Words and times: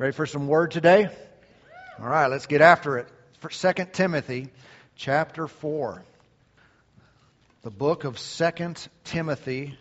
Ready 0.00 0.12
for 0.12 0.24
some 0.24 0.46
word 0.46 0.70
today? 0.70 1.10
All 2.00 2.06
right, 2.06 2.28
let's 2.28 2.46
get 2.46 2.62
after 2.62 2.96
it. 2.96 3.06
For 3.40 3.50
2 3.50 3.84
Timothy 3.92 4.48
chapter 4.96 5.46
4. 5.46 6.02
The 7.60 7.70
book 7.70 8.04
of 8.04 8.16
2 8.18 8.50
Timothy 9.04 9.78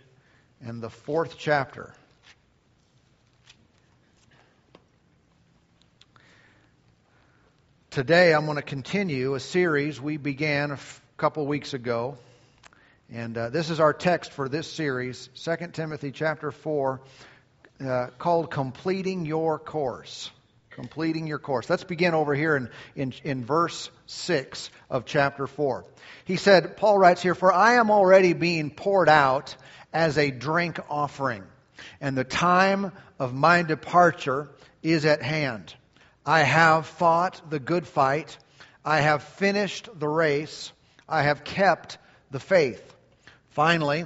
and 0.62 0.84
the 0.84 0.90
fourth 0.90 1.38
chapter. 1.38 1.94
Today 7.90 8.34
I'm 8.34 8.44
going 8.44 8.58
to 8.58 8.62
continue 8.62 9.36
a 9.36 9.40
series 9.40 10.02
we 10.02 10.18
began 10.18 10.72
a 10.72 10.74
f- 10.74 11.02
couple 11.16 11.48
weeks 11.48 11.74
ago. 11.74 12.18
And 13.10 13.38
uh, 13.38 13.52
this 13.52 13.70
is 13.70 13.80
our 13.80 13.94
text 13.94 14.34
for 14.34 14.50
this 14.50 14.70
series, 14.70 15.30
2 15.46 15.70
Timothy 15.72 16.12
chapter 16.12 16.52
4, 16.52 17.00
uh, 17.86 18.08
called 18.18 18.52
Completing 18.52 19.26
Your 19.26 19.60
Course. 19.60 20.32
Completing 20.72 21.28
Your 21.28 21.40
Course. 21.40 21.70
Let's 21.70 21.84
begin 21.84 22.14
over 22.14 22.34
here 22.36 22.56
in, 22.56 22.70
in, 22.96 23.14
in 23.24 23.46
verse 23.46 23.90
6 24.08 24.70
of 24.90 25.06
chapter 25.06 25.48
4. 25.48 25.86
He 26.26 26.36
said, 26.36 26.78
Paul 26.78 26.98
writes 26.98 27.22
here, 27.22 27.36
For 27.36 27.54
I 27.54 27.76
am 27.76 27.92
already 27.92 28.34
being 28.34 28.70
poured 28.70 29.10
out 29.10 29.56
as 29.94 30.18
a 30.18 30.32
drink 30.32 30.80
offering, 30.90 31.44
and 32.00 32.18
the 32.18 32.24
time 32.24 32.92
of 33.18 33.34
my 33.34 33.64
departure 33.64 34.50
is 34.84 35.06
at 35.06 35.22
hand. 35.22 35.74
I 36.26 36.42
have 36.42 36.86
fought 36.86 37.42
the 37.50 37.60
good 37.60 37.88
fight. 37.88 38.38
I 38.86 39.02
have 39.02 39.24
finished 39.24 39.90
the 39.98 40.08
race. 40.08 40.72
I 41.08 41.24
have 41.24 41.44
kept 41.44 41.98
the 42.30 42.40
faith. 42.40 42.94
Finally, 43.50 44.06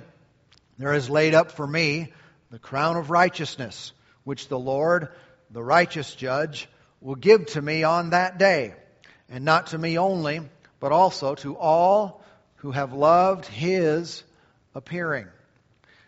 there 0.78 0.94
is 0.94 1.10
laid 1.10 1.36
up 1.36 1.52
for 1.52 1.68
me 1.68 2.14
the 2.54 2.60
crown 2.60 2.98
of 2.98 3.10
righteousness, 3.10 3.94
which 4.26 4.48
the 4.48 4.60
Lord, 4.60 5.08
the 5.50 5.64
righteous 5.64 6.14
judge, 6.14 6.70
will 7.02 7.16
give 7.16 7.48
to 7.48 7.60
me 7.60 7.82
on 7.84 8.12
that 8.12 8.38
day, 8.38 8.76
and 9.28 9.44
not 9.44 9.68
to 9.68 9.78
me 9.80 9.98
only, 9.98 10.40
but 10.80 10.92
also 10.92 11.34
to 11.34 11.58
all 11.58 12.24
who 12.58 12.70
have 12.70 12.94
loved 12.94 13.48
his 13.48 14.24
appearing. 14.76 15.26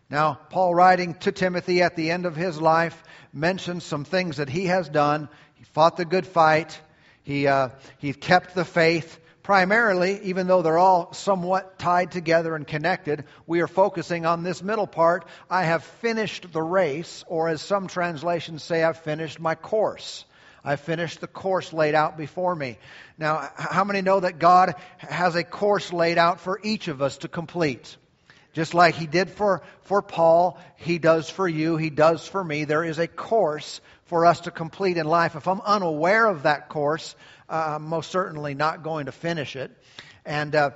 Now, 0.07 0.37
Paul, 0.51 0.75
writing 0.75 1.15
to 1.21 1.31
Timothy 1.31 1.81
at 1.81 1.95
the 1.95 2.11
end 2.11 2.27
of 2.27 2.35
his 2.35 2.61
life, 2.61 3.03
mentions 3.33 3.83
some 3.83 4.05
things 4.05 4.37
that 4.37 4.47
he 4.47 4.67
has 4.67 4.87
done 4.87 5.29
He 5.55 5.63
fought 5.63 5.97
the 5.97 6.05
good 6.05 6.27
fight. 6.27 6.79
He, 7.23 7.47
uh, 7.47 7.69
he 7.97 8.13
kept 8.13 8.53
the 8.53 8.65
faith. 8.65 9.19
Primarily, 9.45 10.21
even 10.23 10.47
though 10.47 10.63
they're 10.63 10.79
all 10.79 11.13
somewhat 11.13 11.77
tied 11.77 12.09
together 12.09 12.55
and 12.55 12.65
connected, 12.65 13.25
we 13.45 13.61
are 13.61 13.67
focusing 13.67 14.25
on 14.25 14.41
this 14.41 14.63
middle 14.63 14.87
part. 14.87 15.27
I 15.51 15.65
have 15.65 15.83
finished 15.83 16.51
the 16.51 16.63
race, 16.63 17.23
or 17.27 17.47
as 17.47 17.61
some 17.61 17.85
translations 17.85 18.63
say, 18.63 18.83
I've 18.83 18.97
finished 18.97 19.39
my 19.39 19.53
course. 19.53 20.25
I 20.63 20.77
finished 20.77 21.21
the 21.21 21.27
course 21.27 21.73
laid 21.73 21.93
out 21.93 22.17
before 22.17 22.55
me. 22.55 22.79
Now, 23.19 23.51
how 23.55 23.83
many 23.83 24.01
know 24.01 24.19
that 24.19 24.39
God 24.39 24.73
has 24.97 25.35
a 25.35 25.43
course 25.43 25.93
laid 25.93 26.17
out 26.17 26.39
for 26.39 26.59
each 26.63 26.87
of 26.87 27.03
us 27.03 27.19
to 27.19 27.27
complete? 27.27 27.97
Just 28.53 28.73
like 28.73 28.95
He 28.95 29.05
did 29.05 29.29
for, 29.29 29.61
for 29.81 30.01
Paul, 30.01 30.57
He 30.77 30.97
does 30.97 31.29
for 31.29 31.47
you, 31.47 31.77
He 31.77 31.91
does 31.91 32.27
for 32.27 32.43
me. 32.43 32.63
There 32.63 32.83
is 32.83 32.97
a 32.97 33.07
course 33.07 33.79
for 34.05 34.25
us 34.25 34.41
to 34.41 34.51
complete 34.51 34.97
in 34.97 35.05
life. 35.05 35.35
If 35.35 35.47
I'm 35.47 35.61
unaware 35.61 36.25
of 36.25 36.43
that 36.43 36.69
course, 36.69 37.15
uh, 37.49 37.77
most 37.81 38.11
certainly 38.11 38.53
not 38.53 38.83
going 38.83 39.05
to 39.07 39.11
finish 39.11 39.55
it. 39.55 39.71
And 40.25 40.55
uh, 40.55 40.71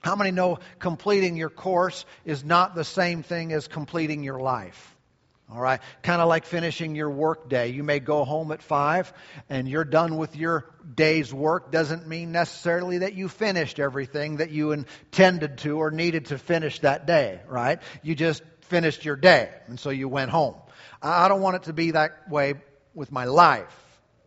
how 0.00 0.16
many 0.16 0.30
know 0.30 0.58
completing 0.78 1.36
your 1.36 1.50
course 1.50 2.04
is 2.24 2.44
not 2.44 2.74
the 2.74 2.84
same 2.84 3.22
thing 3.22 3.52
as 3.52 3.68
completing 3.68 4.22
your 4.22 4.40
life? 4.40 4.88
All 5.50 5.60
right, 5.60 5.80
kind 6.02 6.22
of 6.22 6.28
like 6.28 6.46
finishing 6.46 6.94
your 6.94 7.10
work 7.10 7.50
day. 7.50 7.68
You 7.68 7.82
may 7.82 8.00
go 8.00 8.24
home 8.24 8.52
at 8.52 8.62
five 8.62 9.12
and 9.50 9.68
you're 9.68 9.84
done 9.84 10.16
with 10.16 10.34
your 10.34 10.64
day's 10.94 11.32
work. 11.32 11.70
Doesn't 11.70 12.08
mean 12.08 12.32
necessarily 12.32 12.98
that 12.98 13.12
you 13.14 13.28
finished 13.28 13.78
everything 13.78 14.38
that 14.38 14.50
you 14.50 14.72
intended 14.72 15.58
to 15.58 15.78
or 15.78 15.90
needed 15.90 16.26
to 16.26 16.38
finish 16.38 16.78
that 16.80 17.06
day, 17.06 17.40
right? 17.46 17.80
You 18.02 18.14
just 18.14 18.42
finished 18.62 19.04
your 19.04 19.16
day 19.16 19.50
and 19.66 19.78
so 19.78 19.90
you 19.90 20.08
went 20.08 20.30
home. 20.30 20.54
I 21.02 21.28
don't 21.28 21.42
want 21.42 21.56
it 21.56 21.62
to 21.64 21.74
be 21.74 21.90
that 21.90 22.30
way 22.30 22.54
with 22.94 23.12
my 23.12 23.24
life, 23.26 23.81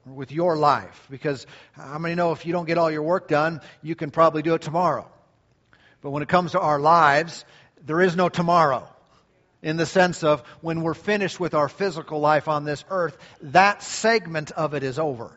with 0.05 0.31
your 0.31 0.55
life, 0.55 1.07
because 1.09 1.47
how 1.73 1.97
many 1.97 2.15
know 2.15 2.31
if 2.31 2.45
you 2.45 2.53
don't 2.53 2.65
get 2.65 2.77
all 2.77 2.91
your 2.91 3.03
work 3.03 3.27
done, 3.27 3.61
you 3.81 3.95
can 3.95 4.11
probably 4.11 4.41
do 4.41 4.53
it 4.53 4.61
tomorrow. 4.61 5.09
But 6.01 6.11
when 6.11 6.21
it 6.21 6.29
comes 6.29 6.51
to 6.51 6.59
our 6.59 6.79
lives, 6.79 7.43
there 7.85 8.01
is 8.01 8.15
no 8.15 8.29
tomorrow. 8.29 8.87
In 9.63 9.77
the 9.77 9.87
sense 9.87 10.23
of 10.23 10.41
when 10.61 10.81
we're 10.81 10.93
finished 10.93 11.39
with 11.39 11.55
our 11.55 11.67
physical 11.67 12.19
life 12.19 12.47
on 12.47 12.65
this 12.65 12.85
earth, 12.89 13.17
that 13.41 13.81
segment 13.81 14.51
of 14.51 14.75
it 14.75 14.83
is 14.83 14.99
over. 14.99 15.35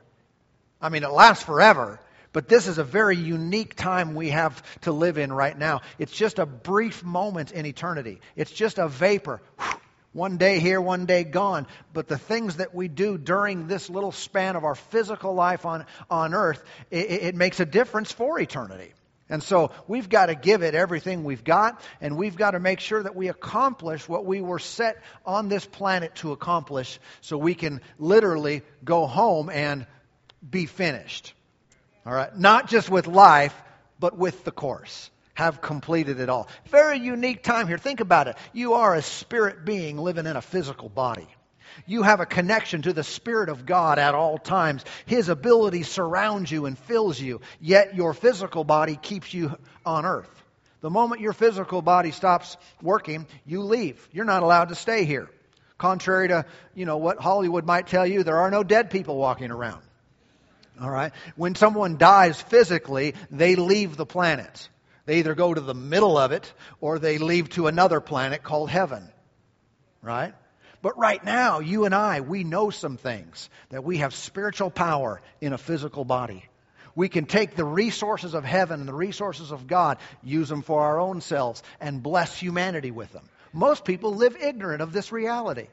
I 0.83 0.91
mean, 0.91 1.03
it 1.03 1.11
lasts 1.11 1.45
forever, 1.45 1.99
but 2.35 2.47
this 2.47 2.67
is 2.67 2.77
a 2.77 2.85
very 2.85 3.17
unique 3.17 3.75
time 3.75 4.15
we 4.15 4.29
have 4.29 4.63
to 4.83 4.93
live 4.93 5.17
in 5.17 5.33
right 5.33 5.57
now. 5.57 5.81
It's 5.99 6.13
just 6.13 6.39
a 6.39 6.45
brief 6.45 7.03
moment 7.03 7.53
in 7.53 7.65
eternity. 7.65 8.21
It's 8.37 8.53
just 8.53 8.77
a 8.77 8.87
vapor. 8.89 9.41
One 10.13 10.39
day 10.39 10.59
here, 10.59 10.81
one 10.81 11.07
day 11.07 11.25
gone. 11.25 11.67
But 11.93 12.09
the 12.09 12.19
things 12.19 12.57
that 12.57 12.75
we 12.75 12.89
do 12.89 13.19
during 13.19 13.67
this 13.67 13.91
little 13.91 14.13
span 14.13 14.57
of 14.57 14.65
our 14.65 14.75
physical 14.75 15.35
life 15.35 15.67
on, 15.67 15.85
on 16.11 16.35
earth, 16.35 16.63
it, 16.91 17.11
it 17.11 17.35
makes 17.35 17.61
a 17.61 17.67
difference 17.67 18.11
for 18.11 18.39
eternity. 18.41 18.93
And 19.31 19.43
so 19.43 19.73
we've 19.87 20.09
got 20.09 20.27
to 20.27 20.35
give 20.35 20.63
it 20.63 20.75
everything 20.75 21.23
we've 21.23 21.45
got, 21.45 21.83
and 22.01 22.17
we've 22.17 22.37
got 22.37 22.53
to 22.53 22.61
make 22.61 22.81
sure 22.81 23.03
that 23.03 23.15
we 23.15 23.29
accomplish 23.29 24.09
what 24.09 24.25
we 24.25 24.41
were 24.41 24.59
set 24.59 25.03
on 25.27 25.51
this 25.51 25.67
planet 25.67 26.15
to 26.17 26.33
accomplish 26.33 26.99
so 27.21 27.37
we 27.37 27.55
can 27.55 27.83
literally 27.99 28.63
go 28.83 29.07
home 29.07 29.51
and 29.51 29.87
be 30.49 30.65
finished. 30.65 31.35
All 32.07 32.15
right? 32.15 32.35
Not 32.35 32.69
just 32.69 32.89
with 32.89 33.07
life, 33.07 33.55
but 34.01 34.17
with 34.17 34.45
the 34.45 34.53
course 34.53 35.11
have 35.39 35.61
completed 35.61 36.19
it 36.19 36.29
all. 36.29 36.49
Very 36.67 36.99
unique 36.99 37.45
time 37.45 37.69
here. 37.69 37.79
Think 37.79 38.01
about 38.01 38.27
it. 38.27 38.37
You 38.53 38.75
are 38.75 38.97
a 38.97 39.03
spirit 39.03 39.65
being 39.65 39.97
living 39.97 40.27
in 40.27 40.35
a 40.35 40.43
physical 40.43 40.89
body. 40.89 41.29
You 41.87 42.03
have 42.03 42.19
a 42.19 42.27
connection 42.27 42.83
to 42.83 42.93
the 42.93 43.05
Spirit 43.05 43.49
of 43.49 43.65
God 43.65 44.01
at 44.01 44.17
all 44.17 44.39
times. 44.39 44.85
His 45.07 45.29
ability 45.29 45.85
surrounds 45.85 46.51
you 46.51 46.67
and 46.67 46.77
fills 46.77 47.21
you, 47.21 47.41
yet 47.61 47.95
your 47.95 48.15
physical 48.15 48.65
body 48.65 48.99
keeps 49.01 49.33
you 49.33 49.57
on 49.87 50.05
earth. 50.05 50.29
The 50.81 50.91
moment 50.91 51.21
your 51.21 51.33
physical 51.33 51.83
body 51.83 52.11
stops 52.11 52.57
working, 52.83 53.25
you 53.47 53.63
leave. 53.63 54.09
You're 54.11 54.25
not 54.25 54.43
allowed 54.43 54.71
to 54.71 54.75
stay 54.75 55.05
here. 55.05 55.31
Contrary 55.79 56.27
to, 56.29 56.47
you 56.75 56.85
know, 56.85 56.97
what 56.97 57.21
Hollywood 57.21 57.65
might 57.65 57.87
tell 57.87 58.05
you, 58.05 58.25
there 58.25 58.39
are 58.39 58.51
no 58.51 58.65
dead 58.65 58.91
people 58.91 59.17
walking 59.17 59.53
around. 59.53 59.83
All 60.81 60.91
right? 60.91 61.13
When 61.37 61.55
someone 61.55 61.97
dies 61.97 62.43
physically, 62.43 63.15
they 63.31 63.55
leave 63.55 63.97
the 63.97 64.05
planet. 64.05 64.69
They 65.09 65.21
either 65.21 65.35
go 65.35 65.55
to 65.55 65.61
the 65.63 65.73
middle 65.73 66.19
of 66.19 66.33
it 66.33 66.53
or 66.83 66.99
they 66.99 67.17
leave 67.17 67.49
to 67.51 67.67
another 67.67 67.99
planet 67.99 68.43
called 68.43 68.69
heaven. 68.69 69.09
Right? 70.03 70.35
But 70.83 70.99
right 70.99 71.25
now, 71.25 71.61
you 71.61 71.87
and 71.87 71.95
I, 71.95 72.21
we 72.21 72.45
know 72.45 72.69
some 72.69 72.99
things 72.99 73.49
that 73.71 73.83
we 73.83 73.99
have 73.99 74.15
spiritual 74.15 74.71
power 74.71 75.23
in 75.41 75.55
a 75.55 75.59
physical 75.59 76.05
body. 76.05 76.45
We 76.95 77.09
can 77.09 77.25
take 77.25 77.57
the 77.57 77.65
resources 77.65 78.35
of 78.35 78.45
heaven 78.45 78.81
and 78.81 78.89
the 78.89 78.93
resources 78.93 79.51
of 79.51 79.67
God, 79.67 79.97
use 80.23 80.51
them 80.51 80.61
for 80.61 80.83
our 80.83 81.01
own 81.01 81.23
selves, 81.23 81.63
and 81.81 82.03
bless 82.03 82.39
humanity 82.39 82.91
with 82.91 83.11
them. 83.11 83.27
Most 83.55 83.87
people 83.87 84.15
live 84.15 84.37
ignorant 84.37 84.83
of 84.83 84.93
this 84.93 85.11
reality. 85.11 85.69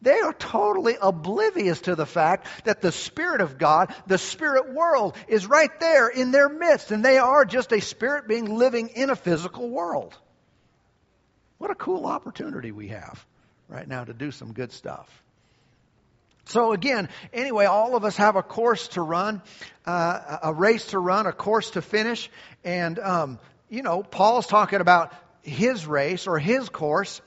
They 0.00 0.18
are 0.20 0.32
totally 0.32 0.96
oblivious 1.00 1.80
to 1.82 1.94
the 1.94 2.06
fact 2.06 2.46
that 2.64 2.80
the 2.80 2.92
Spirit 2.92 3.40
of 3.40 3.58
God, 3.58 3.92
the 4.06 4.18
Spirit 4.18 4.72
world, 4.72 5.16
is 5.26 5.46
right 5.46 5.70
there 5.80 6.08
in 6.08 6.30
their 6.30 6.48
midst, 6.48 6.92
and 6.92 7.04
they 7.04 7.18
are 7.18 7.44
just 7.44 7.72
a 7.72 7.80
spirit 7.80 8.28
being 8.28 8.58
living 8.58 8.88
in 8.88 9.10
a 9.10 9.16
physical 9.16 9.68
world. 9.68 10.16
What 11.58 11.72
a 11.72 11.74
cool 11.74 12.06
opportunity 12.06 12.70
we 12.70 12.88
have 12.88 13.24
right 13.68 13.86
now 13.86 14.04
to 14.04 14.14
do 14.14 14.30
some 14.30 14.52
good 14.52 14.72
stuff. 14.72 15.08
So, 16.44 16.72
again, 16.72 17.10
anyway, 17.32 17.66
all 17.66 17.94
of 17.94 18.04
us 18.04 18.16
have 18.16 18.36
a 18.36 18.42
course 18.42 18.88
to 18.88 19.02
run, 19.02 19.42
uh, 19.84 20.38
a 20.44 20.54
race 20.54 20.86
to 20.86 20.98
run, 20.98 21.26
a 21.26 21.32
course 21.32 21.72
to 21.72 21.82
finish. 21.82 22.30
And, 22.64 22.98
um, 22.98 23.38
you 23.68 23.82
know, 23.82 24.02
Paul's 24.02 24.46
talking 24.46 24.80
about 24.80 25.12
his 25.42 25.86
race 25.86 26.26
or 26.26 26.38
his 26.38 26.70
course. 26.70 27.20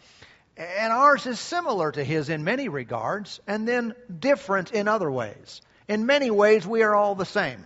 And 0.61 0.93
ours 0.93 1.25
is 1.25 1.39
similar 1.39 1.91
to 1.91 2.03
his 2.03 2.29
in 2.29 2.43
many 2.43 2.69
regards, 2.69 3.39
and 3.47 3.67
then 3.67 3.95
different 4.19 4.71
in 4.71 4.87
other 4.87 5.09
ways. 5.09 5.61
In 5.87 6.05
many 6.05 6.29
ways, 6.29 6.67
we 6.67 6.83
are 6.83 6.93
all 6.93 7.15
the 7.15 7.25
same. 7.25 7.65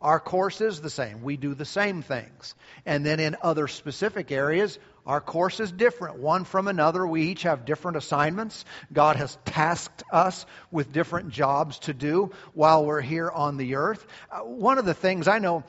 Our 0.00 0.18
course 0.18 0.62
is 0.62 0.80
the 0.80 0.88
same. 0.88 1.22
We 1.22 1.36
do 1.36 1.54
the 1.54 1.66
same 1.66 2.00
things. 2.00 2.54
And 2.86 3.04
then 3.04 3.20
in 3.20 3.36
other 3.42 3.68
specific 3.68 4.32
areas, 4.32 4.78
our 5.06 5.20
course 5.20 5.60
is 5.60 5.70
different, 5.70 6.18
one 6.18 6.44
from 6.44 6.66
another. 6.66 7.06
We 7.06 7.24
each 7.24 7.42
have 7.42 7.66
different 7.66 7.98
assignments. 7.98 8.64
God 8.90 9.16
has 9.16 9.36
tasked 9.44 10.02
us 10.10 10.46
with 10.70 10.92
different 10.92 11.30
jobs 11.30 11.78
to 11.80 11.92
do 11.92 12.30
while 12.54 12.86
we're 12.86 13.02
here 13.02 13.30
on 13.30 13.58
the 13.58 13.74
earth. 13.74 14.06
Uh, 14.32 14.38
one 14.38 14.78
of 14.78 14.86
the 14.86 14.94
things 14.94 15.28
I 15.28 15.40
know 15.40 15.64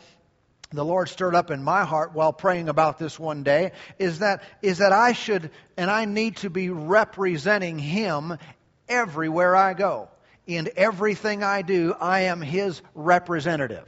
the 0.71 0.85
Lord 0.85 1.09
stirred 1.09 1.35
up 1.35 1.51
in 1.51 1.63
my 1.63 1.83
heart 1.83 2.13
while 2.13 2.31
praying 2.33 2.69
about 2.69 2.97
this 2.97 3.19
one 3.19 3.43
day 3.43 3.71
is 3.99 4.19
that, 4.19 4.43
is 4.61 4.77
that 4.77 4.93
I 4.93 5.13
should 5.13 5.51
and 5.77 5.91
I 5.91 6.05
need 6.05 6.37
to 6.37 6.49
be 6.49 6.69
representing 6.69 7.77
Him 7.77 8.37
everywhere 8.87 9.55
I 9.55 9.73
go. 9.73 10.09
in 10.47 10.69
everything 10.75 11.43
I 11.43 11.61
do, 11.61 11.93
I 11.99 12.21
am 12.21 12.41
His 12.41 12.81
representative. 12.95 13.87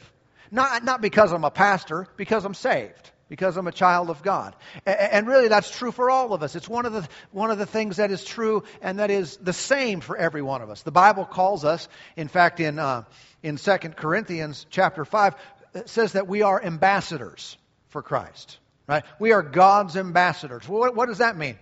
Not, 0.51 0.83
not 0.83 1.01
because 1.01 1.31
I'm 1.31 1.43
a 1.43 1.51
pastor, 1.51 2.07
because 2.15 2.45
I'm 2.45 2.53
saved, 2.53 3.11
because 3.27 3.57
I'm 3.57 3.67
a 3.67 3.71
child 3.71 4.11
of 4.11 4.21
God. 4.21 4.55
And 4.85 5.27
really, 5.27 5.47
that's 5.47 5.71
true 5.71 5.91
for 5.91 6.11
all 6.11 6.31
of 6.33 6.43
us. 6.43 6.55
It's 6.55 6.69
one 6.69 6.85
of 6.85 6.93
the, 6.93 7.07
one 7.31 7.49
of 7.49 7.57
the 7.57 7.65
things 7.65 7.97
that 7.97 8.11
is 8.11 8.23
true 8.23 8.63
and 8.81 8.99
that 8.99 9.09
is 9.09 9.35
the 9.37 9.51
same 9.51 9.99
for 9.99 10.15
every 10.15 10.43
one 10.43 10.61
of 10.61 10.69
us. 10.69 10.83
The 10.83 10.91
Bible 10.91 11.25
calls 11.25 11.65
us, 11.65 11.89
in 12.15 12.27
fact, 12.27 12.59
in, 12.59 12.77
uh, 12.77 13.03
in 13.41 13.57
2 13.57 13.77
Corinthians 13.95 14.65
chapter 14.69 15.05
5, 15.05 15.33
it 15.33 15.39
says 15.85 16.13
that 16.13 16.27
we 16.27 16.41
are 16.41 16.63
ambassadors 16.63 17.57
for 17.89 18.01
Christ. 18.01 18.57
Right? 18.87 19.03
We 19.19 19.31
are 19.31 19.41
God's 19.41 19.95
ambassadors. 19.95 20.67
What, 20.67 20.95
what 20.95 21.07
does 21.07 21.19
that 21.19 21.37
mean? 21.37 21.57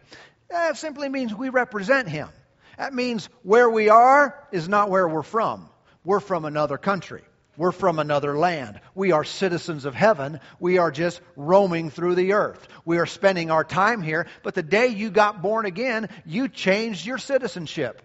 That 0.50 0.78
simply 0.78 1.08
means 1.08 1.34
we 1.34 1.50
represent 1.50 2.10
Him. 2.10 2.30
That 2.78 2.94
means 2.94 3.30
where 3.44 3.69
we 3.69 3.90
are 3.90 4.36
is 4.52 4.68
not 4.68 4.90
where 4.90 5.08
we're 5.08 5.22
from. 5.22 5.69
We're 6.04 6.19
from 6.19 6.46
another 6.46 6.78
country. 6.78 7.22
We're 7.58 7.72
from 7.72 8.00
another 8.00 8.38
land. 8.38 8.80
We 8.96 9.12
are 9.12 9.24
citizens 9.24 9.86
of 9.86 9.94
heaven. 9.94 10.40
We 10.60 10.80
are 10.80 10.90
just 10.90 11.22
roaming 11.36 11.92
through 11.92 12.16
the 12.16 12.34
earth. 12.34 12.68
We 12.86 12.98
are 12.98 13.06
spending 13.06 13.52
our 13.52 13.63
time 13.63 14.02
here. 14.02 14.25
But 14.42 14.56
the 14.56 14.63
day 14.63 14.88
you 14.88 15.12
got 15.12 15.42
born 15.42 15.66
again, 15.66 16.10
you 16.25 16.48
changed 16.48 17.06
your 17.06 17.19
citizenship. 17.19 18.02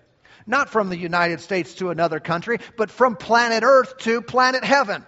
Not 0.46 0.68
from 0.68 0.90
the 0.90 0.98
United 0.98 1.40
States 1.40 1.74
to 1.76 1.90
another 1.90 2.20
country, 2.20 2.58
but 2.76 2.90
from 2.90 3.16
planet 3.16 3.62
earth 3.62 3.96
to 3.98 4.20
planet 4.20 4.62
heaven. 4.62 5.04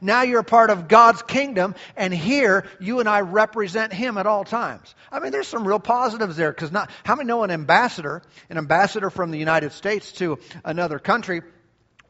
Now 0.00 0.22
you're 0.22 0.40
a 0.40 0.44
part 0.44 0.70
of 0.70 0.88
God's 0.88 1.22
kingdom, 1.22 1.74
and 1.96 2.12
here 2.12 2.66
you 2.80 3.00
and 3.00 3.08
I 3.08 3.20
represent 3.20 3.92
Him 3.92 4.18
at 4.18 4.26
all 4.26 4.44
times. 4.44 4.94
I 5.10 5.20
mean, 5.20 5.32
there's 5.32 5.48
some 5.48 5.66
real 5.66 5.80
positives 5.80 6.36
there 6.36 6.50
because 6.50 6.72
not 6.72 6.90
how 7.04 7.16
many 7.16 7.26
know 7.26 7.44
an 7.44 7.50
ambassador, 7.50 8.22
an 8.50 8.58
ambassador 8.58 9.10
from 9.10 9.30
the 9.30 9.38
United 9.38 9.72
States 9.72 10.12
to 10.12 10.38
another 10.64 10.98
country? 10.98 11.42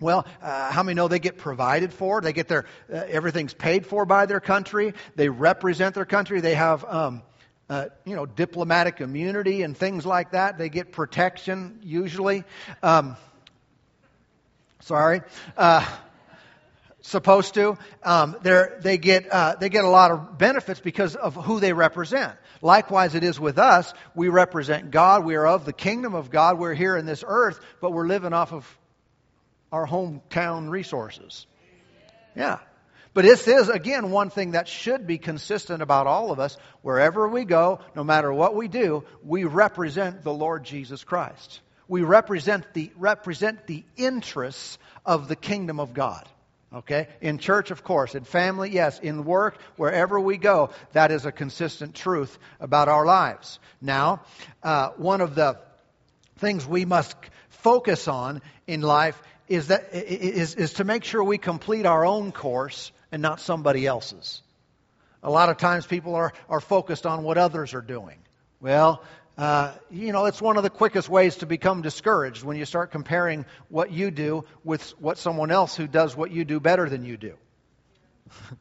Well, 0.01 0.27
uh, 0.43 0.73
how 0.73 0.83
many 0.83 0.95
know 0.95 1.07
they 1.07 1.21
get 1.21 1.39
provided 1.39 1.93
for? 1.93 2.21
They 2.21 2.33
get 2.33 2.49
their 2.49 2.67
uh, 2.93 2.97
everything's 3.09 3.55
paid 3.55 3.87
for 3.87 4.05
by 4.05 4.27
their 4.27 4.41
country. 4.41 4.95
They 5.15 5.29
represent 5.29 5.95
their 5.95 6.07
country. 6.07 6.41
They 6.41 6.55
have. 6.55 6.85
Um, 6.85 7.23
uh, 7.71 7.89
you 8.05 8.15
know, 8.15 8.27
diplomatic 8.27 9.01
immunity 9.01 9.63
and 9.63 9.75
things 9.75 10.05
like 10.05 10.33
that. 10.33 10.59
They 10.59 10.69
get 10.69 10.93
protection 10.93 11.79
usually. 11.83 12.45
Um, 12.83 13.17
sorry. 14.81 15.23
Supposed 17.03 17.55
to. 17.55 17.77
Um, 18.05 18.37
they 18.43 18.97
get 18.97 19.31
uh, 19.31 19.57
they 19.59 19.69
get 19.69 19.85
a 19.85 19.89
lot 19.89 20.13
of 20.13 20.39
benefits 20.39 20.79
because 20.79 21.17
of 21.17 21.35
who 21.35 21.59
they 21.59 21.73
represent. 21.73 22.33
Likewise, 22.61 23.17
it 23.17 23.25
is 23.25 23.41
with 23.41 23.59
us. 23.59 23.93
We 24.15 24.29
represent 24.29 24.93
God. 24.93 25.25
We 25.25 25.35
are 25.35 25.47
of 25.47 25.65
the 25.65 25.73
kingdom 25.73 26.15
of 26.15 26.31
God. 26.31 26.61
We're 26.61 26.75
here 26.75 26.97
in 26.97 27.05
this 27.05 27.25
earth, 27.27 27.59
but 27.81 27.93
we're 27.93 28.07
living 28.07 28.33
off 28.33 28.53
of 28.53 28.79
our 29.73 29.87
hometown 29.87 30.71
resources. 30.71 31.47
Yeah. 32.37 32.59
But 33.15 33.25
this 33.25 33.47
is, 33.47 33.69
again, 33.69 34.11
one 34.11 34.31
thing 34.31 34.53
that 34.53 34.69
should 34.69 35.07
be 35.07 35.19
consistent 35.19 35.83
about 35.83 36.07
all 36.07 36.31
of 36.31 36.39
us. 36.39 36.57
Wherever 36.81 37.29
we 37.29 37.45
go, 37.45 37.81
no 37.95 38.05
matter 38.05 38.33
what 38.33 38.55
we 38.55 38.69
do, 38.69 39.05
we 39.25 39.45
represent 39.45 40.23
the 40.23 40.33
Lord 40.33 40.65
Jesus 40.65 41.05
Christ. 41.05 41.61
We 41.89 42.03
represent 42.03 42.73
the, 42.73 42.91
represent 42.97 43.67
the 43.67 43.85
interests 43.97 44.79
of 45.05 45.29
the 45.29 45.37
kingdom 45.37 45.79
of 45.79 45.93
God. 45.93 46.27
Okay? 46.75 47.09
In 47.21 47.39
church, 47.39 47.71
of 47.71 47.85
course. 47.85 48.15
In 48.15 48.25
family, 48.25 48.71
yes. 48.71 48.99
In 48.99 49.25
work, 49.25 49.59
wherever 49.77 50.19
we 50.19 50.39
go, 50.39 50.71
that 50.93 51.11
is 51.11 51.27
a 51.27 51.33
consistent 51.33 51.95
truth 51.95 52.39
about 52.61 52.89
our 52.89 53.05
lives. 53.05 53.59
Now, 53.81 54.23
uh, 54.63 54.91
one 54.97 55.21
of 55.21 55.35
the 55.35 55.59
things 56.39 56.67
we 56.67 56.85
must 56.85 57.15
focus 57.51 58.09
on 58.09 58.41
in 58.67 58.81
life 58.81 59.21
is, 59.49 59.69
that, 59.69 59.93
is, 59.93 60.55
is 60.55 60.75
to 60.75 60.85
make 60.85 61.05
sure 61.05 61.23
we 61.23 61.39
complete 61.39 61.85
our 61.85 62.05
own 62.05 62.33
course 62.33 62.91
and 63.11 63.21
not 63.21 63.41
somebody 63.41 63.87
else's. 63.87 64.43
A 65.23 65.31
lot 65.31 65.51
of 65.51 65.59
times 65.59 65.87
people 65.87 66.15
are, 66.15 66.33
are 66.49 66.61
focused 66.61 67.07
on 67.07 67.23
what 67.23 67.39
others 67.39 67.75
are 67.75 67.83
doing. 67.83 68.19
Well, 68.61 69.03
uh, 69.39 69.73
you 69.91 70.13
know, 70.13 70.27
it's 70.27 70.43
one 70.43 70.57
of 70.57 70.63
the 70.63 70.71
quickest 70.71 71.09
ways 71.09 71.37
to 71.37 71.47
become 71.47 71.81
discouraged 71.83 72.45
when 72.45 72.57
you 72.57 72.65
start 72.65 72.91
comparing 72.91 73.47
what 73.69 73.91
you 73.91 74.11
do 74.11 74.45
with 74.63 74.91
what 74.99 75.17
someone 75.17 75.51
else 75.51 75.75
who 75.75 75.87
does 75.87 76.17
what 76.17 76.31
you 76.31 76.45
do 76.45 76.61
better 76.61 76.89
than 76.89 77.05
you 77.05 77.17
do. 77.17 77.37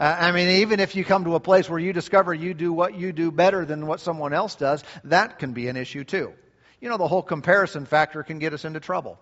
Uh, 0.00 0.16
I 0.18 0.32
mean, 0.32 0.60
even 0.60 0.80
if 0.80 0.94
you 0.94 1.04
come 1.04 1.24
to 1.24 1.34
a 1.34 1.40
place 1.40 1.68
where 1.68 1.78
you 1.78 1.92
discover 1.92 2.32
you 2.32 2.54
do 2.54 2.72
what 2.72 2.94
you 2.94 3.12
do 3.12 3.30
better 3.30 3.64
than 3.64 3.86
what 3.86 4.00
someone 4.00 4.32
else 4.32 4.54
does, 4.54 4.82
that 5.04 5.38
can 5.38 5.52
be 5.52 5.68
an 5.68 5.76
issue 5.76 6.04
too. 6.04 6.32
You 6.80 6.88
know, 6.88 6.96
the 6.96 7.08
whole 7.08 7.22
comparison 7.22 7.84
factor 7.84 8.22
can 8.22 8.38
get 8.38 8.52
us 8.52 8.64
into 8.64 8.80
trouble. 8.80 9.18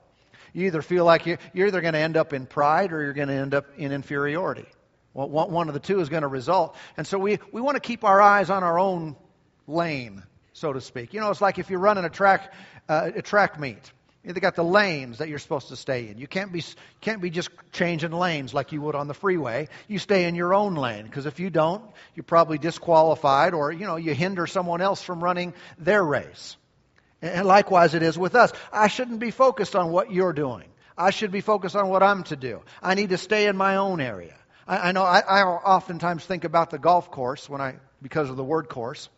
You 0.53 0.67
either 0.67 0.83
feel 0.83 1.05
like 1.05 1.27
you're, 1.27 1.39
either 1.55 1.81
going 1.81 1.95
to 1.95 1.99
end 1.99 2.17
up 2.17 2.33
in 2.33 2.47
pride 2.47 2.93
or 2.93 3.03
you're 3.03 3.13
going 3.13 3.29
to 3.29 3.35
end 3.35 3.55
up 3.55 3.67
in 3.77 3.91
inferiority. 3.91 4.67
Well, 5.15 5.29
one 5.29 5.69
of 5.69 5.75
the 5.75 5.81
two 5.81 6.01
is 6.01 6.09
going 6.09 6.23
to 6.23 6.29
result. 6.29 6.77
And 6.97 7.07
so 7.07 7.19
we, 7.19 7.39
we 7.53 7.61
want 7.61 7.77
to 7.77 7.81
keep 7.81 8.05
our 8.05 8.21
eyes 8.21 8.51
on 8.51 8.63
our 8.63 8.79
own 8.79 9.17
lane 9.67 10.23
so 10.57 10.73
to 10.73 10.81
speak. 10.81 11.13
You 11.13 11.21
know, 11.21 11.31
it's 11.31 11.41
like 11.41 11.59
if 11.59 11.71
you're 11.71 11.81
running 11.81 12.05
a 12.05 12.11
track, 12.11 12.53
uh, 12.89 13.11
a 13.15 13.23
track 13.23 13.61
meet. 13.61 13.93
They 14.25 14.41
got 14.41 14.57
the 14.57 14.65
lanes 14.65 15.19
that 15.19 15.29
you're 15.29 15.39
supposed 15.39 15.69
to 15.69 15.77
stay 15.77 16.09
in. 16.09 16.19
You 16.19 16.27
can't 16.27 16.53
be 16.53 16.65
can't 17.01 17.23
be 17.23 17.31
just 17.31 17.49
changing 17.71 18.11
lanes 18.11 18.53
like 18.53 18.73
you 18.73 18.81
would 18.81 18.97
on 18.97 19.07
the 19.07 19.15
freeway. 19.15 19.69
You 19.87 20.01
stay 20.01 20.25
in 20.25 20.35
your 20.35 20.53
own 20.53 20.75
lane 20.75 21.05
because 21.05 21.27
if 21.27 21.39
you 21.39 21.49
don't, 21.49 21.85
you're 22.17 22.25
probably 22.25 22.59
disqualified 22.59 23.55
or 23.55 23.71
you 23.71 23.87
know 23.87 23.95
you 23.95 24.15
hinder 24.15 24.49
someone 24.49 24.81
else 24.81 25.01
from 25.01 25.23
running 25.23 25.55
their 25.79 26.03
race. 26.03 26.57
And 27.23 27.47
likewise, 27.47 27.95
it 27.95 28.03
is 28.03 28.19
with 28.19 28.35
us. 28.35 28.53
I 28.73 28.89
shouldn't 28.89 29.21
be 29.21 29.31
focused 29.31 29.77
on 29.77 29.93
what 29.93 30.11
you're 30.11 30.33
doing. 30.33 30.65
I 30.99 31.11
should 31.11 31.31
be 31.31 31.41
focused 31.41 31.77
on 31.77 31.89
what 31.89 32.03
I'm 32.03 32.25
to 32.25 32.37
do. 32.37 32.63
I 32.83 32.95
need 32.95 33.11
to 33.11 33.19
stay 33.19 33.47
in 33.47 33.57
my 33.57 33.77
own 33.77 34.01
area. 34.01 34.35
I, 34.67 34.89
I 34.89 34.93
know 34.93 35.05
I, 35.05 35.21
I 35.21 35.43
oftentimes 35.45 36.25
think 36.25 36.43
about 36.43 36.71
the 36.71 36.79
golf 36.79 37.13
course 37.13 37.49
when 37.49 37.61
I 37.61 37.77
because 38.03 38.29
of 38.29 38.37
the 38.37 38.45
word 38.45 38.69
course. 38.69 39.09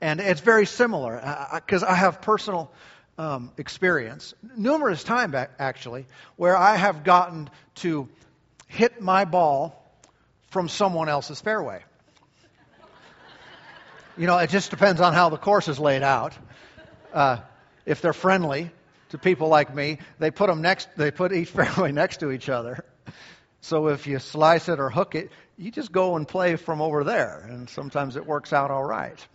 And 0.00 0.20
it's 0.20 0.40
very 0.40 0.66
similar 0.66 1.16
because 1.54 1.82
uh, 1.82 1.88
I 1.88 1.94
have 1.94 2.20
personal 2.22 2.70
um, 3.18 3.52
experience, 3.58 4.34
numerous 4.56 5.04
times 5.04 5.34
actually, 5.58 6.06
where 6.36 6.56
I 6.56 6.76
have 6.76 7.04
gotten 7.04 7.48
to 7.76 8.08
hit 8.66 9.00
my 9.00 9.24
ball 9.24 9.80
from 10.50 10.68
someone 10.68 11.08
else's 11.08 11.40
fairway. 11.40 11.82
You 14.16 14.26
know, 14.28 14.38
it 14.38 14.50
just 14.50 14.70
depends 14.70 15.00
on 15.00 15.12
how 15.12 15.28
the 15.28 15.36
course 15.36 15.66
is 15.68 15.78
laid 15.80 16.02
out. 16.02 16.34
Uh, 17.12 17.38
if 17.84 18.00
they're 18.00 18.12
friendly 18.12 18.70
to 19.10 19.18
people 19.18 19.48
like 19.48 19.74
me, 19.74 19.98
they 20.18 20.30
put 20.30 20.48
them 20.48 20.62
next. 20.62 20.88
They 20.96 21.10
put 21.10 21.32
each 21.32 21.48
fairway 21.50 21.92
next 21.92 22.20
to 22.20 22.30
each 22.30 22.48
other. 22.48 22.84
So 23.60 23.88
if 23.88 24.06
you 24.06 24.18
slice 24.18 24.68
it 24.68 24.78
or 24.78 24.90
hook 24.90 25.14
it, 25.14 25.30
you 25.56 25.70
just 25.70 25.92
go 25.92 26.16
and 26.16 26.26
play 26.26 26.56
from 26.56 26.80
over 26.80 27.04
there, 27.04 27.46
and 27.48 27.68
sometimes 27.68 28.16
it 28.16 28.26
works 28.26 28.52
out 28.52 28.70
all 28.70 28.84
right. 28.84 29.26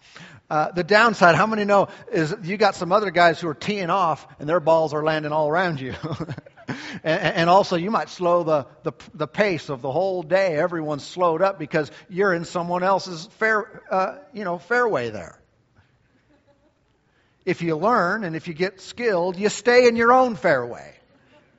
Uh, 0.50 0.72
the 0.72 0.84
downside, 0.84 1.36
how 1.36 1.46
many 1.46 1.64
know, 1.64 1.88
is 2.12 2.36
you 2.44 2.58
got 2.58 2.76
some 2.76 2.92
other 2.92 3.12
guys 3.12 3.40
who 3.40 3.48
are 3.48 3.54
teeing 3.54 3.90
off, 3.90 4.28
and 4.40 4.50
their 4.50 4.60
balls 4.60 4.94
are 4.94 5.04
landing 5.04 5.32
all 5.32 5.48
around 5.48 5.80
you. 5.80 5.94
and, 7.04 7.36
and, 7.36 7.50
also, 7.50 7.76
you 7.76 7.92
might 7.92 8.10
slow 8.10 8.44
the, 8.44 8.68
the, 8.84 8.92
the, 9.14 9.28
pace 9.28 9.70
of 9.70 9.82
the 9.82 9.92
whole 9.92 10.24
day. 10.24 10.56
Everyone's 10.58 11.06
slowed 11.06 11.42
up 11.42 11.60
because 11.60 11.92
you're 12.10 12.34
in 12.34 12.46
someone 12.46 12.84
else's 12.84 13.28
fair, 13.38 13.82
uh, 13.90 14.18
you 14.34 14.44
know, 14.44 14.58
fairway 14.58 15.12
there. 15.12 15.40
If 17.46 17.62
you 17.62 17.78
learn 17.78 18.24
and 18.24 18.36
if 18.36 18.48
you 18.48 18.54
get 18.54 18.82
skilled, 18.82 19.38
you 19.38 19.50
stay 19.50 19.88
in 19.88 19.96
your 19.96 20.12
own 20.12 20.36
fairway, 20.36 20.96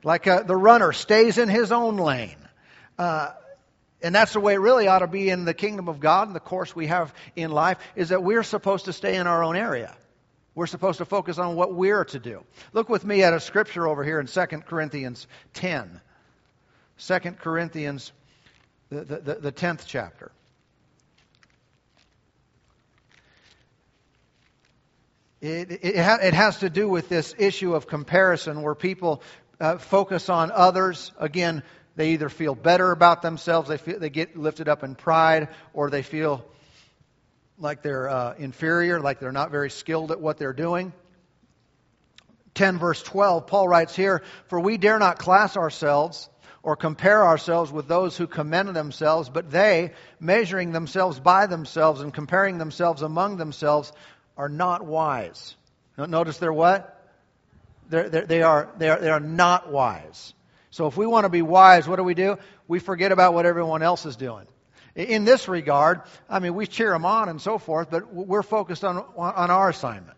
like 0.03 0.27
uh, 0.27 0.43
the 0.43 0.55
runner 0.55 0.93
stays 0.93 1.37
in 1.37 1.49
his 1.49 1.71
own 1.71 1.97
lane. 1.97 2.37
Uh, 2.97 3.31
and 4.03 4.13
that's 4.15 4.33
the 4.33 4.39
way 4.39 4.53
it 4.53 4.59
really 4.59 4.87
ought 4.87 4.99
to 4.99 5.07
be 5.07 5.29
in 5.29 5.45
the 5.45 5.53
kingdom 5.53 5.87
of 5.87 5.99
God 5.99 6.27
and 6.27 6.35
the 6.35 6.39
course 6.39 6.75
we 6.75 6.87
have 6.87 7.13
in 7.35 7.51
life 7.51 7.77
is 7.95 8.09
that 8.09 8.23
we're 8.23 8.43
supposed 8.43 8.85
to 8.85 8.93
stay 8.93 9.15
in 9.15 9.27
our 9.27 9.43
own 9.43 9.55
area. 9.55 9.95
We're 10.53 10.67
supposed 10.67 10.97
to 10.97 11.05
focus 11.05 11.37
on 11.37 11.55
what 11.55 11.73
we're 11.73 12.03
to 12.05 12.19
do. 12.19 12.43
Look 12.73 12.89
with 12.89 13.05
me 13.05 13.23
at 13.23 13.33
a 13.33 13.39
scripture 13.39 13.87
over 13.87 14.03
here 14.03 14.19
in 14.19 14.27
2 14.27 14.45
Corinthians 14.67 15.27
10. 15.53 16.01
2 16.97 17.19
Corinthians, 17.39 18.11
the, 18.89 19.03
the, 19.03 19.35
the 19.35 19.51
10th 19.51 19.85
chapter. 19.87 20.31
It, 25.39 25.71
it, 25.71 25.95
it, 25.95 26.33
has 26.35 26.59
to 26.59 26.69
do 26.69 26.87
with 26.87 27.09
this 27.09 27.33
issue 27.35 27.73
of 27.73 27.87
comparison 27.87 28.61
where 28.61 28.75
people 28.75 29.23
uh, 29.59 29.79
focus 29.79 30.29
on 30.29 30.51
others. 30.51 31.11
Again, 31.17 31.63
they 31.95 32.11
either 32.11 32.29
feel 32.29 32.55
better 32.55 32.91
about 32.91 33.21
themselves, 33.21 33.69
they, 33.69 33.77
feel, 33.77 33.99
they 33.99 34.09
get 34.09 34.37
lifted 34.37 34.69
up 34.69 34.83
in 34.83 34.95
pride, 34.95 35.49
or 35.73 35.89
they 35.89 36.03
feel 36.03 36.45
like 37.57 37.81
they're 37.81 38.09
uh, 38.09 38.33
inferior, 38.37 38.99
like 38.99 39.19
they're 39.19 39.31
not 39.31 39.51
very 39.51 39.69
skilled 39.69 40.11
at 40.11 40.19
what 40.19 40.37
they're 40.37 40.53
doing. 40.53 40.93
10 42.53 42.79
verse 42.79 43.01
12, 43.03 43.47
Paul 43.47 43.67
writes 43.67 43.95
here, 43.95 44.23
For 44.47 44.59
we 44.59 44.77
dare 44.77 44.99
not 44.99 45.19
class 45.19 45.55
ourselves 45.55 46.29
or 46.63 46.75
compare 46.75 47.25
ourselves 47.25 47.71
with 47.71 47.87
those 47.87 48.17
who 48.17 48.27
commend 48.27 48.75
themselves, 48.75 49.29
but 49.29 49.49
they, 49.49 49.91
measuring 50.19 50.71
themselves 50.71 51.19
by 51.19 51.47
themselves 51.47 52.01
and 52.01 52.13
comparing 52.13 52.57
themselves 52.57 53.01
among 53.01 53.37
themselves, 53.37 53.91
are 54.37 54.49
not 54.49 54.85
wise. 54.85 55.55
Notice 55.97 56.37
they're 56.37 56.53
what? 56.53 56.97
They're, 57.89 58.09
they're, 58.09 58.25
they, 58.25 58.41
are, 58.41 58.69
they, 58.77 58.89
are, 58.89 58.99
they 58.99 59.09
are 59.09 59.19
not 59.19 59.71
wise. 59.71 60.33
So 60.71 60.87
if 60.87 60.97
we 60.97 61.05
want 61.05 61.25
to 61.25 61.29
be 61.29 61.41
wise, 61.41 61.87
what 61.87 61.97
do 61.97 62.03
we 62.03 62.13
do? 62.13 62.37
We 62.67 62.79
forget 62.79 63.11
about 63.11 63.33
what 63.33 63.45
everyone 63.45 63.83
else 63.83 64.05
is 64.05 64.15
doing. 64.15 64.47
In 64.95 65.25
this 65.25 65.47
regard, 65.47 66.01
I 66.29 66.39
mean, 66.39 66.55
we 66.55 66.65
cheer 66.65 66.91
them 66.91 67.05
on 67.05 67.29
and 67.29 67.41
so 67.41 67.57
forth, 67.57 67.89
but 67.91 68.13
we're 68.13 68.43
focused 68.43 68.83
on, 68.83 68.97
on 68.97 69.51
our 69.51 69.69
assignment, 69.69 70.17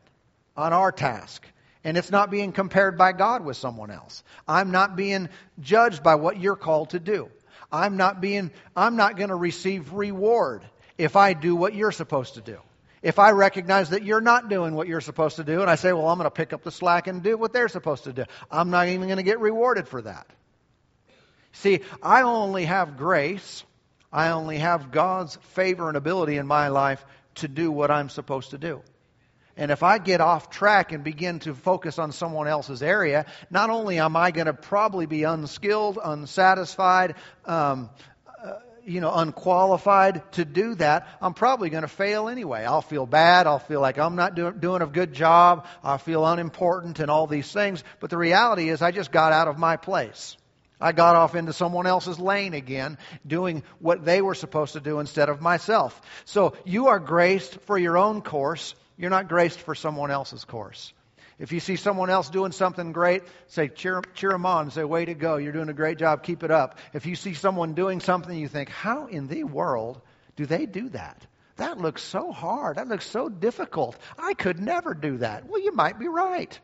on 0.55 0.73
our 0.73 0.91
task. 0.91 1.45
And 1.83 1.97
it's 1.97 2.11
not 2.11 2.31
being 2.31 2.51
compared 2.51 2.97
by 2.97 3.11
God 3.11 3.43
with 3.43 3.57
someone 3.57 3.91
else. 3.91 4.23
I'm 4.47 4.71
not 4.71 4.95
being 4.95 5.29
judged 5.59 6.01
by 6.01 6.15
what 6.15 6.39
you're 6.39 6.55
called 6.55 6.91
to 6.91 6.99
do. 6.99 7.29
I'm 7.71 7.97
not 7.97 8.21
being, 8.21 8.51
I'm 8.75 8.95
not 8.95 9.17
going 9.17 9.29
to 9.29 9.35
receive 9.35 9.91
reward 9.93 10.63
if 10.97 11.15
I 11.15 11.33
do 11.33 11.55
what 11.55 11.73
you're 11.73 11.91
supposed 11.91 12.35
to 12.35 12.41
do. 12.41 12.59
If 13.01 13.19
I 13.19 13.31
recognize 13.31 13.89
that 13.89 14.03
you're 14.03 14.21
not 14.21 14.49
doing 14.49 14.75
what 14.75 14.87
you're 14.87 15.01
supposed 15.01 15.35
to 15.35 15.43
do, 15.43 15.61
and 15.61 15.69
I 15.69 15.75
say, 15.75 15.91
well, 15.91 16.07
I'm 16.07 16.17
going 16.17 16.25
to 16.25 16.31
pick 16.31 16.53
up 16.53 16.63
the 16.63 16.71
slack 16.71 17.07
and 17.07 17.21
do 17.21 17.37
what 17.37 17.51
they're 17.51 17.67
supposed 17.67 18.05
to 18.05 18.13
do, 18.13 18.23
I'm 18.49 18.69
not 18.69 18.87
even 18.87 19.07
going 19.07 19.17
to 19.17 19.23
get 19.23 19.39
rewarded 19.39 19.87
for 19.87 20.01
that. 20.03 20.27
See, 21.53 21.81
I 22.01 22.23
only 22.23 22.65
have 22.65 22.97
grace, 22.97 23.63
I 24.11 24.29
only 24.29 24.57
have 24.57 24.91
God's 24.91 25.37
favor 25.53 25.87
and 25.87 25.97
ability 25.97 26.37
in 26.37 26.47
my 26.47 26.67
life 26.67 27.03
to 27.35 27.47
do 27.47 27.71
what 27.71 27.91
I'm 27.91 28.09
supposed 28.09 28.51
to 28.51 28.57
do. 28.57 28.81
And 29.55 29.69
if 29.69 29.83
I 29.83 29.99
get 29.99 30.19
off 30.19 30.49
track 30.49 30.91
and 30.91 31.03
begin 31.03 31.39
to 31.39 31.53
focus 31.53 31.99
on 31.99 32.11
someone 32.11 32.47
else's 32.47 32.81
area, 32.81 33.27
not 33.51 33.69
only 33.69 33.99
am 33.99 34.15
I 34.15 34.31
going 34.31 34.47
to 34.47 34.53
probably 34.53 35.05
be 35.05 35.23
unskilled, 35.23 35.99
unsatisfied, 36.03 37.15
um, 37.45 37.91
uh, 38.43 38.53
you 38.83 38.99
know, 38.99 39.13
unqualified 39.13 40.31
to 40.33 40.45
do 40.45 40.73
that, 40.75 41.07
I'm 41.21 41.35
probably 41.35 41.69
going 41.69 41.83
to 41.83 41.87
fail 41.87 42.29
anyway. 42.29 42.65
I'll 42.65 42.81
feel 42.81 43.05
bad. 43.05 43.45
I'll 43.45 43.59
feel 43.59 43.79
like 43.79 43.99
I'm 43.99 44.15
not 44.15 44.33
do- 44.33 44.51
doing 44.51 44.81
a 44.81 44.87
good 44.87 45.13
job. 45.13 45.67
I'll 45.83 45.99
feel 45.99 46.25
unimportant 46.25 46.99
and 46.99 47.11
all 47.11 47.27
these 47.27 47.51
things. 47.51 47.83
But 47.99 48.09
the 48.09 48.17
reality 48.17 48.69
is, 48.69 48.81
I 48.81 48.89
just 48.89 49.11
got 49.11 49.33
out 49.33 49.47
of 49.47 49.59
my 49.59 49.77
place. 49.77 50.35
I 50.83 50.91
got 50.91 51.15
off 51.15 51.33
into 51.33 51.53
someone 51.53 51.87
else's 51.87 52.19
lane 52.19 52.53
again, 52.53 52.97
doing 53.25 53.63
what 53.79 54.03
they 54.03 54.21
were 54.21 54.35
supposed 54.35 54.73
to 54.73 54.81
do 54.81 54.99
instead 54.99 55.29
of 55.29 55.39
myself. 55.39 55.99
So 56.25 56.55
you 56.65 56.87
are 56.87 56.99
graced 56.99 57.61
for 57.61 57.77
your 57.77 57.97
own 57.97 58.21
course. 58.21 58.75
You're 58.97 59.09
not 59.09 59.29
graced 59.29 59.61
for 59.61 59.75
someone 59.75 60.11
else's 60.11 60.43
course. 60.43 60.91
If 61.39 61.53
you 61.53 61.61
see 61.61 61.77
someone 61.77 62.09
else 62.09 62.29
doing 62.29 62.51
something 62.51 62.91
great, 62.91 63.23
say, 63.47 63.69
cheer, 63.69 64.01
cheer 64.13 64.31
them 64.31 64.45
on. 64.45 64.71
Say, 64.71 64.83
way 64.83 65.05
to 65.05 65.13
go. 65.13 65.37
You're 65.37 65.53
doing 65.53 65.69
a 65.69 65.73
great 65.73 65.99
job. 65.99 66.21
Keep 66.21 66.43
it 66.43 66.51
up. 66.51 66.77
If 66.91 67.05
you 67.05 67.15
see 67.15 67.33
someone 67.33 67.75
doing 67.75 68.01
something, 68.01 68.37
you 68.37 68.49
think, 68.49 68.67
how 68.67 69.07
in 69.07 69.27
the 69.27 69.45
world 69.45 70.01
do 70.35 70.45
they 70.45 70.65
do 70.65 70.89
that? 70.89 71.25
That 71.55 71.77
looks 71.77 72.03
so 72.03 72.33
hard. 72.33 72.75
That 72.75 72.89
looks 72.89 73.09
so 73.09 73.29
difficult. 73.29 73.97
I 74.17 74.33
could 74.33 74.59
never 74.59 74.93
do 74.93 75.19
that. 75.19 75.47
Well, 75.47 75.61
you 75.61 75.71
might 75.71 75.97
be 75.97 76.09
right. 76.09 76.59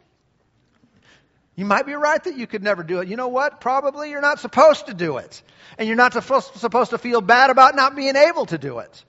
You 1.59 1.65
might 1.65 1.85
be 1.85 1.93
right 1.93 2.23
that 2.23 2.37
you 2.37 2.47
could 2.47 2.63
never 2.63 2.83
do 2.83 3.01
it. 3.01 3.09
You 3.09 3.17
know 3.17 3.27
what? 3.27 3.59
Probably 3.59 4.11
you're 4.11 4.21
not 4.21 4.39
supposed 4.39 4.85
to 4.85 4.93
do 4.93 5.17
it. 5.17 5.43
And 5.77 5.89
you're 5.89 5.97
not 5.97 6.13
supposed 6.13 6.91
to 6.91 6.97
feel 6.97 7.19
bad 7.19 7.49
about 7.49 7.75
not 7.75 7.97
being 7.97 8.15
able 8.15 8.45
to 8.45 8.57
do 8.57 8.79
it. 8.79 9.03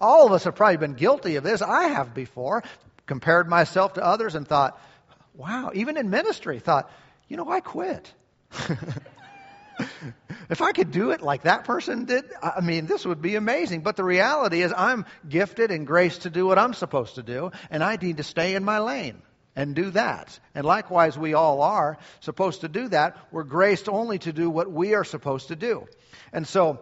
All 0.00 0.24
of 0.24 0.30
us 0.30 0.44
have 0.44 0.54
probably 0.54 0.76
been 0.76 0.94
guilty 0.94 1.34
of 1.34 1.42
this. 1.42 1.62
I 1.62 1.88
have 1.88 2.14
before. 2.14 2.62
Compared 3.06 3.48
myself 3.48 3.94
to 3.94 4.04
others 4.04 4.36
and 4.36 4.46
thought, 4.46 4.80
wow, 5.34 5.72
even 5.74 5.96
in 5.96 6.08
ministry, 6.08 6.60
thought, 6.60 6.88
you 7.26 7.36
know, 7.36 7.50
I 7.50 7.58
quit. 7.58 8.14
if 10.48 10.62
I 10.62 10.70
could 10.70 10.92
do 10.92 11.10
it 11.10 11.22
like 11.22 11.42
that 11.42 11.64
person 11.64 12.04
did, 12.04 12.24
I 12.40 12.60
mean, 12.60 12.86
this 12.86 13.04
would 13.04 13.20
be 13.20 13.34
amazing. 13.34 13.80
But 13.80 13.96
the 13.96 14.04
reality 14.04 14.62
is, 14.62 14.72
I'm 14.76 15.06
gifted 15.28 15.72
and 15.72 15.84
graced 15.84 16.22
to 16.22 16.30
do 16.30 16.46
what 16.46 16.56
I'm 16.56 16.72
supposed 16.72 17.16
to 17.16 17.24
do, 17.24 17.50
and 17.68 17.82
I 17.82 17.96
need 17.96 18.18
to 18.18 18.22
stay 18.22 18.54
in 18.54 18.62
my 18.62 18.78
lane 18.78 19.22
and 19.56 19.74
do 19.74 19.90
that. 19.92 20.38
And 20.54 20.64
likewise, 20.64 21.18
we 21.18 21.34
all 21.34 21.62
are 21.62 21.96
supposed 22.20 22.60
to 22.60 22.68
do 22.68 22.88
that. 22.88 23.16
We're 23.32 23.44
graced 23.44 23.88
only 23.88 24.18
to 24.20 24.32
do 24.32 24.50
what 24.50 24.70
we 24.70 24.94
are 24.94 25.04
supposed 25.04 25.48
to 25.48 25.56
do. 25.56 25.88
And 26.32 26.46
so, 26.46 26.80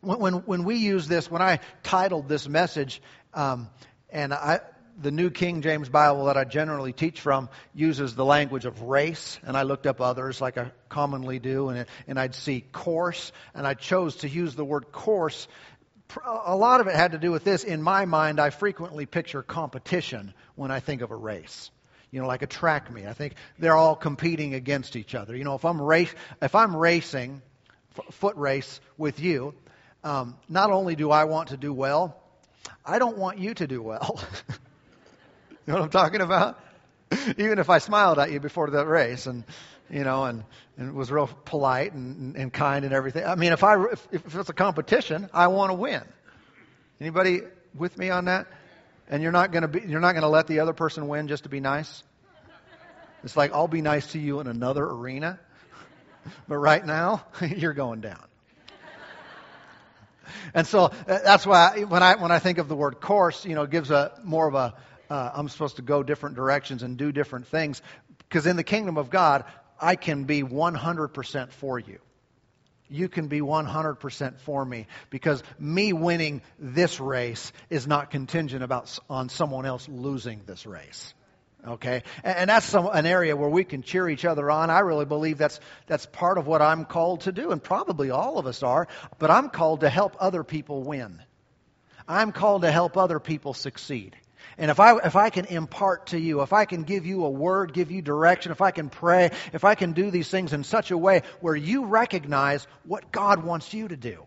when, 0.00 0.18
when, 0.18 0.34
when 0.34 0.64
we 0.64 0.76
use 0.76 1.06
this, 1.06 1.30
when 1.30 1.40
I 1.40 1.60
titled 1.82 2.28
this 2.28 2.48
message, 2.48 3.00
um, 3.32 3.70
and 4.10 4.34
I, 4.34 4.60
the 5.00 5.12
New 5.12 5.30
King 5.30 5.62
James 5.62 5.88
Bible 5.88 6.24
that 6.26 6.36
I 6.36 6.44
generally 6.44 6.92
teach 6.92 7.20
from 7.20 7.48
uses 7.74 8.14
the 8.14 8.24
language 8.24 8.64
of 8.64 8.82
race, 8.82 9.38
and 9.44 9.56
I 9.56 9.62
looked 9.62 9.86
up 9.86 10.00
others 10.00 10.40
like 10.40 10.58
I 10.58 10.72
commonly 10.88 11.38
do, 11.38 11.68
and, 11.68 11.86
and 12.08 12.18
I'd 12.18 12.34
see 12.34 12.60
course, 12.60 13.30
and 13.54 13.66
I 13.66 13.74
chose 13.74 14.16
to 14.16 14.28
use 14.28 14.56
the 14.56 14.64
word 14.64 14.90
course. 14.90 15.46
A 16.26 16.56
lot 16.56 16.80
of 16.80 16.88
it 16.88 16.96
had 16.96 17.12
to 17.12 17.18
do 17.18 17.30
with 17.30 17.44
this. 17.44 17.62
In 17.62 17.82
my 17.82 18.04
mind, 18.04 18.40
I 18.40 18.50
frequently 18.50 19.06
picture 19.06 19.42
competition 19.42 20.34
when 20.56 20.72
I 20.72 20.80
think 20.80 21.02
of 21.02 21.12
a 21.12 21.16
race 21.16 21.70
you 22.10 22.20
know, 22.20 22.26
like 22.26 22.42
a 22.42 22.46
track 22.46 22.92
meet. 22.92 23.06
I 23.06 23.12
think 23.12 23.34
they're 23.58 23.76
all 23.76 23.96
competing 23.96 24.54
against 24.54 24.96
each 24.96 25.14
other. 25.14 25.36
You 25.36 25.44
know, 25.44 25.54
if 25.54 25.64
I'm 25.64 25.80
race, 25.80 26.12
if 26.42 26.54
I'm 26.54 26.74
racing, 26.76 27.42
f- 27.96 28.14
foot 28.14 28.36
race 28.36 28.80
with 28.98 29.20
you, 29.20 29.54
um, 30.02 30.36
not 30.48 30.70
only 30.70 30.96
do 30.96 31.10
I 31.10 31.24
want 31.24 31.50
to 31.50 31.56
do 31.56 31.72
well, 31.72 32.16
I 32.84 32.98
don't 32.98 33.18
want 33.18 33.38
you 33.38 33.54
to 33.54 33.66
do 33.66 33.82
well. 33.82 34.20
you 34.48 34.56
know 35.66 35.74
what 35.74 35.82
I'm 35.82 35.90
talking 35.90 36.20
about? 36.20 36.58
Even 37.38 37.58
if 37.58 37.70
I 37.70 37.78
smiled 37.78 38.18
at 38.18 38.30
you 38.30 38.40
before 38.40 38.70
that 38.70 38.86
race 38.86 39.26
and 39.26 39.44
you 39.90 40.04
know, 40.04 40.24
and, 40.24 40.44
and 40.76 40.94
was 40.94 41.10
real 41.10 41.28
polite 41.44 41.92
and, 41.92 42.36
and 42.36 42.52
kind 42.52 42.84
and 42.84 42.94
everything. 42.94 43.24
I 43.24 43.34
mean, 43.34 43.52
if 43.52 43.64
I 43.64 43.82
if, 43.84 44.08
if 44.12 44.34
it's 44.36 44.48
a 44.48 44.54
competition, 44.54 45.28
I 45.32 45.48
want 45.48 45.70
to 45.70 45.74
win. 45.74 46.02
Anybody 47.00 47.40
with 47.74 47.98
me 47.98 48.10
on 48.10 48.26
that? 48.26 48.46
And 49.10 49.22
you're 49.22 49.32
not 49.32 49.50
going 49.52 49.62
to 49.62 49.68
be 49.68 49.80
you're 49.86 50.00
not 50.00 50.12
going 50.12 50.22
to 50.22 50.28
let 50.28 50.46
the 50.46 50.60
other 50.60 50.72
person 50.72 51.08
win 51.08 51.28
just 51.28 51.42
to 51.42 51.50
be 51.50 51.60
nice? 51.60 52.02
It's 53.22 53.36
like 53.36 53.52
i'll 53.52 53.68
be 53.68 53.82
nice 53.82 54.12
to 54.12 54.18
you 54.18 54.40
in 54.40 54.46
another 54.46 54.84
arena. 54.84 55.38
But 56.48 56.56
right 56.56 56.84
now 56.84 57.26
you're 57.56 57.74
going 57.74 58.00
down. 58.00 58.24
And 60.54 60.66
so 60.66 60.84
uh, 60.84 60.90
that's 61.06 61.44
why 61.44 61.84
when 61.86 62.02
i 62.02 62.14
when 62.14 62.30
i 62.30 62.38
think 62.38 62.58
of 62.58 62.68
the 62.68 62.76
word 62.76 63.00
course 63.00 63.44
you 63.44 63.54
know 63.54 63.64
it 63.64 63.70
gives 63.70 63.90
a 63.90 64.12
more 64.22 64.46
of 64.46 64.54
a 64.54 64.74
uh, 65.10 65.30
i'm 65.34 65.48
supposed 65.48 65.76
to 65.76 65.82
go 65.82 66.02
different 66.02 66.36
directions 66.36 66.82
and 66.82 66.96
do 66.96 67.12
different 67.12 67.48
things. 67.48 67.82
Because 68.18 68.46
in 68.46 68.56
the 68.56 68.64
kingdom 68.64 68.96
of 68.96 69.10
god 69.10 69.44
i 69.80 69.96
can 69.96 70.24
be 70.24 70.42
100% 70.42 71.50
for 71.50 71.78
you 71.78 71.98
you 72.90 73.08
can 73.08 73.28
be 73.28 73.40
100% 73.40 74.38
for 74.40 74.64
me 74.64 74.86
because 75.08 75.42
me 75.58 75.92
winning 75.92 76.42
this 76.58 77.00
race 77.00 77.52
is 77.70 77.86
not 77.86 78.10
contingent 78.10 78.62
about 78.62 78.98
on 79.08 79.28
someone 79.28 79.64
else 79.64 79.88
losing 79.88 80.42
this 80.46 80.66
race. 80.66 81.14
Okay? 81.66 82.02
And, 82.24 82.36
and 82.38 82.50
that's 82.50 82.66
some, 82.66 82.88
an 82.92 83.06
area 83.06 83.36
where 83.36 83.48
we 83.48 83.64
can 83.64 83.82
cheer 83.82 84.08
each 84.08 84.24
other 84.24 84.50
on. 84.50 84.70
I 84.70 84.80
really 84.80 85.04
believe 85.04 85.38
that's 85.38 85.60
that's 85.86 86.06
part 86.06 86.38
of 86.38 86.46
what 86.46 86.62
i'm 86.62 86.84
called 86.84 87.22
to 87.22 87.32
do 87.32 87.50
and 87.50 87.62
probably 87.62 88.10
all 88.10 88.38
of 88.38 88.46
us 88.46 88.62
are 88.62 88.88
but 89.18 89.30
i'm 89.30 89.50
called 89.50 89.80
to 89.80 89.88
help 89.88 90.16
other 90.18 90.42
people 90.42 90.82
win. 90.82 91.22
I'm 92.08 92.32
called 92.32 92.62
to 92.62 92.72
help 92.72 92.96
other 92.96 93.20
people 93.20 93.54
succeed 93.54 94.16
and 94.58 94.70
if 94.70 94.80
I, 94.80 94.96
if 94.98 95.16
I 95.16 95.30
can 95.30 95.46
impart 95.46 96.08
to 96.08 96.18
you, 96.18 96.42
if 96.42 96.52
I 96.52 96.64
can 96.64 96.82
give 96.82 97.06
you 97.06 97.24
a 97.24 97.30
word, 97.30 97.72
give 97.72 97.90
you 97.90 98.02
direction, 98.02 98.52
if 98.52 98.60
I 98.60 98.70
can 98.70 98.90
pray, 98.90 99.30
if 99.52 99.64
I 99.64 99.74
can 99.74 99.92
do 99.92 100.10
these 100.10 100.28
things 100.28 100.52
in 100.52 100.64
such 100.64 100.90
a 100.90 100.98
way 100.98 101.22
where 101.40 101.56
you 101.56 101.86
recognize 101.86 102.66
what 102.84 103.12
God 103.12 103.44
wants 103.44 103.72
you 103.72 103.88
to 103.88 103.96
do, 103.96 104.24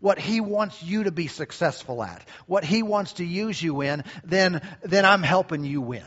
what 0.00 0.18
He 0.18 0.40
wants 0.40 0.82
you 0.82 1.04
to 1.04 1.12
be 1.12 1.26
successful 1.26 2.02
at, 2.02 2.26
what 2.46 2.64
He 2.64 2.82
wants 2.82 3.14
to 3.14 3.24
use 3.24 3.62
you 3.62 3.82
in, 3.82 4.04
then, 4.24 4.62
then 4.82 5.04
I'm 5.04 5.22
helping 5.22 5.64
you 5.64 5.80
win. 5.80 6.06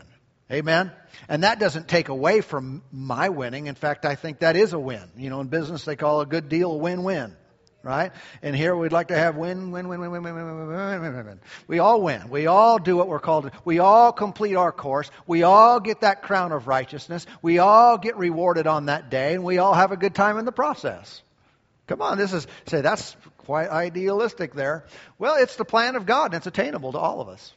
Amen? 0.52 0.90
And 1.28 1.44
that 1.44 1.60
doesn't 1.60 1.86
take 1.86 2.08
away 2.08 2.40
from 2.40 2.82
my 2.90 3.28
winning. 3.28 3.68
In 3.68 3.76
fact, 3.76 4.04
I 4.04 4.16
think 4.16 4.40
that 4.40 4.56
is 4.56 4.72
a 4.72 4.80
win. 4.80 5.08
You 5.16 5.30
know, 5.30 5.40
in 5.40 5.46
business, 5.46 5.84
they 5.84 5.94
call 5.94 6.22
a 6.22 6.26
good 6.26 6.48
deal 6.48 6.72
a 6.72 6.76
win 6.76 7.04
win 7.04 7.36
right? 7.82 8.12
And 8.42 8.54
here 8.54 8.76
we'd 8.76 8.92
like 8.92 9.08
to 9.08 9.16
have 9.16 9.36
win, 9.36 9.70
win, 9.70 9.88
win, 9.88 10.00
win, 10.00 10.10
win, 10.10 10.22
win, 10.22 10.34
win, 10.34 10.44
win, 10.44 10.68
win, 10.68 11.14
win, 11.14 11.26
win. 11.26 11.40
We 11.66 11.78
all 11.78 12.02
win. 12.02 12.28
We 12.28 12.46
all 12.46 12.78
do 12.78 12.96
what 12.96 13.08
we're 13.08 13.20
called 13.20 13.44
to. 13.44 13.52
We 13.64 13.78
all 13.78 14.12
complete 14.12 14.54
our 14.54 14.72
course. 14.72 15.10
We 15.26 15.42
all 15.42 15.80
get 15.80 16.02
that 16.02 16.22
crown 16.22 16.52
of 16.52 16.66
righteousness. 16.66 17.26
We 17.42 17.58
all 17.58 17.98
get 17.98 18.16
rewarded 18.16 18.66
on 18.66 18.86
that 18.86 19.10
day, 19.10 19.34
and 19.34 19.44
we 19.44 19.58
all 19.58 19.74
have 19.74 19.92
a 19.92 19.96
good 19.96 20.14
time 20.14 20.38
in 20.38 20.44
the 20.44 20.52
process. 20.52 21.22
Come 21.86 22.02
on, 22.02 22.18
this 22.18 22.32
is 22.32 22.46
say 22.66 22.82
that's 22.82 23.16
quite 23.38 23.68
idealistic 23.68 24.54
there. 24.54 24.84
Well, 25.18 25.36
it's 25.36 25.56
the 25.56 25.64
plan 25.64 25.96
of 25.96 26.06
God, 26.06 26.26
and 26.26 26.34
it's 26.34 26.46
attainable 26.46 26.92
to 26.92 26.98
all 26.98 27.20
of 27.20 27.28
us. 27.28 27.52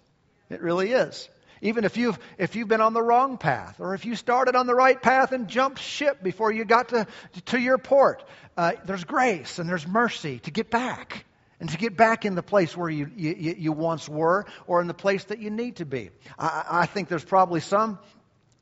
It 0.50 0.62
really 0.62 0.92
is. 0.92 1.30
Even 1.64 1.86
if 1.86 1.96
you've, 1.96 2.20
if 2.38 2.58
you've 2.58 2.68
been 2.68 2.82
on 2.82 2.94
the 2.94 3.02
wrong 3.02 3.38
path, 3.38 3.80
or 3.80 3.96
if 3.96 4.06
you 4.06 4.18
started 4.18 4.54
on 4.54 4.68
the 4.68 4.76
right 4.76 5.02
path 5.02 5.32
and 5.32 5.48
jumped 5.48 5.80
ship 5.80 6.22
before 6.22 6.52
you 6.52 6.66
got 6.66 6.90
to, 6.90 7.08
to 7.46 7.58
your 7.58 7.78
port, 7.78 8.22
uh, 8.58 8.74
there's 8.86 9.06
grace 9.06 9.60
and 9.60 9.70
there's 9.70 9.88
mercy 9.88 10.40
to 10.40 10.52
get 10.52 10.70
back 10.70 11.26
and 11.62 11.70
to 11.70 11.78
get 11.78 11.96
back 11.96 12.26
in 12.26 12.36
the 12.36 12.44
place 12.44 12.76
where 12.76 12.90
you, 12.90 13.10
you, 13.16 13.56
you 13.58 13.72
once 13.72 14.10
were 14.10 14.46
or 14.68 14.82
in 14.82 14.88
the 14.88 14.94
place 14.94 15.24
that 15.26 15.40
you 15.40 15.50
need 15.50 15.78
to 15.78 15.86
be. 15.86 16.10
I, 16.38 16.66
I 16.70 16.86
think 16.86 17.08
there's 17.08 17.24
probably 17.24 17.62
some 17.62 17.98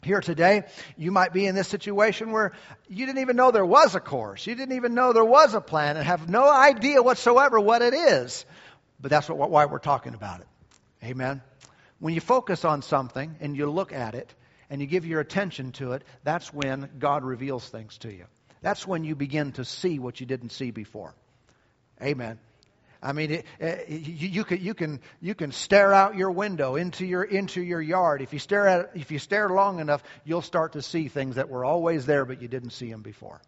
here 0.04 0.22
today, 0.22 0.64
you 0.98 1.12
might 1.12 1.32
be 1.32 1.46
in 1.46 1.54
this 1.54 1.68
situation 1.68 2.32
where 2.32 2.54
you 2.88 3.06
didn't 3.06 3.22
even 3.22 3.36
know 3.36 3.52
there 3.52 3.66
was 3.66 3.94
a 3.94 4.00
course. 4.00 4.48
You 4.48 4.56
didn't 4.56 4.76
even 4.76 4.96
know 4.96 5.14
there 5.14 5.26
was 5.26 5.54
a 5.54 5.62
plan 5.62 5.98
and 5.98 6.06
have 6.06 6.28
no 6.28 6.52
idea 6.52 7.04
whatsoever 7.04 7.60
what 7.60 7.82
it 7.82 7.94
is. 7.94 8.46
But 9.00 9.10
that's 9.12 9.30
what, 9.30 9.50
why 9.50 9.66
we're 9.66 9.80
talking 9.80 10.16
about 10.16 10.42
it. 10.42 10.48
Amen 11.04 11.42
when 12.02 12.16
you 12.16 12.20
focus 12.20 12.66
on 12.66 12.82
something 12.82 13.38
and 13.40 13.56
you 13.56 13.70
look 13.70 13.94
at 13.94 14.16
it 14.16 14.34
and 14.70 14.82
you 14.82 14.88
give 14.88 15.06
your 15.06 15.22
attention 15.22 15.72
to 15.74 15.94
it, 15.94 16.04
that's 16.24 16.52
when 16.52 16.90
God 16.98 17.24
reveals 17.24 17.70
things 17.70 17.98
to 18.00 18.12
you. 18.12 18.26
That's 18.62 18.86
when 18.86 19.04
you 19.04 19.16
begin 19.16 19.54
to 19.54 19.64
see 19.64 20.00
what 20.00 20.20
you 20.20 20.26
didn't 20.26 20.50
see 20.50 20.72
before. 20.72 21.14
Amen. 22.02 22.40
I 23.04 23.14
mean, 23.14 23.32
it, 23.32 23.46
it, 23.60 23.90
you, 23.90 24.28
you, 24.28 24.44
can 24.44 24.62
you 24.62 24.74
can 24.74 25.00
you 25.22 25.36
can 25.36 25.52
stare 25.52 25.94
out 25.94 26.16
your 26.16 26.32
window 26.32 26.76
into 26.76 27.06
your 27.06 27.24
into 27.24 27.62
your 27.62 27.82
yard. 27.82 28.22
If 28.22 28.34
you 28.34 28.40
stare 28.40 28.68
at 28.68 28.92
if 28.96 29.12
you 29.12 29.20
stare 29.20 29.50
long 29.50 29.80
enough, 29.80 30.04
you'll 30.24 30.42
start 30.42 30.74
to 30.74 30.82
see 30.82 31.08
things 31.08 31.36
that 31.36 31.50
were 31.50 31.66
always 31.66 32.06
there, 32.06 32.26
but 32.26 32.42
you 32.42 32.48
didn't 32.48 32.72
see 32.72 32.92
them 32.92 33.02
before. 33.02 33.42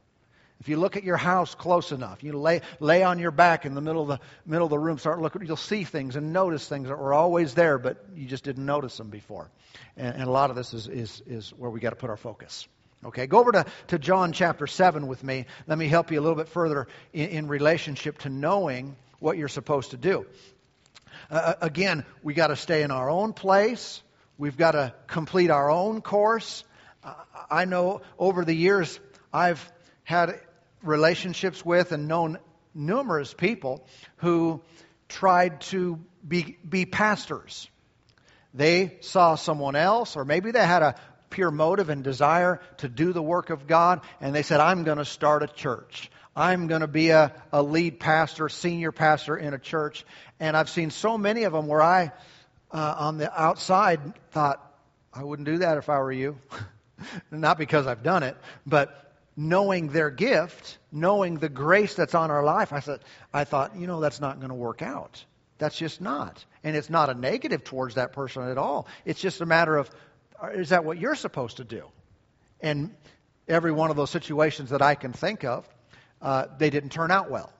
If 0.63 0.70
you 0.70 0.77
look 0.77 0.96
at 0.96 1.03
your 1.03 1.17
house 1.17 1.55
close 1.55 1.91
enough, 1.91 2.24
you 2.24 2.32
lay 2.32 2.62
lay 2.79 3.03
on 3.03 3.20
your 3.20 3.32
back 3.32 3.65
in 3.65 3.74
the 3.75 3.82
middle 3.82 4.01
of 4.03 4.08
the 4.08 4.20
middle 4.46 4.63
of 4.63 4.70
the 4.70 4.79
room, 4.79 4.98
start 4.98 5.20
looking, 5.20 5.46
you'll 5.46 5.58
see 5.58 5.84
things 5.84 6.15
and 6.15 6.32
notice 6.32 6.65
things 6.65 6.88
that 6.88 6.98
were 6.98 7.13
always 7.13 7.53
there, 7.53 7.77
but 7.77 8.01
you 8.15 8.25
just 8.25 8.46
didn't 8.46 8.65
notice 8.65 8.96
them 8.96 9.10
before. 9.10 9.51
And, 9.98 10.15
and 10.15 10.24
a 10.24 10.32
lot 10.32 10.51
of 10.51 10.55
this 10.55 10.74
is 10.74 10.88
is 10.88 11.22
is 11.27 11.50
where 11.50 11.70
we 11.70 11.82
got 11.82 11.89
to 11.89 11.98
put 11.98 12.10
our 12.10 12.15
focus. 12.15 12.65
Okay, 13.03 13.27
go 13.27 13.39
over 13.39 13.51
to, 13.51 13.65
to 13.88 14.00
John 14.00 14.32
chapter 14.32 14.65
7 14.65 15.05
with 15.05 15.22
me. 15.22 15.48
Let 15.67 15.77
me 15.77 15.89
help 15.89 16.12
you 16.12 16.20
a 16.22 16.24
little 16.24 16.38
bit 16.38 16.48
further 16.48 16.88
in, 17.12 17.27
in 17.27 17.48
relationship 17.50 18.20
to 18.20 18.29
knowing 18.29 18.96
what 19.20 19.38
you're 19.38 19.50
supposed 19.50 19.91
to 19.91 19.98
do. 19.98 20.25
Uh, 21.29 21.34
uh 21.34 21.53
again, 21.60 22.05
we 22.24 22.34
got 22.34 22.48
to 22.48 22.55
stay 22.55 22.84
in 22.84 22.91
our 22.91 23.10
own 23.10 23.34
place. 23.34 24.01
We've 24.38 24.55
got 24.55 24.72
to 24.72 24.93
complete 25.08 25.50
our 25.50 25.70
own 25.70 26.00
course. 26.00 26.63
I 27.51 27.65
know 27.65 28.00
over 28.17 28.46
the 28.46 28.55
years 28.55 28.98
I've 29.34 29.70
had 30.05 30.39
relationships 30.83 31.65
with 31.65 31.91
and 31.91 32.07
known 32.07 32.37
numerous 32.75 33.33
people 33.33 33.85
who 34.17 34.61
tried 35.09 35.61
to 35.61 35.99
be, 36.27 36.57
be 36.67 36.85
pastors. 36.85 37.69
They 38.53 38.97
saw 39.01 39.35
someone 39.35 39.75
else, 39.75 40.15
or 40.15 40.25
maybe 40.25 40.51
they 40.51 40.65
had 40.65 40.83
a 40.83 40.95
pure 41.29 41.51
motive 41.51 41.89
and 41.89 42.03
desire 42.03 42.61
to 42.77 42.87
do 42.87 43.11
the 43.13 43.21
work 43.21 43.49
of 43.49 43.65
God, 43.65 44.01
and 44.21 44.35
they 44.35 44.43
said, 44.43 44.59
I'm 44.59 44.83
going 44.83 44.99
to 44.99 45.05
start 45.05 45.41
a 45.41 45.47
church. 45.47 46.11
I'm 46.35 46.67
going 46.67 46.81
to 46.81 46.87
be 46.87 47.09
a, 47.09 47.31
a 47.51 47.61
lead 47.61 47.99
pastor, 47.99 48.49
senior 48.49 48.91
pastor 48.91 49.37
in 49.37 49.53
a 49.53 49.59
church. 49.59 50.05
And 50.39 50.57
I've 50.57 50.69
seen 50.69 50.89
so 50.89 51.17
many 51.17 51.43
of 51.43 51.53
them 51.53 51.67
where 51.67 51.81
I, 51.81 52.11
uh, 52.71 52.95
on 52.97 53.17
the 53.17 53.31
outside, 53.39 53.99
thought, 54.31 54.59
I 55.13 55.23
wouldn't 55.23 55.45
do 55.45 55.59
that 55.59 55.77
if 55.77 55.89
I 55.89 55.99
were 55.99 56.11
you. 56.11 56.37
Not 57.31 57.57
because 57.57 57.85
I've 57.85 58.01
done 58.01 58.23
it, 58.23 58.35
but 58.65 59.12
knowing 59.35 59.89
their 59.89 60.09
gift, 60.09 60.77
knowing 60.91 61.37
the 61.37 61.49
grace 61.49 61.95
that's 61.95 62.15
on 62.15 62.31
our 62.31 62.43
life, 62.43 62.73
I 62.73 62.79
said, 62.79 62.99
I 63.33 63.43
thought, 63.43 63.75
you 63.75 63.87
know, 63.87 63.99
that's 63.99 64.21
not 64.21 64.37
going 64.39 64.49
to 64.49 64.55
work 64.55 64.81
out. 64.81 65.23
That's 65.57 65.77
just 65.77 66.01
not. 66.01 66.43
And 66.63 66.75
it's 66.75 66.89
not 66.89 67.09
a 67.09 67.13
negative 67.13 67.63
towards 67.63 67.95
that 67.95 68.13
person 68.13 68.43
at 68.43 68.57
all. 68.57 68.87
It's 69.05 69.21
just 69.21 69.41
a 69.41 69.45
matter 69.45 69.77
of, 69.77 69.89
is 70.53 70.69
that 70.69 70.85
what 70.85 70.97
you're 70.97 71.15
supposed 71.15 71.57
to 71.57 71.63
do? 71.63 71.85
And 72.61 72.95
every 73.47 73.71
one 73.71 73.89
of 73.89 73.95
those 73.95 74.09
situations 74.09 74.69
that 74.69 74.81
I 74.81 74.95
can 74.95 75.13
think 75.13 75.43
of, 75.43 75.67
uh, 76.21 76.47
they 76.57 76.69
didn't 76.69 76.91
turn 76.91 77.11
out 77.11 77.29
well. 77.29 77.51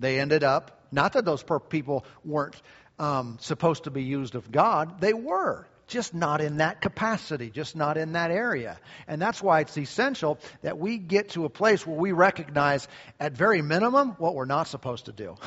They 0.00 0.20
ended 0.20 0.44
up, 0.44 0.82
not 0.90 1.12
that 1.14 1.24
those 1.24 1.44
people 1.68 2.04
weren't 2.24 2.60
um, 2.98 3.38
supposed 3.40 3.84
to 3.84 3.90
be 3.90 4.02
used 4.02 4.34
of 4.34 4.50
God, 4.50 5.00
they 5.00 5.12
were. 5.12 5.66
Just 5.88 6.14
not 6.14 6.40
in 6.40 6.58
that 6.58 6.80
capacity, 6.80 7.50
just 7.50 7.74
not 7.74 7.96
in 7.96 8.12
that 8.12 8.30
area. 8.30 8.78
And 9.06 9.20
that's 9.20 9.42
why 9.42 9.60
it's 9.60 9.76
essential 9.76 10.38
that 10.62 10.78
we 10.78 10.98
get 10.98 11.30
to 11.30 11.46
a 11.46 11.48
place 11.50 11.86
where 11.86 11.96
we 11.96 12.12
recognize, 12.12 12.86
at 13.18 13.32
very 13.32 13.62
minimum, 13.62 14.10
what 14.18 14.34
we're 14.34 14.44
not 14.44 14.68
supposed 14.68 15.06
to 15.06 15.12
do. 15.12 15.36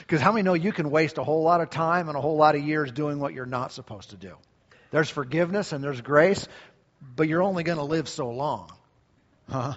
Because 0.00 0.20
how 0.20 0.30
many 0.30 0.42
know 0.42 0.54
you 0.54 0.72
can 0.72 0.90
waste 0.90 1.18
a 1.18 1.24
whole 1.24 1.42
lot 1.42 1.60
of 1.60 1.70
time 1.70 2.08
and 2.08 2.16
a 2.16 2.20
whole 2.20 2.36
lot 2.36 2.54
of 2.54 2.62
years 2.62 2.92
doing 2.92 3.18
what 3.18 3.32
you're 3.32 3.46
not 3.46 3.72
supposed 3.72 4.10
to 4.10 4.16
do? 4.16 4.36
There's 4.90 5.10
forgiveness 5.10 5.72
and 5.72 5.82
there's 5.82 6.00
grace, 6.00 6.46
but 7.16 7.28
you're 7.28 7.42
only 7.42 7.64
going 7.64 7.78
to 7.78 7.84
live 7.84 8.08
so 8.08 8.30
long. 8.30 8.70
Huh? 9.48 9.74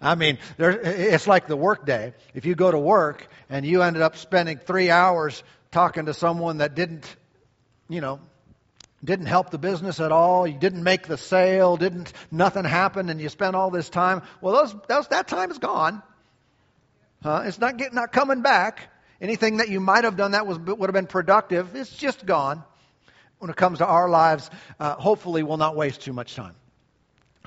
I 0.00 0.14
mean, 0.14 0.38
there, 0.56 0.70
it's 0.70 1.26
like 1.26 1.46
the 1.46 1.56
workday. 1.56 2.14
If 2.34 2.46
you 2.46 2.54
go 2.54 2.70
to 2.70 2.78
work 2.78 3.26
and 3.48 3.64
you 3.64 3.82
ended 3.82 4.02
up 4.02 4.16
spending 4.16 4.58
three 4.58 4.90
hours 4.90 5.42
talking 5.70 6.06
to 6.06 6.14
someone 6.14 6.58
that 6.58 6.74
didn't, 6.74 7.14
you 7.88 8.00
know, 8.00 8.20
didn't 9.04 9.26
help 9.26 9.50
the 9.50 9.58
business 9.58 10.00
at 10.00 10.12
all, 10.12 10.46
you 10.46 10.58
didn't 10.58 10.82
make 10.82 11.06
the 11.06 11.18
sale, 11.18 11.76
didn't 11.76 12.12
nothing 12.30 12.64
happened, 12.64 13.10
and 13.10 13.20
you 13.20 13.28
spent 13.28 13.54
all 13.54 13.70
this 13.70 13.88
time. 13.88 14.22
Well, 14.40 14.54
those, 14.54 14.74
those 14.88 15.08
that 15.08 15.28
time 15.28 15.50
is 15.50 15.58
gone. 15.58 16.02
It's 17.24 17.58
not 17.58 17.76
getting, 17.76 17.94
not 17.94 18.12
coming 18.12 18.42
back. 18.42 18.88
Anything 19.20 19.56
that 19.58 19.68
you 19.68 19.80
might 19.80 20.04
have 20.04 20.16
done 20.16 20.32
that 20.32 20.46
was 20.46 20.58
would 20.58 20.88
have 20.88 20.92
been 20.92 21.06
productive, 21.06 21.74
it's 21.74 21.94
just 21.94 22.24
gone. 22.24 22.62
When 23.38 23.50
it 23.50 23.56
comes 23.56 23.78
to 23.78 23.86
our 23.86 24.08
lives, 24.08 24.48
uh, 24.78 24.94
hopefully, 24.94 25.42
we'll 25.42 25.56
not 25.56 25.76
waste 25.76 26.02
too 26.02 26.12
much 26.12 26.34
time. 26.34 26.54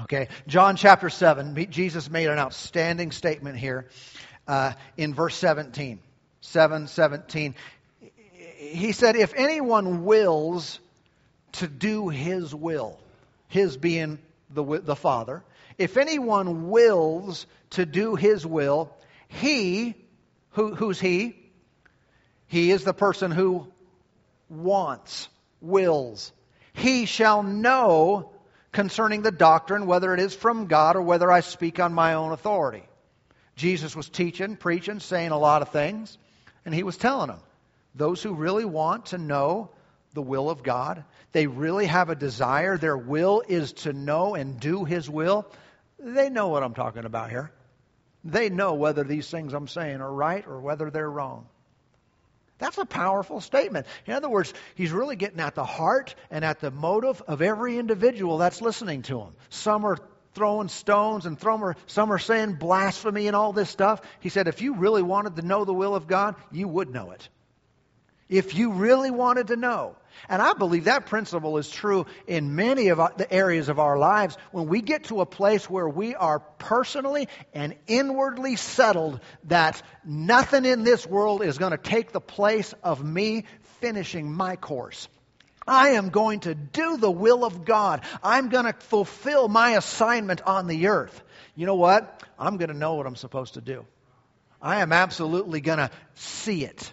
Okay, 0.01 0.27
John 0.47 0.75
chapter 0.75 1.09
7, 1.09 1.67
Jesus 1.69 2.09
made 2.09 2.27
an 2.27 2.39
outstanding 2.39 3.11
statement 3.11 3.57
here 3.57 3.87
uh, 4.47 4.73
in 4.97 5.13
verse 5.13 5.35
17. 5.35 5.99
7 6.41 6.87
17. 6.87 7.55
He 8.57 8.91
said, 8.91 9.15
If 9.15 9.33
anyone 9.35 10.05
wills 10.05 10.79
to 11.53 11.67
do 11.67 12.09
his 12.09 12.53
will, 12.53 12.99
his 13.47 13.77
being 13.77 14.19
the, 14.49 14.63
the 14.63 14.95
Father, 14.95 15.43
if 15.77 15.95
anyone 15.97 16.69
wills 16.69 17.45
to 17.71 17.85
do 17.85 18.15
his 18.15 18.45
will, 18.45 18.93
he, 19.27 19.95
who, 20.51 20.75
who's 20.75 20.99
he? 20.99 21.35
He 22.47 22.71
is 22.71 22.83
the 22.83 22.93
person 22.93 23.31
who 23.31 23.67
wants, 24.49 25.29
wills. 25.61 26.33
He 26.73 27.05
shall 27.05 27.43
know 27.43 28.31
concerning 28.71 29.21
the 29.21 29.31
doctrine, 29.31 29.85
whether 29.85 30.13
it 30.13 30.19
is 30.19 30.35
from 30.35 30.67
God 30.67 30.95
or 30.95 31.01
whether 31.01 31.31
I 31.31 31.41
speak 31.41 31.79
on 31.79 31.93
my 31.93 32.15
own 32.15 32.31
authority. 32.31 32.83
Jesus 33.55 33.95
was 33.95 34.09
teaching, 34.09 34.55
preaching, 34.55 34.99
saying 34.99 35.31
a 35.31 35.37
lot 35.37 35.61
of 35.61 35.69
things, 35.69 36.17
and 36.65 36.73
he 36.73 36.83
was 36.83 36.97
telling 36.97 37.27
them 37.27 37.39
those 37.95 38.21
who 38.23 38.33
really 38.33 38.65
want 38.65 39.07
to 39.07 39.17
know 39.17 39.69
the 40.13 40.21
will 40.21 40.49
of 40.49 40.63
God, 40.63 41.03
they 41.31 41.47
really 41.47 41.85
have 41.85 42.09
a 42.09 42.15
desire, 42.15 42.77
their 42.77 42.97
will 42.97 43.43
is 43.47 43.73
to 43.73 43.93
know 43.93 44.35
and 44.35 44.59
do 44.59 44.85
his 44.85 45.09
will, 45.09 45.45
they 45.99 46.29
know 46.29 46.47
what 46.47 46.63
I'm 46.63 46.73
talking 46.73 47.05
about 47.05 47.29
here. 47.29 47.51
They 48.23 48.49
know 48.49 48.73
whether 48.73 49.03
these 49.03 49.29
things 49.29 49.53
I'm 49.53 49.67
saying 49.67 50.01
are 50.01 50.11
right 50.11 50.45
or 50.47 50.59
whether 50.59 50.89
they're 50.89 51.09
wrong. 51.09 51.47
That's 52.57 52.77
a 52.77 52.85
powerful 52.85 53.39
statement. 53.39 53.87
In 54.05 54.13
other 54.13 54.29
words, 54.29 54.53
he's 54.75 54.91
really 54.91 55.15
getting 55.15 55.39
at 55.39 55.55
the 55.55 55.63
heart 55.63 56.15
and 56.29 56.43
at 56.43 56.59
the 56.59 56.71
motive 56.71 57.21
of 57.27 57.41
every 57.41 57.77
individual 57.77 58.37
that's 58.37 58.61
listening 58.61 59.03
to 59.03 59.19
him. 59.21 59.33
Some 59.49 59.85
are 59.85 59.97
throwing 60.33 60.67
stones 60.67 61.25
and 61.25 61.39
throwing, 61.39 61.75
some 61.87 62.11
are 62.11 62.19
saying 62.19 62.55
blasphemy 62.55 63.27
and 63.27 63.35
all 63.35 63.53
this 63.53 63.69
stuff. 63.69 64.01
He 64.19 64.29
said, 64.29 64.47
if 64.47 64.61
you 64.61 64.75
really 64.75 65.01
wanted 65.01 65.37
to 65.37 65.41
know 65.41 65.63
the 65.63 65.73
will 65.73 65.95
of 65.95 66.07
God, 66.07 66.35
you 66.51 66.67
would 66.67 66.89
know 66.89 67.11
it. 67.11 67.29
If 68.27 68.55
you 68.55 68.73
really 68.73 69.11
wanted 69.11 69.47
to 69.47 69.55
know. 69.55 69.95
And 70.27 70.41
I 70.41 70.53
believe 70.53 70.85
that 70.85 71.05
principle 71.05 71.57
is 71.57 71.69
true 71.69 72.05
in 72.27 72.55
many 72.55 72.89
of 72.89 72.97
the 73.17 73.31
areas 73.31 73.69
of 73.69 73.79
our 73.79 73.97
lives. 73.97 74.37
When 74.51 74.67
we 74.67 74.81
get 74.81 75.05
to 75.05 75.21
a 75.21 75.25
place 75.25 75.69
where 75.69 75.87
we 75.87 76.15
are 76.15 76.39
personally 76.39 77.27
and 77.53 77.75
inwardly 77.87 78.55
settled 78.55 79.21
that 79.45 79.81
nothing 80.03 80.65
in 80.65 80.83
this 80.83 81.05
world 81.05 81.43
is 81.43 81.57
going 81.57 81.71
to 81.71 81.77
take 81.77 82.11
the 82.11 82.21
place 82.21 82.73
of 82.83 83.03
me 83.03 83.45
finishing 83.79 84.31
my 84.31 84.55
course. 84.55 85.07
I 85.67 85.89
am 85.89 86.09
going 86.09 86.41
to 86.41 86.55
do 86.55 86.97
the 86.97 87.11
will 87.11 87.45
of 87.45 87.63
God. 87.63 88.01
I'm 88.23 88.49
going 88.49 88.65
to 88.65 88.73
fulfill 88.73 89.47
my 89.47 89.71
assignment 89.71 90.41
on 90.41 90.67
the 90.67 90.87
earth. 90.87 91.23
You 91.55 91.65
know 91.65 91.75
what? 91.75 92.23
I'm 92.37 92.57
going 92.57 92.69
to 92.69 92.77
know 92.77 92.95
what 92.95 93.05
I'm 93.05 93.15
supposed 93.15 93.53
to 93.53 93.61
do. 93.61 93.85
I 94.61 94.81
am 94.81 94.91
absolutely 94.91 95.61
going 95.61 95.77
to 95.77 95.91
see 96.15 96.65
it. 96.65 96.91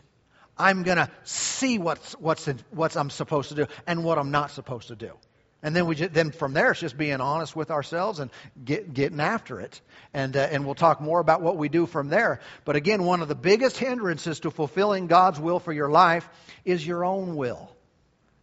I'm 0.58 0.82
going 0.82 0.96
to 0.96 1.10
see 1.24 1.78
what's, 1.78 2.12
what's, 2.14 2.46
what 2.70 2.96
I'm 2.96 3.10
supposed 3.10 3.50
to 3.50 3.54
do 3.54 3.66
and 3.86 4.04
what 4.04 4.18
I'm 4.18 4.30
not 4.30 4.50
supposed 4.50 4.88
to 4.88 4.96
do. 4.96 5.12
And 5.62 5.74
then 5.74 5.86
we 5.86 5.96
just, 5.96 6.12
then 6.12 6.30
from 6.30 6.52
there 6.52 6.70
it's 6.70 6.80
just 6.80 6.96
being 6.96 7.20
honest 7.20 7.56
with 7.56 7.70
ourselves 7.70 8.20
and 8.20 8.30
get, 8.62 8.92
getting 8.94 9.20
after 9.20 9.60
it. 9.60 9.80
And 10.14 10.36
uh, 10.36 10.40
and 10.40 10.64
we'll 10.64 10.74
talk 10.74 11.00
more 11.00 11.18
about 11.18 11.42
what 11.42 11.56
we 11.56 11.68
do 11.68 11.86
from 11.86 12.08
there. 12.08 12.40
But 12.64 12.76
again, 12.76 13.02
one 13.04 13.20
of 13.20 13.28
the 13.28 13.34
biggest 13.34 13.76
hindrances 13.76 14.40
to 14.40 14.50
fulfilling 14.50 15.08
God's 15.08 15.40
will 15.40 15.58
for 15.58 15.72
your 15.72 15.90
life 15.90 16.28
is 16.64 16.86
your 16.86 17.04
own 17.04 17.36
will. 17.36 17.70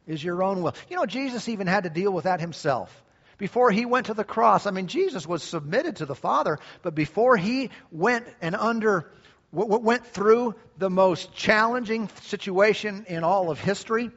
Is 0.05 0.23
your 0.23 0.43
own 0.43 0.63
will. 0.63 0.75
You 0.89 0.97
know, 0.97 1.05
Jesus 1.05 1.47
even 1.47 1.67
had 1.67 1.83
to 1.83 1.89
deal 1.89 2.11
with 2.11 2.25
that 2.25 2.41
himself. 2.41 3.03
Before 3.37 3.71
he 3.71 3.85
went 3.85 4.07
to 4.07 4.13
the 4.13 4.23
cross, 4.23 4.67
I 4.67 4.71
mean, 4.71 4.87
Jesus 4.87 5.25
was 5.25 5.43
submitted 5.43 5.97
to 5.97 6.05
the 6.05 6.15
Father, 6.15 6.59
but 6.81 6.93
before 6.93 7.37
he 7.37 7.69
went 7.91 8.27
and 8.41 8.55
under 8.55 9.11
went 9.53 10.05
through 10.07 10.55
the 10.77 10.89
most 10.89 11.33
challenging 11.33 12.09
situation 12.23 13.05
in 13.07 13.23
all 13.23 13.51
of 13.51 13.59
history 13.59 14.09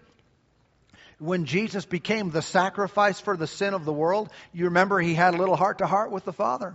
when 1.19 1.45
Jesus 1.45 1.85
became 1.85 2.31
the 2.31 2.43
sacrifice 2.43 3.21
for 3.21 3.37
the 3.37 3.47
sin 3.47 3.75
of 3.75 3.85
the 3.85 3.93
world. 3.93 4.31
You 4.53 4.67
remember 4.67 4.99
he 4.99 5.15
had 5.15 5.35
a 5.35 5.37
little 5.37 5.57
heart 5.57 5.79
to 5.79 5.87
heart 5.87 6.11
with 6.11 6.25
the 6.25 6.33
Father. 6.33 6.75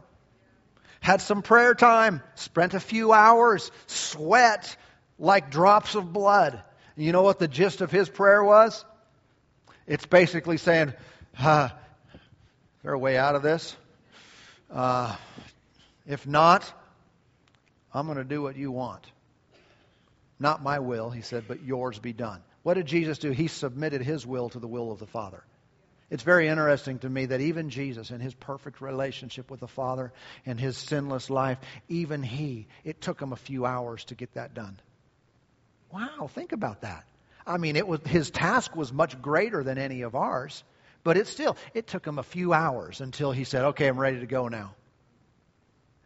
Had 0.99 1.21
some 1.21 1.41
prayer 1.41 1.73
time, 1.73 2.21
spent 2.35 2.75
a 2.75 2.79
few 2.79 3.11
hours, 3.11 3.71
sweat 3.87 4.75
like 5.17 5.49
drops 5.49 5.95
of 5.95 6.13
blood. 6.13 6.61
You 6.95 7.11
know 7.11 7.23
what 7.23 7.39
the 7.39 7.47
gist 7.47 7.81
of 7.81 7.91
his 7.91 8.09
prayer 8.09 8.43
was? 8.43 8.85
It's 9.87 10.05
basically 10.05 10.57
saying, 10.57 10.93
uh, 11.39 11.69
there 12.83 12.93
a 12.93 12.99
way 12.99 13.17
out 13.17 13.35
of 13.35 13.41
this? 13.41 13.75
Uh, 14.71 15.15
if 16.05 16.27
not, 16.27 16.71
I'm 17.93 18.05
going 18.05 18.17
to 18.17 18.23
do 18.23 18.41
what 18.41 18.55
you 18.55 18.71
want. 18.71 19.05
Not 20.39 20.63
my 20.63 20.79
will, 20.79 21.09
he 21.09 21.21
said, 21.21 21.45
but 21.47 21.63
yours 21.63 21.99
be 21.99 22.13
done. 22.13 22.41
What 22.63 22.75
did 22.75 22.85
Jesus 22.85 23.17
do? 23.17 23.31
He 23.31 23.47
submitted 23.47 24.01
his 24.01 24.25
will 24.25 24.49
to 24.49 24.59
the 24.59 24.67
will 24.67 24.91
of 24.91 24.99
the 24.99 25.07
Father. 25.07 25.43
It's 26.09 26.23
very 26.23 26.49
interesting 26.49 26.99
to 26.99 27.09
me 27.09 27.27
that 27.27 27.39
even 27.39 27.69
Jesus, 27.69 28.11
in 28.11 28.19
his 28.19 28.33
perfect 28.33 28.81
relationship 28.81 29.49
with 29.49 29.61
the 29.61 29.67
Father 29.67 30.11
and 30.45 30.59
his 30.59 30.77
sinless 30.77 31.29
life, 31.29 31.57
even 31.87 32.21
he, 32.21 32.67
it 32.83 32.99
took 32.99 33.21
him 33.21 33.31
a 33.31 33.37
few 33.37 33.65
hours 33.65 34.03
to 34.05 34.15
get 34.15 34.33
that 34.33 34.53
done. 34.53 34.77
Wow, 35.91 36.29
think 36.33 36.51
about 36.51 36.81
that. 36.81 37.05
I 37.47 37.57
mean, 37.57 37.75
it 37.75 37.87
was 37.87 38.01
his 38.05 38.29
task 38.29 38.75
was 38.75 38.91
much 38.91 39.21
greater 39.21 39.63
than 39.63 39.77
any 39.77 40.01
of 40.01 40.15
ours, 40.15 40.63
but 41.03 41.17
it 41.17 41.27
still 41.27 41.57
it 41.73 41.87
took 41.87 42.05
him 42.05 42.19
a 42.19 42.23
few 42.23 42.53
hours 42.53 43.01
until 43.01 43.31
he 43.31 43.43
said, 43.45 43.63
"Okay, 43.65 43.87
I'm 43.87 43.99
ready 43.99 44.19
to 44.19 44.27
go 44.27 44.47
now." 44.47 44.75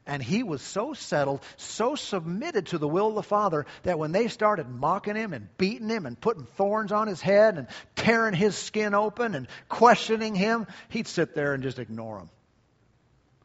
And 0.08 0.22
he 0.22 0.44
was 0.44 0.62
so 0.62 0.94
settled, 0.94 1.42
so 1.58 1.96
submitted 1.96 2.68
to 2.68 2.78
the 2.78 2.88
will 2.88 3.08
of 3.08 3.16
the 3.16 3.24
Father 3.24 3.66
that 3.84 3.98
when 3.98 4.12
they 4.12 4.28
started 4.28 4.70
mocking 4.70 5.16
him 5.16 5.34
and 5.34 5.48
beating 5.58 5.90
him 5.90 6.06
and 6.06 6.20
putting 6.20 6.46
thorns 6.46 6.92
on 6.92 7.08
his 7.08 7.22
head 7.22 7.58
and 7.58 7.68
tearing 7.96 8.36
his 8.36 8.56
skin 8.56 8.94
open 8.94 9.34
and 9.34 9.48
questioning 9.68 10.36
him, 10.36 10.68
he'd 10.90 11.08
sit 11.08 11.34
there 11.34 11.54
and 11.54 11.64
just 11.64 11.80
ignore 11.80 12.20
them. 12.20 12.30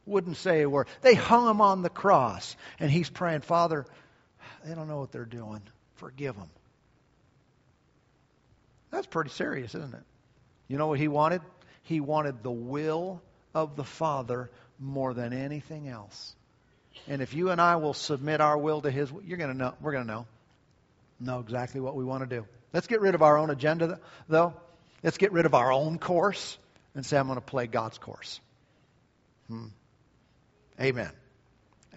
Wouldn't 0.04 0.36
say 0.36 0.62
a 0.62 0.68
word. 0.68 0.88
They 1.00 1.14
hung 1.14 1.48
him 1.48 1.62
on 1.62 1.80
the 1.80 1.88
cross, 1.88 2.56
and 2.78 2.90
he's 2.90 3.08
praying, 3.08 3.40
Father, 3.40 3.86
they 4.64 4.74
don't 4.74 4.88
know 4.88 4.98
what 4.98 5.12
they're 5.12 5.24
doing. 5.24 5.62
Forgive 5.94 6.36
them. 6.36 6.50
That's 8.90 9.06
pretty 9.06 9.30
serious, 9.30 9.74
isn't 9.74 9.94
it? 9.94 10.02
You 10.68 10.76
know 10.76 10.88
what 10.88 10.98
he 10.98 11.08
wanted? 11.08 11.40
He 11.84 12.00
wanted 12.00 12.42
the 12.42 12.50
will 12.50 13.22
of 13.54 13.76
the 13.76 13.84
Father 13.84 14.50
more 14.78 15.14
than 15.14 15.32
anything 15.32 15.88
else. 15.88 16.34
And 17.08 17.22
if 17.22 17.34
you 17.34 17.50
and 17.50 17.60
I 17.60 17.76
will 17.76 17.94
submit 17.94 18.40
our 18.40 18.56
will 18.56 18.82
to 18.82 18.90
His, 18.90 19.10
you're 19.24 19.38
going 19.38 19.52
to 19.52 19.56
know. 19.56 19.74
We're 19.80 19.92
going 19.92 20.06
to 20.06 20.12
know. 20.12 20.26
Know 21.18 21.40
exactly 21.40 21.80
what 21.80 21.96
we 21.96 22.04
want 22.04 22.28
to 22.28 22.36
do. 22.36 22.46
Let's 22.72 22.86
get 22.86 23.00
rid 23.00 23.14
of 23.14 23.22
our 23.22 23.36
own 23.36 23.50
agenda, 23.50 24.00
though. 24.28 24.54
Let's 25.02 25.18
get 25.18 25.32
rid 25.32 25.46
of 25.46 25.54
our 25.54 25.72
own 25.72 25.98
course 25.98 26.58
and 26.94 27.04
say, 27.04 27.18
I'm 27.18 27.26
going 27.26 27.36
to 27.36 27.40
play 27.40 27.66
God's 27.66 27.98
course. 27.98 28.40
Hmm. 29.48 29.66
Amen. 30.80 31.10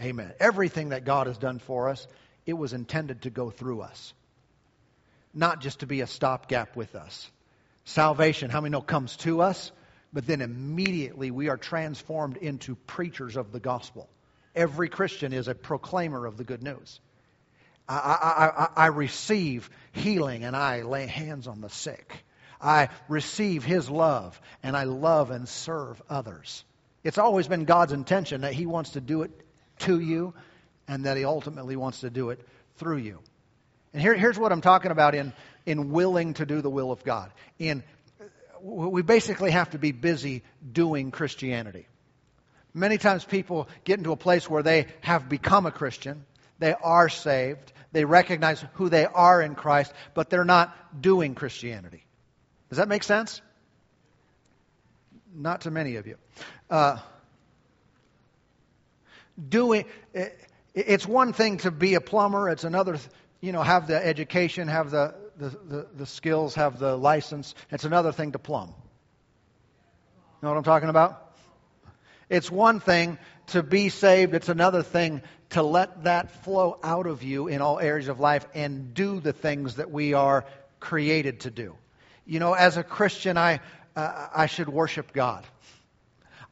Amen. 0.01 0.33
Everything 0.39 0.89
that 0.89 1.05
God 1.05 1.27
has 1.27 1.37
done 1.37 1.59
for 1.59 1.89
us, 1.89 2.07
it 2.45 2.53
was 2.53 2.73
intended 2.73 3.23
to 3.23 3.29
go 3.29 3.49
through 3.49 3.81
us, 3.81 4.13
not 5.33 5.61
just 5.61 5.79
to 5.79 5.87
be 5.87 6.01
a 6.01 6.07
stopgap 6.07 6.75
with 6.75 6.95
us. 6.95 7.29
Salvation, 7.85 8.49
how 8.49 8.61
many 8.61 8.71
know, 8.71 8.81
comes 8.81 9.15
to 9.17 9.41
us, 9.41 9.71
but 10.11 10.25
then 10.25 10.41
immediately 10.41 11.31
we 11.31 11.49
are 11.49 11.57
transformed 11.57 12.37
into 12.37 12.75
preachers 12.75 13.35
of 13.35 13.51
the 13.51 13.59
gospel. 13.59 14.09
Every 14.55 14.89
Christian 14.89 15.33
is 15.33 15.47
a 15.47 15.55
proclaimer 15.55 16.25
of 16.25 16.37
the 16.37 16.43
good 16.43 16.61
news. 16.61 16.99
I, 17.87 17.95
I, 17.95 18.63
I, 18.63 18.85
I, 18.85 18.87
receive 18.87 19.69
healing 19.91 20.45
and 20.45 20.55
I 20.55 20.83
lay 20.83 21.05
hands 21.05 21.47
on 21.47 21.59
the 21.59 21.69
sick. 21.69 22.23
I 22.61 22.89
receive 23.09 23.63
His 23.65 23.89
love 23.89 24.39
and 24.61 24.77
I 24.77 24.83
love 24.85 25.31
and 25.31 25.49
serve 25.49 26.01
others. 26.09 26.63
It's 27.03 27.17
always 27.17 27.47
been 27.47 27.65
God's 27.65 27.91
intention 27.91 28.41
that 28.41 28.53
He 28.53 28.65
wants 28.65 28.91
to 28.91 29.01
do 29.01 29.23
it 29.23 29.31
to 29.79 29.99
you 29.99 30.33
and 30.87 31.05
that 31.05 31.17
He 31.17 31.25
ultimately 31.25 31.75
wants 31.75 32.01
to 32.01 32.09
do 32.09 32.29
it 32.29 32.39
through 32.77 32.97
you. 32.97 33.19
And 33.91 34.01
here, 34.01 34.13
here's 34.15 34.39
what 34.39 34.51
I'm 34.51 34.61
talking 34.61 34.91
about 34.91 35.13
in, 35.13 35.33
in 35.65 35.91
willing 35.91 36.35
to 36.35 36.45
do 36.45 36.61
the 36.61 36.69
will 36.69 36.91
of 36.91 37.03
God. 37.03 37.31
In, 37.59 37.83
we 38.61 39.01
basically 39.01 39.51
have 39.51 39.71
to 39.71 39.77
be 39.77 39.91
busy 39.91 40.43
doing 40.71 41.11
Christianity. 41.11 41.85
Many 42.73 42.97
times 42.97 43.23
people 43.23 43.67
get 43.83 43.99
into 43.99 44.11
a 44.11 44.17
place 44.17 44.49
where 44.49 44.63
they 44.63 44.87
have 45.01 45.29
become 45.29 45.65
a 45.65 45.71
Christian, 45.71 46.25
they 46.59 46.73
are 46.73 47.09
saved, 47.09 47.71
they 47.91 48.05
recognize 48.05 48.63
who 48.73 48.89
they 48.89 49.05
are 49.05 49.41
in 49.41 49.53
Christ, 49.55 49.93
but 50.13 50.29
they're 50.29 50.45
not 50.45 51.01
doing 51.01 51.35
Christianity. 51.35 52.03
Does 52.69 52.77
that 52.77 52.87
make 52.87 53.03
sense? 53.03 53.41
Not 55.35 55.61
to 55.61 55.71
many 55.71 55.97
of 55.97 56.07
you. 56.07 56.17
Uh, 56.69 56.97
doing 59.49 59.85
it's 60.73 61.07
one 61.07 61.33
thing 61.33 61.57
to 61.57 61.71
be 61.71 61.93
a 61.93 62.01
plumber. 62.01 62.49
It's 62.49 62.63
another, 62.63 62.97
you 63.41 63.51
know, 63.51 63.61
have 63.61 63.87
the 63.87 64.03
education, 64.03 64.67
have 64.67 64.89
the, 64.89 65.13
the, 65.37 65.49
the, 65.49 65.87
the 65.95 66.05
skills, 66.05 66.55
have 66.55 66.79
the 66.79 66.95
license. 66.95 67.53
It's 67.71 67.85
another 67.85 68.11
thing 68.11 68.31
to 68.31 68.39
plumb. 68.39 68.69
You 68.69 68.75
know 70.41 70.49
what 70.49 70.57
I'm 70.57 70.63
talking 70.63 70.89
about? 70.89 71.22
It's 72.33 72.49
one 72.49 72.79
thing 72.79 73.19
to 73.47 73.61
be 73.61 73.89
saved, 73.89 74.33
it's 74.33 74.49
another 74.49 74.81
thing 74.81 75.21
to 75.51 75.61
let 75.61 76.05
that 76.05 76.43
flow 76.43 76.79
out 76.81 77.05
of 77.05 77.21
you 77.21 77.47
in 77.47 77.61
all 77.61 77.79
areas 77.79 78.07
of 78.07 78.19
life 78.19 78.47
and 78.55 78.95
do 78.95 79.19
the 79.19 79.33
things 79.33 79.75
that 79.75 79.91
we 79.91 80.15
are 80.15 80.43
created 80.79 81.41
to 81.41 81.51
do. 81.51 81.75
You 82.25 82.39
know, 82.39 82.53
as 82.53 82.75
a 82.75 82.83
Christian, 82.83 83.37
I, 83.37 83.59
uh, 83.95 84.29
I 84.33 84.47
should 84.47 84.67
worship 84.67 85.13
God. 85.13 85.45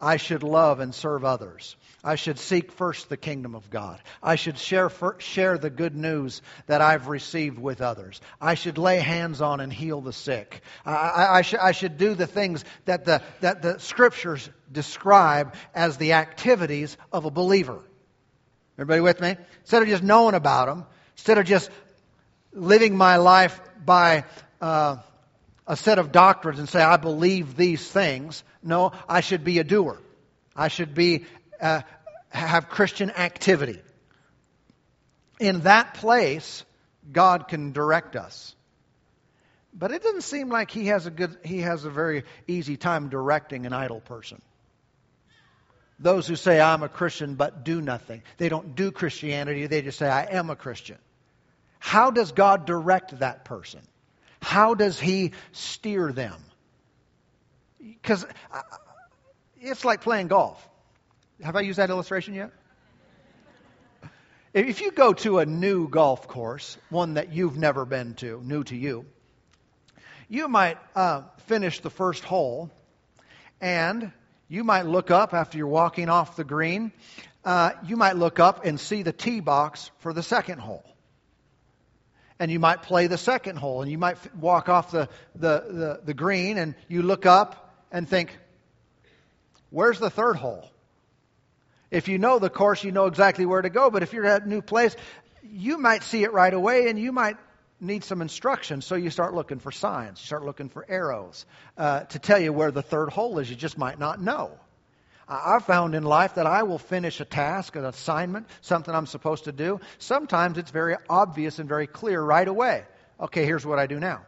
I 0.02 0.18
should 0.18 0.44
love 0.44 0.80
and 0.80 0.94
serve 0.94 1.24
others. 1.24 1.76
I 2.04 2.16
should 2.16 2.40
seek 2.40 2.72
first 2.72 3.10
the 3.10 3.18
kingdom 3.18 3.54
of 3.54 3.70
God. 3.70 4.02
I 4.24 4.36
should 4.36 4.58
share, 4.58 4.90
for, 4.90 5.18
share 5.20 5.60
the 5.60 5.70
good 5.70 5.96
news 5.96 6.42
that 6.66 6.82
I've 6.82 7.08
received 7.08 7.60
with 7.60 7.80
others. 7.80 8.20
I 8.42 8.56
should 8.56 8.80
lay 8.80 9.00
hands 9.00 9.40
on 9.42 9.60
and 9.60 9.72
heal 9.72 10.02
the 10.02 10.12
sick. 10.12 10.62
I, 10.84 10.92
I, 10.94 11.38
I, 11.38 11.42
sh- 11.44 11.54
I 11.62 11.72
should 11.74 12.00
do 12.00 12.16
the 12.16 12.26
things 12.26 12.66
that 12.86 13.06
the, 13.06 13.22
that 13.42 13.62
the 13.62 13.78
scriptures 13.78 14.50
describe 14.72 15.54
as 15.76 15.98
the 15.98 16.14
activities 16.14 16.98
of 17.12 17.26
a 17.26 17.32
believer. 17.32 17.80
Everybody 18.78 19.02
with 19.02 19.22
me? 19.22 19.36
Instead 19.60 19.84
of 19.84 19.88
just 19.88 20.02
knowing 20.02 20.34
about 20.34 20.66
them, 20.66 20.86
instead 21.16 21.38
of 21.38 21.46
just 21.46 21.70
living 22.52 22.98
my 22.98 23.18
life 23.18 23.62
by 23.86 24.26
uh, 24.60 24.98
a 25.68 25.78
set 25.78 26.00
of 26.00 26.12
doctrines 26.12 26.58
and 26.58 26.68
say, 26.68 26.82
I 26.82 26.98
believe 26.98 27.56
these 27.56 27.88
things. 27.88 28.44
No, 28.64 28.92
I 29.08 29.22
should 29.22 29.44
be 29.44 29.60
a 29.60 29.64
doer. 29.64 29.98
I 30.56 30.68
should 30.68 30.94
be 30.94 31.26
uh, 31.60 31.82
have 32.30 32.70
Christian 32.70 33.12
activity. 33.12 33.82
In 35.40 35.62
that 35.62 35.96
place, 35.96 36.64
God 37.12 37.48
can 37.48 37.72
direct 37.72 38.16
us. 38.16 38.56
But 39.74 39.92
it 39.92 40.04
doesn't 40.04 40.24
seem 40.24 40.50
like 40.50 40.70
he 40.70 40.88
has 40.88 41.06
a 41.06 41.12
good 41.12 41.38
he 41.44 41.62
has 41.62 41.86
a 41.86 41.90
very 41.90 42.24
easy 42.48 42.78
time 42.78 43.10
directing 43.10 43.66
an 43.66 43.74
idle 43.74 44.02
person. 44.02 44.42
Those 45.98 46.28
who 46.28 46.36
say 46.36 46.60
I'm 46.60 46.84
a 46.84 46.90
Christian 46.90 47.36
but 47.36 47.64
do 47.64 47.80
nothing. 47.80 48.24
They 48.38 48.50
don't 48.50 48.76
do 48.76 48.92
Christianity, 48.92 49.68
they 49.68 49.82
just 49.82 49.98
say 49.98 50.10
I 50.10 50.24
am 50.24 50.50
a 50.50 50.56
Christian. 50.56 50.98
How 51.80 52.12
does 52.12 52.32
God 52.32 52.66
direct 52.66 53.20
that 53.20 53.46
person? 53.46 53.82
How 54.42 54.74
does 54.74 55.00
he 55.00 55.32
steer 55.52 56.12
them? 56.12 56.44
Cuz 58.04 58.24
uh, 58.24 58.62
it's 59.60 59.86
like 59.86 60.02
playing 60.02 60.28
golf. 60.28 60.68
Have 61.42 61.56
I 61.56 61.62
used 61.62 61.80
that 61.80 61.90
illustration 61.90 62.34
yet? 62.34 62.52
If 64.54 64.82
you 64.82 64.92
go 64.92 65.14
to 65.14 65.40
a 65.40 65.46
new 65.46 65.88
golf 65.88 66.28
course, 66.28 66.78
one 66.90 67.14
that 67.14 67.32
you've 67.32 67.58
never 67.58 67.86
been 67.86 68.16
to, 68.16 68.42
new 68.44 68.64
to 68.66 68.76
you, 68.76 69.06
you 70.28 70.48
might 70.48 70.78
uh, 70.96 71.24
finish 71.48 71.80
the 71.80 71.90
first 71.90 72.24
hole 72.24 72.70
and 73.62 74.12
you 74.50 74.66
might 74.66 74.86
look 74.86 75.12
up 75.12 75.34
after 75.34 75.58
you're 75.58 75.68
walking 75.68 76.10
off 76.10 76.36
the 76.36 76.44
green. 76.44 76.92
Uh, 77.46 77.72
you 77.86 77.96
might 77.96 78.18
look 78.18 78.40
up 78.40 78.66
and 78.66 78.80
see 78.80 79.04
the 79.04 79.14
tee 79.14 79.40
box 79.40 79.90
for 80.00 80.12
the 80.12 80.24
second 80.24 80.60
hole. 80.60 80.84
And 82.38 82.52
you 82.52 82.60
might 82.60 82.82
play 82.82 83.08
the 83.08 83.18
second 83.18 83.58
hole, 83.58 83.82
and 83.82 83.90
you 83.90 83.98
might 83.98 84.18
f- 84.18 84.36
walk 84.36 84.68
off 84.68 84.92
the, 84.92 85.08
the, 85.36 85.64
the, 85.70 86.02
the 86.06 86.14
green, 86.14 86.58
and 86.58 86.76
you 86.88 87.04
look 87.04 87.26
up 87.26 87.61
and 87.92 88.08
think, 88.08 88.38
Where's 89.72 90.00
the 90.00 90.10
third 90.10 90.36
hole? 90.36 90.70
If 91.90 92.08
you 92.08 92.18
know 92.18 92.40
the 92.40 92.50
course, 92.50 92.84
you 92.84 92.92
know 92.92 93.06
exactly 93.06 93.46
where 93.46 93.62
to 93.62 93.70
go. 93.70 93.90
But 93.90 94.04
if 94.04 94.14
you're 94.14 94.26
at 94.26 94.44
a 94.44 94.50
new 94.50 94.62
place, 94.62 94.96
you 95.44 95.78
might 95.78 96.04
see 96.04 96.24
it 96.24 96.34
right 96.34 96.54
away 96.54 96.90
and 96.90 97.00
you 97.00 97.12
might 97.12 97.38
need 97.80 98.04
some 98.04 98.22
instruction. 98.22 98.82
So 98.82 98.96
you 98.96 99.10
start 99.10 99.34
looking 99.34 99.60
for 99.60 99.72
signs, 99.72 100.20
you 100.22 100.26
start 100.26 100.44
looking 100.44 100.70
for 100.70 100.86
arrows 100.88 101.46
uh, 101.78 102.02
to 102.02 102.20
tell 102.20 102.40
you 102.40 102.54
where 102.54 102.72
the 102.72 102.82
third 102.82 103.10
hole 103.10 103.40
is. 103.40 103.50
You 103.50 103.56
just 103.56 103.78
might 103.78 103.98
not 103.98 104.22
know. 104.22 104.52
I've 105.28 105.64
found 105.64 105.96
in 105.96 106.04
life 106.04 106.36
that 106.36 106.46
I 106.46 106.64
will 106.64 106.78
finish 106.78 107.22
a 107.22 107.26
task, 107.26 107.78
an 107.78 107.86
assignment, 107.86 108.48
something 108.60 108.94
I'm 108.94 109.06
supposed 109.06 109.46
to 109.46 109.54
do. 109.54 109.80
Sometimes 109.98 110.58
it's 110.58 110.72
very 110.72 110.98
obvious 111.10 111.58
and 111.60 111.70
very 111.70 111.88
clear 111.88 112.22
right 112.22 112.48
away. 112.48 112.84
Okay, 113.18 113.46
here's 113.46 113.66
what 113.66 113.80
I 113.80 113.88
do 113.88 113.98
now. 113.98 114.26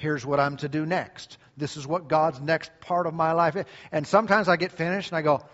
Here's 0.00 0.24
what 0.24 0.40
I'm 0.40 0.56
to 0.58 0.68
do 0.68 0.86
next. 0.86 1.38
This 1.56 1.76
is 1.76 1.86
what 1.86 2.08
God's 2.08 2.40
next 2.40 2.70
part 2.80 3.06
of 3.06 3.14
my 3.14 3.32
life 3.32 3.56
is. 3.56 3.66
And 3.92 4.06
sometimes 4.06 4.48
I 4.48 4.56
get 4.56 4.72
finished 4.72 5.10
and 5.10 5.18
I 5.18 5.22
go, 5.22 5.44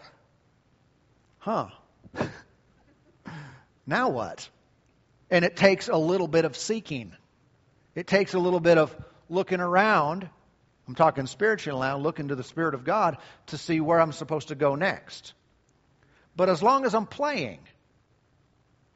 huh, 1.39 1.69
now 3.87 4.09
what? 4.11 4.49
And 5.31 5.45
it 5.45 5.57
takes 5.57 5.89
a 5.89 5.97
little 5.97 6.29
bit 6.29 6.45
of 6.45 6.57
seeking. 6.57 7.13
It 7.95 8.07
takes 8.07 8.35
a 8.35 8.39
little 8.39 8.61
bit 8.61 8.79
of 8.79 8.95
looking 9.29 9.61
around 9.61 10.29
I'm 10.89 10.95
talking 10.95 11.27
spiritually 11.27 11.81
now, 11.81 11.99
looking 11.99 12.29
to 12.29 12.37
the 12.37 12.45
Spirit 12.45 12.75
of 12.75 12.85
God 12.85 13.19
to 13.47 13.59
see 13.59 13.81
where 13.81 14.01
I'm 14.01 14.13
supposed 14.13 14.49
to 14.49 14.55
go 14.55 14.77
next. 14.77 15.35
But 16.37 16.49
as 16.49 16.63
long 16.63 16.85
as 16.85 16.95
I'm 16.95 17.07
playing, 17.07 17.59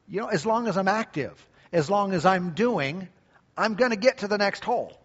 you 0.07 0.21
know, 0.21 0.29
as 0.29 0.47
long 0.47 0.69
as 0.69 0.77
I'm 0.77 0.89
active, 0.89 1.35
as 1.73 1.91
long 1.91 2.13
as 2.13 2.25
I'm 2.25 2.51
doing, 2.51 3.09
I'm 3.57 3.75
going 3.75 3.91
to 3.91 3.97
get 3.97 4.19
to 4.19 4.29
the 4.29 4.39
next 4.39 4.65
hole. 4.65 5.00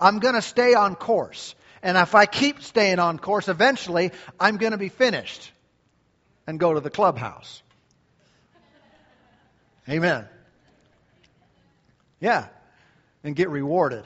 I'm 0.00 0.18
going 0.18 0.34
to 0.34 0.42
stay 0.42 0.74
on 0.74 0.94
course. 0.94 1.54
And 1.82 1.96
if 1.96 2.14
I 2.14 2.26
keep 2.26 2.62
staying 2.62 2.98
on 2.98 3.18
course, 3.18 3.48
eventually 3.48 4.12
I'm 4.38 4.56
going 4.56 4.72
to 4.72 4.78
be 4.78 4.88
finished 4.88 5.50
and 6.46 6.58
go 6.60 6.74
to 6.74 6.80
the 6.80 6.90
clubhouse. 6.90 7.62
Amen. 9.88 10.26
Yeah. 12.20 12.46
And 13.22 13.34
get 13.36 13.50
rewarded. 13.50 14.04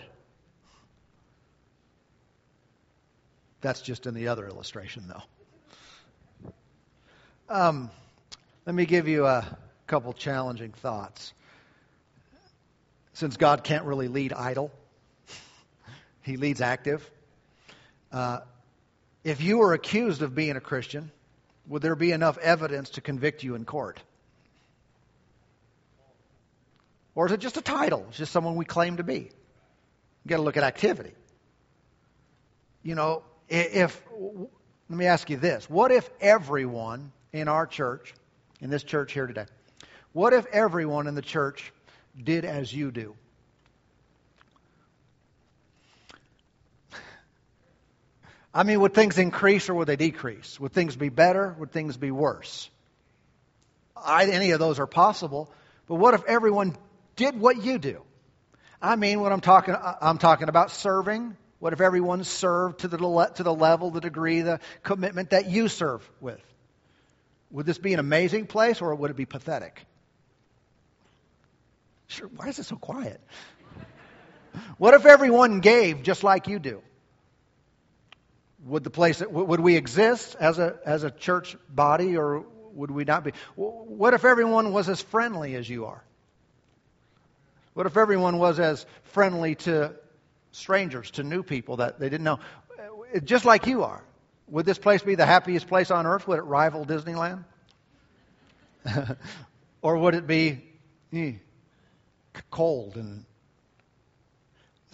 That's 3.60 3.82
just 3.82 4.06
in 4.06 4.14
the 4.14 4.28
other 4.28 4.46
illustration, 4.46 5.04
though. 5.08 5.22
Um, 7.48 7.90
let 8.64 8.74
me 8.74 8.86
give 8.86 9.08
you 9.08 9.26
a 9.26 9.44
couple 9.86 10.12
challenging 10.12 10.72
thoughts. 10.72 11.32
Since 13.12 13.36
God 13.36 13.64
can't 13.64 13.84
really 13.84 14.08
lead 14.08 14.32
idle, 14.32 14.70
He 16.22 16.36
leads 16.36 16.60
active. 16.60 17.08
Uh, 18.12 18.40
if 19.24 19.40
you 19.40 19.58
were 19.58 19.72
accused 19.74 20.22
of 20.22 20.34
being 20.34 20.56
a 20.56 20.60
Christian, 20.60 21.10
would 21.66 21.82
there 21.82 21.96
be 21.96 22.12
enough 22.12 22.38
evidence 22.38 22.90
to 22.90 23.00
convict 23.00 23.42
you 23.42 23.54
in 23.54 23.64
court? 23.64 24.00
Or 27.14 27.26
is 27.26 27.32
it 27.32 27.40
just 27.40 27.56
a 27.56 27.62
title? 27.62 28.06
It's 28.08 28.18
just 28.18 28.32
someone 28.32 28.56
we 28.56 28.64
claim 28.64 28.96
to 28.96 29.02
be. 29.02 29.18
You've 29.18 30.28
got 30.28 30.36
to 30.36 30.42
look 30.42 30.56
at 30.56 30.62
activity. 30.62 31.12
You 32.82 32.94
know, 32.94 33.22
if, 33.48 34.02
let 34.88 34.98
me 34.98 35.06
ask 35.06 35.28
you 35.28 35.36
this 35.36 35.68
what 35.68 35.92
if 35.92 36.08
everyone 36.20 37.12
in 37.32 37.48
our 37.48 37.66
church, 37.66 38.14
in 38.60 38.70
this 38.70 38.82
church 38.82 39.12
here 39.12 39.26
today, 39.26 39.46
what 40.12 40.32
if 40.32 40.46
everyone 40.46 41.06
in 41.06 41.14
the 41.14 41.22
church 41.22 41.72
did 42.22 42.44
as 42.44 42.72
you 42.72 42.90
do? 42.90 43.14
I 48.52 48.64
mean, 48.64 48.80
would 48.80 48.94
things 48.94 49.18
increase 49.18 49.68
or 49.68 49.74
would 49.74 49.86
they 49.86 49.96
decrease? 49.96 50.58
Would 50.58 50.72
things 50.72 50.96
be 50.96 51.08
better? 51.08 51.54
Would 51.58 51.70
things 51.70 51.96
be 51.96 52.10
worse? 52.10 52.68
I, 53.96 54.26
any 54.26 54.50
of 54.50 54.58
those 54.58 54.78
are 54.78 54.86
possible. 54.86 55.52
But 55.86 55.96
what 55.96 56.14
if 56.14 56.24
everyone 56.24 56.76
did 57.16 57.38
what 57.38 57.62
you 57.62 57.78
do? 57.78 58.02
I 58.82 58.96
mean, 58.96 59.20
what 59.20 59.32
I'm 59.32 59.40
talking, 59.40 59.76
I'm 60.00 60.18
talking 60.18 60.48
about 60.48 60.70
serving. 60.70 61.36
What 61.58 61.74
if 61.74 61.80
everyone 61.80 62.24
served 62.24 62.80
to 62.80 62.88
the, 62.88 62.98
to 63.34 63.42
the 63.42 63.54
level, 63.54 63.90
the 63.90 64.00
degree, 64.00 64.40
the 64.40 64.60
commitment 64.82 65.30
that 65.30 65.48
you 65.48 65.68
serve 65.68 66.08
with? 66.20 66.40
Would 67.50 67.66
this 67.66 67.78
be 67.78 67.92
an 67.92 68.00
amazing 68.00 68.46
place 68.46 68.80
or 68.80 68.94
would 68.94 69.10
it 69.10 69.16
be 69.16 69.26
pathetic? 69.26 69.84
Sure, 72.06 72.28
why 72.34 72.48
is 72.48 72.58
it 72.58 72.64
so 72.64 72.76
quiet? 72.76 73.20
What 74.78 74.94
if 74.94 75.06
everyone 75.06 75.60
gave 75.60 76.02
just 76.02 76.24
like 76.24 76.48
you 76.48 76.58
do? 76.58 76.82
Would 78.66 78.84
the 78.84 78.90
place 78.90 79.20
would 79.20 79.60
we 79.60 79.76
exist 79.76 80.36
as 80.38 80.58
a 80.58 80.78
as 80.84 81.02
a 81.02 81.10
church 81.10 81.56
body 81.68 82.16
or 82.16 82.44
would 82.74 82.90
we 82.90 83.04
not 83.04 83.24
be? 83.24 83.32
What 83.56 84.14
if 84.14 84.24
everyone 84.24 84.72
was 84.72 84.88
as 84.88 85.00
friendly 85.00 85.54
as 85.54 85.68
you 85.68 85.86
are? 85.86 86.02
What 87.72 87.86
if 87.86 87.96
everyone 87.96 88.38
was 88.38 88.60
as 88.60 88.84
friendly 89.04 89.54
to 89.56 89.94
strangers, 90.52 91.10
to 91.12 91.22
new 91.22 91.42
people 91.42 91.76
that 91.76 91.98
they 91.98 92.08
didn't 92.08 92.24
know? 92.24 92.40
Just 93.24 93.44
like 93.44 93.66
you 93.66 93.84
are. 93.84 94.02
Would 94.48 94.66
this 94.66 94.78
place 94.78 95.02
be 95.02 95.14
the 95.14 95.26
happiest 95.26 95.68
place 95.68 95.90
on 95.90 96.06
earth? 96.06 96.26
Would 96.28 96.38
it 96.38 96.42
rival 96.42 96.84
Disneyland? 96.84 97.44
or 99.82 99.96
would 99.96 100.14
it 100.14 100.26
be 100.26 100.62
eh, 101.12 101.32
cold 102.50 102.96
and 102.96 103.24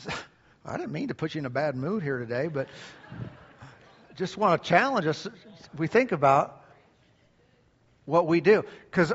I 0.65 0.77
didn't 0.77 0.93
mean 0.93 1.09
to 1.09 1.15
put 1.15 1.35
you 1.35 1.41
in 1.41 1.47
a 1.47 1.51
bad 1.51 1.77
mood 1.77 2.03
here 2.03 2.19
today, 2.19 2.49
but 2.49 2.69
just 4.17 4.37
want 4.37 4.63
to 4.63 4.69
challenge 4.69 5.07
us. 5.07 5.29
We 5.77 5.87
think 5.87 6.13
about 6.13 6.63
what 8.05 8.27
we 8.27 8.41
do 8.41 8.65
because 8.91 9.13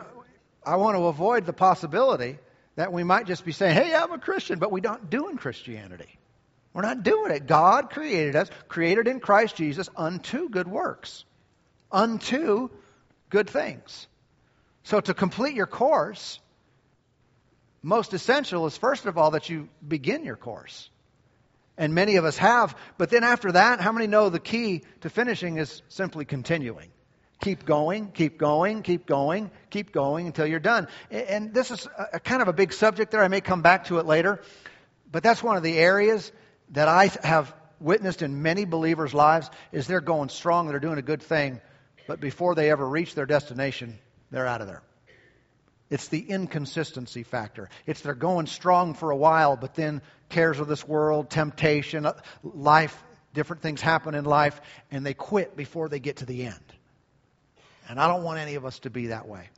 I 0.64 0.76
want 0.76 0.96
to 0.96 1.06
avoid 1.06 1.46
the 1.46 1.54
possibility 1.54 2.38
that 2.76 2.94
we 2.94 3.04
might 3.04 3.26
just 3.26 3.44
be 3.44 3.52
saying, 3.52 3.76
"Hey, 3.76 3.96
I'm 3.96 4.12
a 4.12 4.20
Christian," 4.20 4.60
but 4.60 4.72
we're 4.72 4.82
not 4.82 5.10
doing 5.10 5.38
Christianity. 5.38 6.20
We're 6.74 6.84
not 6.84 7.04
doing 7.04 7.32
it. 7.32 7.48
God 7.48 7.90
created 7.90 8.36
us, 8.36 8.50
created 8.68 9.08
in 9.08 9.20
Christ 9.20 9.56
Jesus 9.56 9.90
unto 9.96 10.50
good 10.50 10.68
works, 10.68 11.26
unto 11.92 12.70
good 13.30 13.50
things. 13.50 14.08
So 14.84 15.02
to 15.02 15.14
complete 15.14 15.56
your 15.56 15.68
course, 15.68 16.40
most 17.82 18.14
essential 18.14 18.68
is 18.68 18.78
first 18.78 19.08
of 19.08 19.18
all 19.18 19.32
that 19.32 19.50
you 19.50 19.68
begin 19.86 20.24
your 20.24 20.38
course. 20.38 20.91
And 21.82 21.96
many 21.96 22.18
of 22.18 22.26
us 22.26 22.38
have. 22.38 22.78
But 23.00 23.10
then 23.10 23.24
after 23.24 23.54
that, 23.54 23.82
how 23.82 23.92
many 23.92 24.06
know 24.06 24.30
the 24.30 24.40
key 24.40 24.84
to 25.02 25.10
finishing 25.10 25.58
is 25.58 25.82
simply 25.90 26.26
continuing? 26.26 26.92
Keep 27.40 27.66
going, 27.66 28.12
keep 28.12 28.38
going, 28.38 28.84
keep 28.84 29.08
going, 29.08 29.50
keep 29.72 29.92
going 29.92 30.28
until 30.28 30.46
you're 30.46 30.60
done. 30.60 30.88
And 31.10 31.56
this 31.56 31.72
is 31.72 31.88
a, 32.14 32.20
kind 32.20 32.44
of 32.44 32.48
a 32.48 32.54
big 32.54 32.72
subject 32.72 33.10
there. 33.10 33.24
I 33.24 33.30
may 33.30 33.42
come 33.42 33.64
back 33.64 33.86
to 33.86 33.98
it 33.98 34.06
later. 34.06 34.44
But 35.12 35.24
that's 35.24 35.42
one 35.42 35.58
of 35.58 35.64
the 35.64 35.76
areas 35.76 36.32
that 36.70 36.88
I 36.88 37.08
have 37.24 37.52
witnessed 37.80 38.22
in 38.22 38.44
many 38.44 38.66
believers' 38.66 39.16
lives 39.16 39.50
is 39.72 39.88
they're 39.88 40.02
going 40.02 40.30
strong, 40.30 40.68
they're 40.68 40.80
doing 40.80 41.00
a 41.00 41.02
good 41.02 41.24
thing, 41.24 41.62
but 42.08 42.20
before 42.20 42.54
they 42.54 42.70
ever 42.70 42.88
reach 42.88 43.16
their 43.16 43.26
destination, 43.26 43.98
they're 44.30 44.46
out 44.46 44.62
of 44.62 44.68
there. 44.68 44.84
It's 45.92 46.08
the 46.08 46.22
inconsistency 46.22 47.24
factor. 47.24 47.70
It's 47.86 48.00
they're 48.00 48.16
going 48.16 48.48
strong 48.48 48.94
for 48.94 49.12
a 49.12 49.16
while, 49.16 49.58
but 49.58 49.76
then 49.76 50.02
cares 50.30 50.58
of 50.62 50.70
this 50.70 50.88
world, 50.88 51.30
temptation, 51.30 52.06
uh, 52.06 52.14
life, 52.44 53.04
different 53.34 53.62
things 53.62 53.82
happen 53.82 54.16
in 54.16 54.24
life, 54.24 54.60
and 54.90 55.06
they 55.06 55.14
quit 55.14 55.58
before 55.58 55.90
they 55.90 56.00
get 56.00 56.18
to 56.18 56.26
the 56.26 56.46
end. 56.46 56.64
And 57.90 58.00
I 58.00 58.08
don't 58.08 58.24
want 58.24 58.40
any 58.40 58.56
of 58.56 58.66
us 58.66 58.80
to 58.80 58.90
be 58.90 59.08
that 59.08 59.28
way. 59.28 59.50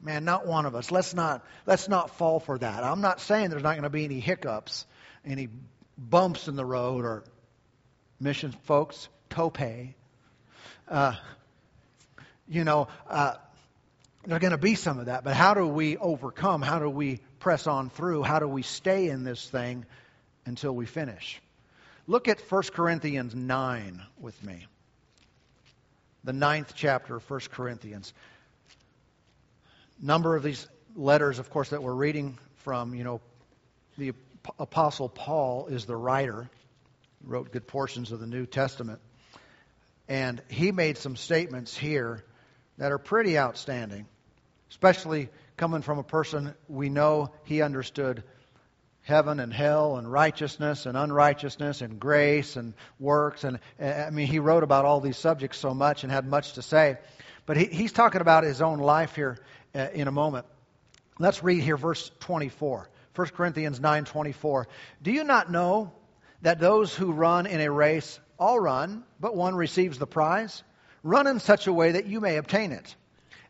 Man, 0.00 0.24
not 0.24 0.48
one 0.48 0.66
of 0.66 0.74
us. 0.74 0.90
Let's 0.90 1.14
not 1.14 1.46
let's 1.64 1.88
not 1.88 2.10
fall 2.10 2.40
for 2.40 2.58
that. 2.58 2.82
I'm 2.82 3.00
not 3.00 3.20
saying 3.20 3.50
there's 3.50 3.62
not 3.62 3.74
going 3.74 3.84
to 3.84 3.90
be 3.90 4.04
any 4.04 4.18
hiccups, 4.18 4.84
any 5.24 5.48
bumps 5.96 6.48
in 6.48 6.56
the 6.56 6.64
road, 6.64 7.04
or 7.04 7.22
mission 8.18 8.50
folks, 8.64 9.08
tope. 9.30 9.60
Uh, 10.88 11.14
you 12.48 12.64
know, 12.64 12.88
uh, 13.08 13.34
there's 14.28 14.40
going 14.40 14.50
to 14.50 14.58
be 14.58 14.74
some 14.74 14.98
of 14.98 15.06
that, 15.06 15.24
but 15.24 15.34
how 15.34 15.54
do 15.54 15.66
we 15.66 15.96
overcome? 15.96 16.60
How 16.60 16.78
do 16.78 16.90
we 16.90 17.20
press 17.38 17.66
on 17.66 17.88
through? 17.88 18.22
How 18.22 18.40
do 18.40 18.46
we 18.46 18.60
stay 18.60 19.08
in 19.08 19.24
this 19.24 19.48
thing 19.48 19.86
until 20.44 20.72
we 20.72 20.84
finish? 20.84 21.40
Look 22.06 22.28
at 22.28 22.38
1 22.38 22.62
Corinthians 22.74 23.34
9 23.34 24.02
with 24.20 24.44
me. 24.44 24.66
The 26.24 26.34
ninth 26.34 26.74
chapter 26.76 27.16
of 27.16 27.30
1 27.30 27.40
Corinthians. 27.52 28.12
Number 29.98 30.36
of 30.36 30.42
these 30.42 30.68
letters, 30.94 31.38
of 31.38 31.48
course, 31.48 31.70
that 31.70 31.82
we're 31.82 31.94
reading 31.94 32.36
from, 32.56 32.94
you 32.94 33.04
know, 33.04 33.22
the 33.96 34.12
Apostle 34.58 35.08
Paul 35.08 35.68
is 35.68 35.86
the 35.86 35.96
writer. 35.96 36.50
He 37.22 37.30
wrote 37.30 37.50
good 37.50 37.66
portions 37.66 38.12
of 38.12 38.20
the 38.20 38.26
New 38.26 38.44
Testament. 38.44 39.00
And 40.06 40.42
he 40.48 40.70
made 40.70 40.98
some 40.98 41.16
statements 41.16 41.74
here 41.74 42.22
that 42.76 42.92
are 42.92 42.98
pretty 42.98 43.38
outstanding 43.38 44.04
especially 44.70 45.28
coming 45.56 45.82
from 45.82 45.98
a 45.98 46.02
person 46.02 46.54
we 46.68 46.88
know 46.88 47.30
he 47.44 47.62
understood 47.62 48.22
heaven 49.02 49.40
and 49.40 49.52
hell 49.52 49.96
and 49.96 50.10
righteousness 50.10 50.84
and 50.84 50.96
unrighteousness 50.96 51.80
and 51.80 51.98
grace 51.98 52.56
and 52.56 52.74
works. 53.00 53.42
And 53.42 53.58
I 53.80 54.10
mean, 54.10 54.26
he 54.26 54.38
wrote 54.38 54.62
about 54.62 54.84
all 54.84 55.00
these 55.00 55.16
subjects 55.16 55.58
so 55.58 55.72
much 55.72 56.02
and 56.04 56.12
had 56.12 56.26
much 56.26 56.52
to 56.54 56.62
say. 56.62 56.98
But 57.46 57.56
he, 57.56 57.64
he's 57.64 57.92
talking 57.92 58.20
about 58.20 58.44
his 58.44 58.60
own 58.60 58.78
life 58.78 59.14
here 59.14 59.38
uh, 59.74 59.88
in 59.94 60.08
a 60.08 60.12
moment. 60.12 60.44
Let's 61.18 61.42
read 61.42 61.62
here 61.62 61.78
verse 61.78 62.10
24. 62.20 62.88
1 63.14 63.28
Corinthians 63.28 63.80
9:24. 63.80 64.66
Do 65.02 65.10
you 65.10 65.24
not 65.24 65.50
know 65.50 65.92
that 66.42 66.60
those 66.60 66.94
who 66.94 67.10
run 67.10 67.46
in 67.46 67.60
a 67.60 67.70
race 67.70 68.20
all 68.38 68.60
run, 68.60 69.02
but 69.18 69.34
one 69.34 69.56
receives 69.56 69.98
the 69.98 70.06
prize? 70.06 70.62
Run 71.02 71.26
in 71.26 71.40
such 71.40 71.66
a 71.66 71.72
way 71.72 71.92
that 71.92 72.06
you 72.06 72.20
may 72.20 72.36
obtain 72.36 72.72
it. 72.72 72.94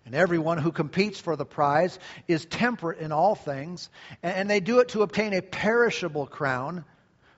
And 0.09 0.14
everyone 0.14 0.57
who 0.57 0.73
competes 0.73 1.21
for 1.21 1.37
the 1.37 1.44
prize 1.44 1.99
is 2.27 2.47
temperate 2.47 3.01
in 3.01 3.12
all 3.12 3.35
things, 3.35 3.90
and 4.23 4.49
they 4.49 4.59
do 4.59 4.79
it 4.79 4.88
to 4.88 5.03
obtain 5.03 5.35
a 5.35 5.42
perishable 5.42 6.27
crown, 6.27 6.87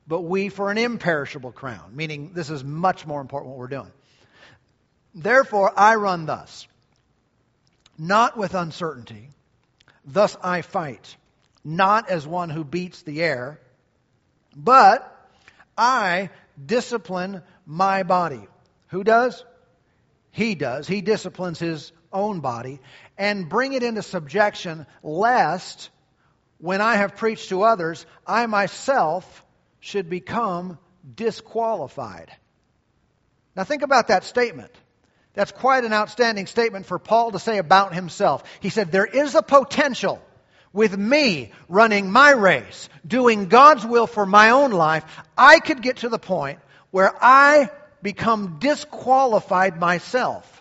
but 0.06 0.20
we 0.20 0.50
for 0.50 0.70
an 0.70 0.78
imperishable 0.78 1.50
crown, 1.50 1.96
meaning 1.96 2.30
this 2.32 2.48
is 2.48 2.62
much 2.62 3.08
more 3.08 3.20
important 3.20 3.50
what 3.50 3.58
we're 3.58 3.66
doing. 3.66 3.90
Therefore, 5.16 5.72
I 5.76 5.96
run 5.96 6.26
thus, 6.26 6.68
not 7.98 8.36
with 8.36 8.54
uncertainty. 8.54 9.30
Thus 10.04 10.36
I 10.40 10.62
fight, 10.62 11.16
not 11.64 12.08
as 12.08 12.24
one 12.24 12.50
who 12.50 12.62
beats 12.62 13.02
the 13.02 13.20
air, 13.20 13.58
but 14.54 15.12
I 15.76 16.30
discipline 16.64 17.42
my 17.66 18.04
body. 18.04 18.46
Who 18.90 19.02
does? 19.02 19.44
He 20.30 20.54
does. 20.54 20.86
He 20.86 21.00
disciplines 21.00 21.58
his 21.58 21.90
own 22.12 22.40
body 22.40 22.80
and 23.16 23.48
bring 23.48 23.72
it 23.72 23.82
into 23.82 24.02
subjection, 24.02 24.86
lest 25.02 25.90
when 26.58 26.80
I 26.80 26.96
have 26.96 27.16
preached 27.16 27.48
to 27.50 27.62
others, 27.62 28.04
I 28.26 28.46
myself 28.46 29.44
should 29.80 30.10
become 30.10 30.78
disqualified. 31.14 32.30
Now 33.56 33.64
think 33.64 33.82
about 33.82 34.08
that 34.08 34.24
statement. 34.24 34.72
That's 35.34 35.52
quite 35.52 35.84
an 35.84 35.92
outstanding 35.92 36.46
statement 36.46 36.86
for 36.86 36.98
Paul 36.98 37.32
to 37.32 37.38
say 37.38 37.58
about 37.58 37.94
himself. 37.94 38.42
He 38.60 38.68
said, 38.68 38.90
There 38.90 39.06
is 39.06 39.34
a 39.34 39.42
potential 39.42 40.20
with 40.72 40.96
me 40.96 41.52
running 41.68 42.10
my 42.10 42.30
race, 42.30 42.88
doing 43.06 43.46
God's 43.46 43.84
will 43.84 44.06
for 44.06 44.24
my 44.24 44.50
own 44.50 44.70
life, 44.70 45.04
I 45.36 45.58
could 45.58 45.82
get 45.82 45.98
to 45.98 46.08
the 46.08 46.18
point 46.18 46.60
where 46.90 47.12
I 47.20 47.70
become 48.02 48.58
disqualified 48.60 49.78
myself. 49.78 50.59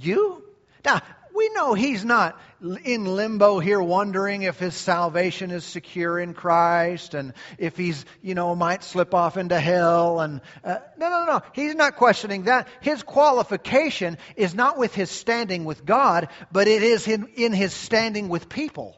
You? 0.00 0.42
Now, 0.84 1.00
we 1.34 1.50
know 1.50 1.74
he's 1.74 2.04
not 2.04 2.40
in 2.84 3.04
limbo 3.04 3.60
here 3.60 3.80
wondering 3.80 4.42
if 4.42 4.58
his 4.58 4.74
salvation 4.74 5.52
is 5.52 5.64
secure 5.64 6.18
in 6.18 6.34
Christ 6.34 7.14
and 7.14 7.32
if 7.58 7.76
he's, 7.76 8.04
you 8.22 8.34
know, 8.34 8.56
might 8.56 8.82
slip 8.82 9.14
off 9.14 9.36
into 9.36 9.58
hell. 9.58 10.20
And 10.20 10.40
uh, 10.64 10.78
no, 10.96 11.10
no, 11.10 11.24
no. 11.26 11.42
He's 11.52 11.76
not 11.76 11.96
questioning 11.96 12.44
that. 12.44 12.66
His 12.80 13.02
qualification 13.02 14.18
is 14.34 14.54
not 14.54 14.78
with 14.78 14.94
his 14.94 15.10
standing 15.10 15.64
with 15.64 15.84
God, 15.84 16.28
but 16.50 16.66
it 16.66 16.82
is 16.82 17.06
in, 17.06 17.28
in 17.36 17.52
his 17.52 17.72
standing 17.72 18.28
with 18.28 18.48
people. 18.48 18.96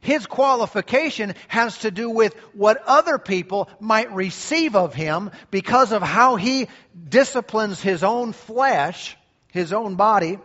His 0.00 0.26
qualification 0.26 1.34
has 1.48 1.78
to 1.78 1.90
do 1.90 2.10
with 2.10 2.34
what 2.54 2.82
other 2.86 3.18
people 3.18 3.68
might 3.80 4.12
receive 4.12 4.76
of 4.76 4.94
him 4.94 5.30
because 5.50 5.92
of 5.92 6.02
how 6.02 6.36
he 6.36 6.68
disciplines 7.08 7.80
his 7.80 8.04
own 8.04 8.32
flesh, 8.32 9.16
his 9.52 9.72
own 9.72 9.96
body, 9.96 10.38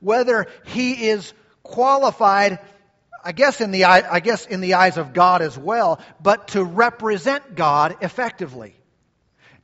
whether 0.00 0.46
he 0.64 1.08
is 1.08 1.32
qualified 1.62 2.58
I 3.22 3.32
guess 3.32 3.60
in 3.60 3.70
the 3.70 3.84
I 3.84 4.20
guess 4.20 4.46
in 4.46 4.60
the 4.60 4.74
eyes 4.74 4.96
of 4.96 5.12
God 5.12 5.42
as 5.42 5.58
well, 5.58 6.00
but 6.22 6.48
to 6.48 6.64
represent 6.64 7.54
God 7.54 7.98
effectively. 8.00 8.74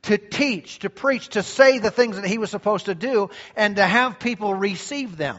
To 0.03 0.17
teach, 0.17 0.79
to 0.79 0.89
preach, 0.89 1.29
to 1.29 1.43
say 1.43 1.79
the 1.79 1.91
things 1.91 2.17
that 2.17 2.25
he 2.25 2.37
was 2.37 2.51
supposed 2.51 2.85
to 2.85 2.95
do 2.95 3.29
and 3.55 3.75
to 3.77 3.85
have 3.85 4.19
people 4.19 4.53
receive 4.53 5.17
them. 5.17 5.37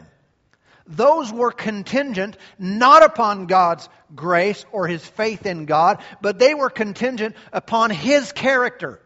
Those 0.86 1.32
were 1.32 1.52
contingent 1.52 2.36
not 2.58 3.04
upon 3.04 3.46
God's 3.46 3.88
grace 4.14 4.64
or 4.72 4.88
his 4.88 5.06
faith 5.06 5.46
in 5.46 5.64
God, 5.64 6.02
but 6.20 6.38
they 6.38 6.54
were 6.54 6.70
contingent 6.70 7.36
upon 7.52 7.90
his 7.90 8.32
character 8.32 9.00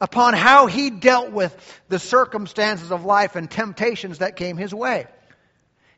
upon 0.00 0.34
how 0.34 0.66
he 0.66 0.90
dealt 0.90 1.30
with 1.30 1.54
the 1.88 1.98
circumstances 1.98 2.92
of 2.92 3.04
life 3.04 3.36
and 3.36 3.50
temptations 3.50 4.18
that 4.18 4.36
came 4.36 4.56
his 4.56 4.74
way. 4.74 5.06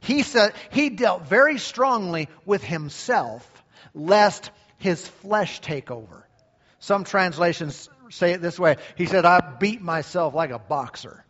He 0.01 0.23
said 0.23 0.55
he 0.71 0.91
dealt 0.91 1.27
very 1.27 1.59
strongly 1.59 2.29
with 2.47 2.65
himself, 2.65 3.47
lest 3.95 4.51
his 4.79 5.07
flesh 5.07 5.61
take 5.61 5.91
over. 5.91 6.27
Some 6.79 7.05
translations 7.05 7.91
say 8.09 8.33
it 8.33 8.41
this 8.41 8.59
way. 8.59 8.77
He 8.97 9.07
said, 9.07 9.27
I 9.27 9.41
beat 9.41 9.83
myself 9.83 10.35
like 10.35 10.51
a 10.51 10.59
boxer. 10.59 11.25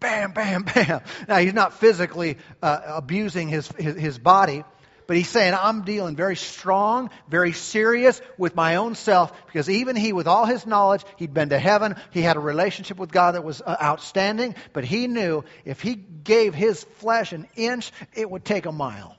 Bam, 0.00 0.32
bam, 0.32 0.62
bam. 0.74 1.02
Now, 1.28 1.36
he's 1.36 1.54
not 1.54 1.74
physically 1.74 2.38
uh, 2.62 2.80
abusing 2.86 3.48
his, 3.48 3.68
his, 3.78 3.96
his 3.96 4.18
body, 4.18 4.64
but 5.10 5.16
he's 5.16 5.28
saying, 5.28 5.54
I'm 5.60 5.82
dealing 5.82 6.14
very 6.14 6.36
strong, 6.36 7.10
very 7.28 7.50
serious 7.50 8.22
with 8.38 8.54
my 8.54 8.76
own 8.76 8.94
self 8.94 9.32
because 9.46 9.68
even 9.68 9.96
he, 9.96 10.12
with 10.12 10.28
all 10.28 10.46
his 10.46 10.66
knowledge, 10.66 11.02
he'd 11.16 11.34
been 11.34 11.48
to 11.48 11.58
heaven. 11.58 11.96
He 12.12 12.22
had 12.22 12.36
a 12.36 12.38
relationship 12.38 12.96
with 12.96 13.10
God 13.10 13.32
that 13.32 13.42
was 13.42 13.60
uh, 13.60 13.76
outstanding, 13.82 14.54
but 14.72 14.84
he 14.84 15.08
knew 15.08 15.42
if 15.64 15.80
he 15.80 15.96
gave 15.96 16.54
his 16.54 16.84
flesh 17.00 17.32
an 17.32 17.48
inch, 17.56 17.90
it 18.14 18.30
would 18.30 18.44
take 18.44 18.66
a 18.66 18.70
mile. 18.70 19.16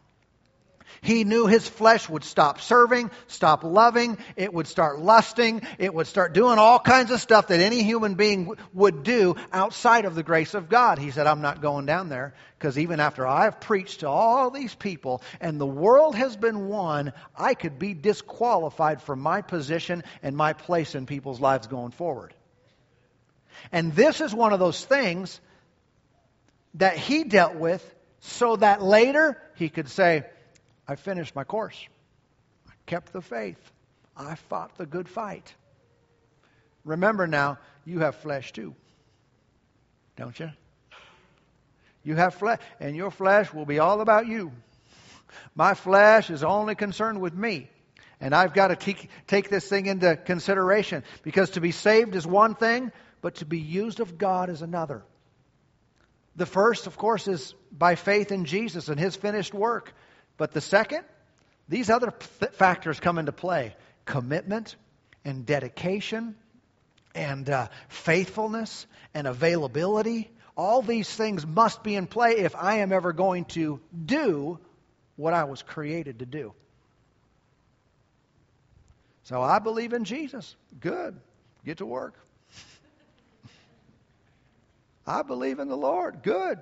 He 1.03 1.23
knew 1.23 1.47
his 1.47 1.67
flesh 1.67 2.07
would 2.07 2.23
stop 2.23 2.61
serving, 2.61 3.09
stop 3.25 3.63
loving, 3.63 4.19
it 4.35 4.53
would 4.53 4.67
start 4.67 4.99
lusting, 4.99 5.63
it 5.79 5.91
would 5.91 6.05
start 6.05 6.33
doing 6.33 6.59
all 6.59 6.77
kinds 6.77 7.09
of 7.09 7.19
stuff 7.19 7.47
that 7.47 7.59
any 7.59 7.81
human 7.81 8.13
being 8.13 8.53
would 8.71 9.01
do 9.01 9.35
outside 9.51 10.05
of 10.05 10.13
the 10.13 10.21
grace 10.21 10.53
of 10.53 10.69
God. 10.69 10.99
He 10.99 11.09
said, 11.09 11.25
I'm 11.25 11.41
not 11.41 11.59
going 11.59 11.87
down 11.87 12.09
there 12.09 12.35
because 12.59 12.77
even 12.77 12.99
after 12.99 13.25
I've 13.25 13.59
preached 13.59 14.01
to 14.01 14.09
all 14.09 14.51
these 14.51 14.75
people 14.75 15.23
and 15.39 15.59
the 15.59 15.65
world 15.65 16.15
has 16.15 16.37
been 16.37 16.67
won, 16.67 17.13
I 17.35 17.55
could 17.55 17.79
be 17.79 17.95
disqualified 17.95 19.01
from 19.01 19.21
my 19.21 19.41
position 19.41 20.03
and 20.21 20.37
my 20.37 20.53
place 20.53 20.93
in 20.93 21.07
people's 21.07 21.41
lives 21.41 21.65
going 21.65 21.93
forward. 21.93 22.31
And 23.71 23.95
this 23.95 24.21
is 24.21 24.35
one 24.35 24.53
of 24.53 24.59
those 24.59 24.85
things 24.85 25.41
that 26.75 26.95
he 26.95 27.23
dealt 27.23 27.55
with 27.55 27.83
so 28.19 28.55
that 28.57 28.83
later 28.83 29.41
he 29.55 29.69
could 29.69 29.89
say, 29.89 30.25
I 30.91 30.95
finished 30.95 31.33
my 31.37 31.45
course. 31.45 31.87
I 32.67 32.73
kept 32.85 33.13
the 33.13 33.21
faith. 33.21 33.71
I 34.17 34.35
fought 34.35 34.77
the 34.77 34.85
good 34.85 35.07
fight. 35.07 35.55
Remember 36.83 37.27
now, 37.27 37.59
you 37.85 37.99
have 37.99 38.15
flesh 38.15 38.51
too. 38.51 38.75
Don't 40.17 40.37
you? 40.37 40.51
You 42.03 42.15
have 42.15 42.33
flesh, 42.33 42.59
and 42.81 42.93
your 42.93 43.09
flesh 43.09 43.53
will 43.53 43.63
be 43.63 43.79
all 43.79 44.01
about 44.01 44.27
you. 44.27 44.51
My 45.55 45.75
flesh 45.75 46.29
is 46.29 46.43
only 46.43 46.75
concerned 46.75 47.21
with 47.21 47.33
me. 47.33 47.69
And 48.19 48.35
I've 48.35 48.53
got 48.53 48.67
to 48.67 48.75
take, 48.75 49.49
this 49.49 49.69
thing 49.69 49.85
into 49.85 50.17
consideration 50.17 51.05
because 51.23 51.51
to 51.51 51.61
be 51.61 51.71
saved 51.71 52.15
is 52.15 52.27
one 52.27 52.53
thing, 52.53 52.91
but 53.21 53.35
to 53.35 53.45
be 53.45 53.59
used 53.59 54.01
of 54.01 54.17
God 54.17 54.49
is 54.49 54.61
another. 54.61 55.03
The 56.35 56.45
first, 56.45 56.85
of 56.85 56.97
course, 56.97 57.29
is 57.29 57.55
by 57.71 57.95
faith 57.95 58.33
in 58.33 58.43
Jesus 58.43 58.89
and 58.89 58.99
his 58.99 59.15
finished 59.15 59.53
work. 59.53 59.93
But 60.41 60.53
the 60.53 60.61
second, 60.61 61.03
these 61.69 61.91
other 61.91 62.09
factors 62.53 62.99
come 62.99 63.19
into 63.19 63.31
play 63.31 63.75
commitment 64.05 64.75
and 65.23 65.45
dedication 65.45 66.33
and 67.13 67.47
uh, 67.47 67.67
faithfulness 67.89 68.87
and 69.13 69.27
availability. 69.27 70.31
All 70.57 70.81
these 70.81 71.07
things 71.07 71.45
must 71.45 71.83
be 71.83 71.93
in 71.93 72.07
play 72.07 72.37
if 72.37 72.55
I 72.55 72.77
am 72.77 72.91
ever 72.91 73.13
going 73.13 73.45
to 73.53 73.81
do 74.03 74.57
what 75.15 75.35
I 75.35 75.43
was 75.43 75.61
created 75.61 76.17
to 76.17 76.25
do. 76.25 76.53
So 79.25 79.43
I 79.43 79.59
believe 79.59 79.93
in 79.93 80.05
Jesus. 80.05 80.55
Good. 80.79 81.19
Get 81.65 81.77
to 81.77 81.85
work. 81.85 82.15
I 85.05 85.21
believe 85.21 85.59
in 85.59 85.67
the 85.67 85.77
Lord. 85.77 86.23
Good. 86.23 86.57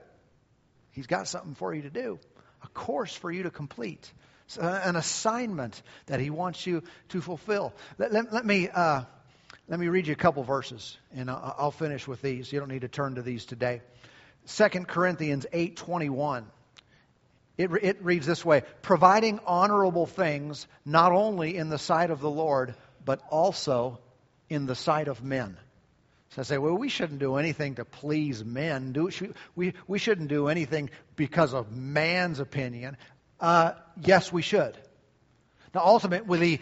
He's 0.92 1.08
got 1.08 1.30
something 1.30 1.56
for 1.56 1.74
you 1.74 1.84
to 1.84 1.90
do 1.90 2.20
course 2.74 3.14
for 3.14 3.32
you 3.32 3.44
to 3.44 3.52
complete, 3.52 4.12
an 4.60 4.96
assignment 4.96 5.82
that 6.08 6.20
He 6.20 6.30
wants 6.30 6.66
you 6.66 6.84
to 7.10 7.22
fulfill. 7.22 7.74
Let, 7.98 8.12
let, 8.12 8.34
let 8.34 8.46
me. 8.46 8.70
Uh, 8.70 9.04
let 9.68 9.80
me 9.80 9.88
read 9.88 10.08
you 10.08 10.14
a 10.14 10.16
couple 10.16 10.44
verses, 10.44 10.98
and 11.14 11.30
I'll 11.30 11.70
finish 11.70 12.08
with 12.08 12.24
these. 12.24 12.52
You 12.52 12.60
don't 12.60 12.70
need 12.70 12.82
to 12.82 12.88
turn 12.88 13.16
to 13.16 13.22
these 13.22 13.46
today. 13.46 13.82
2 14.48 14.68
Corinthians 14.86 15.46
8.21. 15.54 16.46
It, 17.56 17.70
it 17.84 18.04
reads 18.04 18.26
this 18.26 18.44
way, 18.44 18.64
providing 18.82 19.40
honorable 19.46 20.08
things 20.08 20.66
not 20.86 21.12
only 21.12 21.56
in 21.56 21.70
the 21.70 21.78
sight 21.78 22.10
of 22.10 22.20
the 22.20 22.30
Lord, 22.30 22.74
but 23.06 23.22
also 23.30 24.00
in 24.50 24.66
the 24.66 24.76
sight 24.76 25.08
of 25.08 25.24
men. 25.24 25.56
So 26.36 26.42
I 26.42 26.44
say, 26.44 26.58
well, 26.60 26.76
we 26.76 26.90
shouldn't 26.90 27.20
do 27.20 27.38
anything 27.38 27.76
to 27.76 27.86
please 27.86 28.46
men. 28.46 28.92
Do, 28.92 29.10
we, 29.56 29.74
we 29.88 29.98
shouldn't 29.98 30.28
do 30.28 30.48
anything 30.48 30.92
because 31.16 31.54
of 31.54 31.72
man's 31.72 32.40
opinion. 32.40 32.98
Uh, 33.40 33.72
yes, 34.04 34.32
we 34.32 34.44
should. 34.44 34.78
Now, 35.74 35.82
ultimately, 35.86 36.62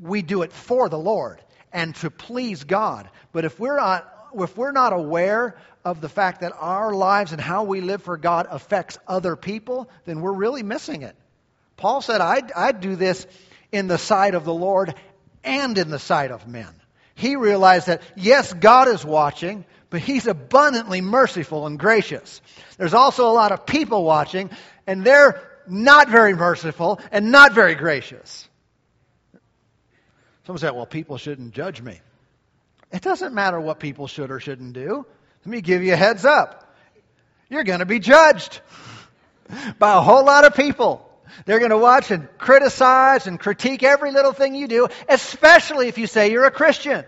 we 0.00 0.22
do 0.22 0.42
it 0.42 0.52
for 0.52 0.88
the 0.88 0.98
Lord 0.98 1.40
and 1.72 1.96
to 1.96 2.10
please 2.10 2.62
God. 2.62 3.10
But 3.32 3.44
if 3.44 3.58
we're 3.58 3.76
not, 3.76 4.08
if 4.34 4.56
we're 4.56 4.72
not 4.72 4.92
aware 4.92 5.56
of 5.84 6.00
the 6.00 6.08
fact 6.08 6.42
that 6.42 6.52
our 6.56 6.94
lives 6.94 7.32
and 7.32 7.40
how 7.40 7.64
we 7.64 7.80
live 7.80 8.02
for 8.02 8.16
God 8.16 8.46
affects 8.50 8.98
other 9.08 9.34
people, 9.34 9.90
then 10.04 10.20
we're 10.20 10.32
really 10.32 10.62
missing 10.62 11.02
it. 11.02 11.16
Paul 11.76 12.02
said, 12.02 12.20
I'd, 12.20 12.52
I'd 12.52 12.80
do 12.80 12.94
this 12.94 13.26
in 13.72 13.88
the 13.88 13.98
sight 13.98 14.36
of 14.36 14.44
the 14.44 14.54
Lord 14.54 14.94
and 15.42 15.76
in 15.76 15.90
the 15.90 15.98
sight 15.98 16.30
of 16.30 16.46
men 16.46 16.72
he 17.22 17.36
realized 17.36 17.86
that, 17.86 18.02
yes, 18.16 18.52
God 18.52 18.88
is 18.88 19.04
watching, 19.04 19.64
but 19.90 20.00
he's 20.00 20.26
abundantly 20.26 21.00
merciful 21.00 21.66
and 21.66 21.78
gracious. 21.78 22.42
There's 22.76 22.94
also 22.94 23.30
a 23.30 23.32
lot 23.32 23.52
of 23.52 23.64
people 23.64 24.04
watching, 24.04 24.50
and 24.86 25.04
they're 25.04 25.40
not 25.68 26.08
very 26.08 26.34
merciful 26.34 27.00
and 27.12 27.30
not 27.30 27.52
very 27.52 27.76
gracious. 27.76 28.48
Someone 30.46 30.58
said, 30.58 30.72
well, 30.72 30.86
people 30.86 31.16
shouldn't 31.16 31.54
judge 31.54 31.80
me. 31.80 32.00
It 32.90 33.02
doesn't 33.02 33.32
matter 33.32 33.60
what 33.60 33.78
people 33.78 34.08
should 34.08 34.32
or 34.32 34.40
shouldn't 34.40 34.72
do. 34.72 35.06
Let 35.44 35.46
me 35.46 35.60
give 35.60 35.84
you 35.84 35.92
a 35.92 35.96
heads 35.96 36.24
up. 36.24 36.74
You're 37.48 37.64
going 37.64 37.78
to 37.78 37.86
be 37.86 38.00
judged 38.00 38.60
by 39.78 39.94
a 39.94 40.00
whole 40.00 40.24
lot 40.24 40.44
of 40.44 40.56
people. 40.56 41.08
They're 41.46 41.60
going 41.60 41.70
to 41.70 41.78
watch 41.78 42.10
and 42.10 42.28
criticize 42.38 43.26
and 43.28 43.38
critique 43.38 43.82
every 43.82 44.10
little 44.10 44.32
thing 44.32 44.54
you 44.54 44.66
do, 44.66 44.88
especially 45.08 45.88
if 45.88 45.96
you 45.96 46.06
say 46.06 46.32
you're 46.32 46.44
a 46.44 46.50
Christian. 46.50 47.04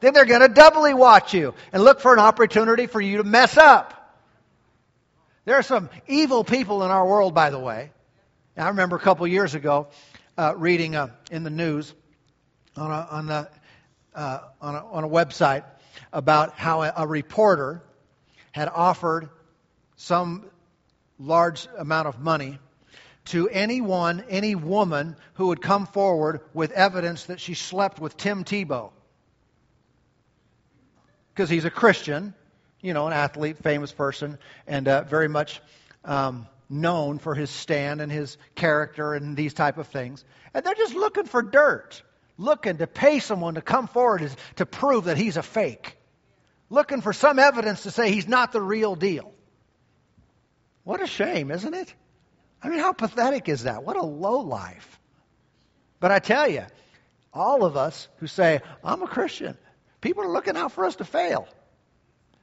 Then 0.00 0.14
they're 0.14 0.24
going 0.24 0.40
to 0.40 0.48
doubly 0.48 0.94
watch 0.94 1.34
you 1.34 1.54
and 1.72 1.82
look 1.82 2.00
for 2.00 2.12
an 2.12 2.20
opportunity 2.20 2.86
for 2.86 3.00
you 3.00 3.18
to 3.18 3.24
mess 3.24 3.56
up. 3.56 3.94
There 5.44 5.56
are 5.56 5.62
some 5.62 5.88
evil 6.06 6.44
people 6.44 6.84
in 6.84 6.90
our 6.90 7.06
world, 7.06 7.34
by 7.34 7.50
the 7.50 7.58
way. 7.58 7.90
I 8.56 8.68
remember 8.68 8.96
a 8.96 9.00
couple 9.00 9.26
years 9.26 9.54
ago 9.54 9.88
uh, 10.36 10.54
reading 10.56 10.94
uh, 10.94 11.08
in 11.30 11.42
the 11.42 11.50
news 11.50 11.94
on 12.76 12.90
a, 12.90 13.08
on, 13.10 13.26
the, 13.26 13.48
uh, 14.14 14.40
on, 14.60 14.74
a, 14.74 14.86
on 14.86 15.04
a 15.04 15.08
website 15.08 15.64
about 16.12 16.54
how 16.54 16.82
a, 16.82 16.92
a 16.98 17.06
reporter 17.06 17.82
had 18.52 18.68
offered 18.68 19.28
some 19.96 20.44
large 21.18 21.66
amount 21.76 22.08
of 22.08 22.20
money 22.20 22.58
to 23.26 23.48
anyone, 23.48 24.24
any 24.28 24.54
woman 24.54 25.16
who 25.34 25.48
would 25.48 25.60
come 25.60 25.86
forward 25.86 26.40
with 26.54 26.72
evidence 26.72 27.24
that 27.24 27.40
she 27.40 27.54
slept 27.54 28.00
with 28.00 28.16
Tim 28.16 28.44
Tebow. 28.44 28.90
Because 31.38 31.50
he's 31.50 31.64
a 31.64 31.70
Christian, 31.70 32.34
you 32.80 32.94
know, 32.94 33.06
an 33.06 33.12
athlete, 33.12 33.58
famous 33.58 33.92
person, 33.92 34.40
and 34.66 34.88
uh, 34.88 35.04
very 35.04 35.28
much 35.28 35.62
um, 36.04 36.48
known 36.68 37.20
for 37.20 37.32
his 37.32 37.48
stand 37.48 38.00
and 38.00 38.10
his 38.10 38.36
character 38.56 39.14
and 39.14 39.36
these 39.36 39.54
type 39.54 39.78
of 39.78 39.86
things. 39.86 40.24
And 40.52 40.66
they're 40.66 40.74
just 40.74 40.96
looking 40.96 41.26
for 41.26 41.42
dirt, 41.42 42.02
looking 42.38 42.78
to 42.78 42.88
pay 42.88 43.20
someone 43.20 43.54
to 43.54 43.60
come 43.60 43.86
forward 43.86 44.28
to 44.56 44.66
prove 44.66 45.04
that 45.04 45.16
he's 45.16 45.36
a 45.36 45.44
fake, 45.44 45.96
looking 46.70 47.02
for 47.02 47.12
some 47.12 47.38
evidence 47.38 47.84
to 47.84 47.92
say 47.92 48.10
he's 48.10 48.26
not 48.26 48.50
the 48.50 48.60
real 48.60 48.96
deal. 48.96 49.32
What 50.82 51.00
a 51.00 51.06
shame, 51.06 51.52
isn't 51.52 51.72
it? 51.72 51.94
I 52.60 52.68
mean, 52.68 52.80
how 52.80 52.92
pathetic 52.92 53.48
is 53.48 53.62
that? 53.62 53.84
What 53.84 53.96
a 53.96 54.02
low 54.02 54.40
life. 54.40 54.98
But 56.00 56.10
I 56.10 56.18
tell 56.18 56.48
you, 56.48 56.64
all 57.32 57.64
of 57.64 57.76
us 57.76 58.08
who 58.16 58.26
say, 58.26 58.60
I'm 58.82 59.02
a 59.02 59.06
Christian, 59.06 59.56
people 60.00 60.24
are 60.24 60.30
looking 60.30 60.56
out 60.56 60.72
for 60.72 60.84
us 60.84 60.96
to 60.96 61.04
fail. 61.04 61.48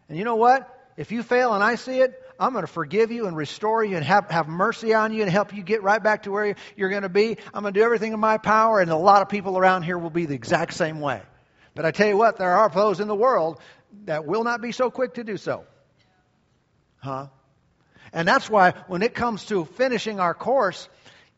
And 0.10 0.18
you 0.18 0.24
know 0.24 0.36
what? 0.36 0.72
If 0.98 1.12
you 1.12 1.24
fail 1.24 1.54
and 1.54 1.64
I 1.64 1.76
see 1.76 2.00
it, 2.00 2.22
I'm 2.40 2.52
going 2.52 2.66
to 2.66 2.72
forgive 2.72 3.12
you 3.12 3.28
and 3.28 3.36
restore 3.36 3.84
you 3.84 3.96
and 3.96 4.06
have, 4.06 4.30
have 4.30 4.48
mercy 4.48 4.94
on 4.94 5.14
you 5.14 5.22
and 5.22 5.32
help 5.32 5.54
you 5.54 5.64
get 5.64 5.84
right 5.84 6.02
back 6.02 6.24
to 6.24 6.32
where 6.32 6.56
you're 6.76 6.90
going 6.90 7.04
to 7.04 7.10
be. 7.10 7.38
I'm 7.54 7.62
going 7.62 7.74
to 7.74 7.80
do 7.80 7.84
everything 7.84 8.14
in 8.14 8.20
my 8.20 8.38
power, 8.38 8.80
and 8.82 8.92
a 8.92 8.98
lot 8.98 9.22
of 9.22 9.30
people 9.30 9.58
around 9.58 9.84
here 9.84 9.98
will 9.98 10.10
be 10.10 10.26
the 10.26 10.36
exact 10.36 10.74
same 10.74 11.00
way. 11.00 11.22
But 11.76 11.86
I 11.86 11.92
tell 11.92 12.08
you 12.08 12.18
what, 12.18 12.38
there 12.38 12.58
are 12.58 12.70
those 12.70 13.00
in 13.00 13.08
the 13.08 13.16
world 13.16 13.60
that 14.04 14.26
will 14.26 14.44
not 14.44 14.62
be 14.62 14.72
so 14.72 14.90
quick 14.92 15.16
to 15.16 15.24
do 15.24 15.38
so. 15.38 15.66
Huh? 16.98 17.28
And 18.12 18.28
that's 18.28 18.50
why 18.50 18.74
when 18.88 19.02
it 19.02 19.14
comes 19.14 19.46
to 19.46 19.66
finishing 19.66 20.20
our 20.20 20.34
course, 20.34 20.90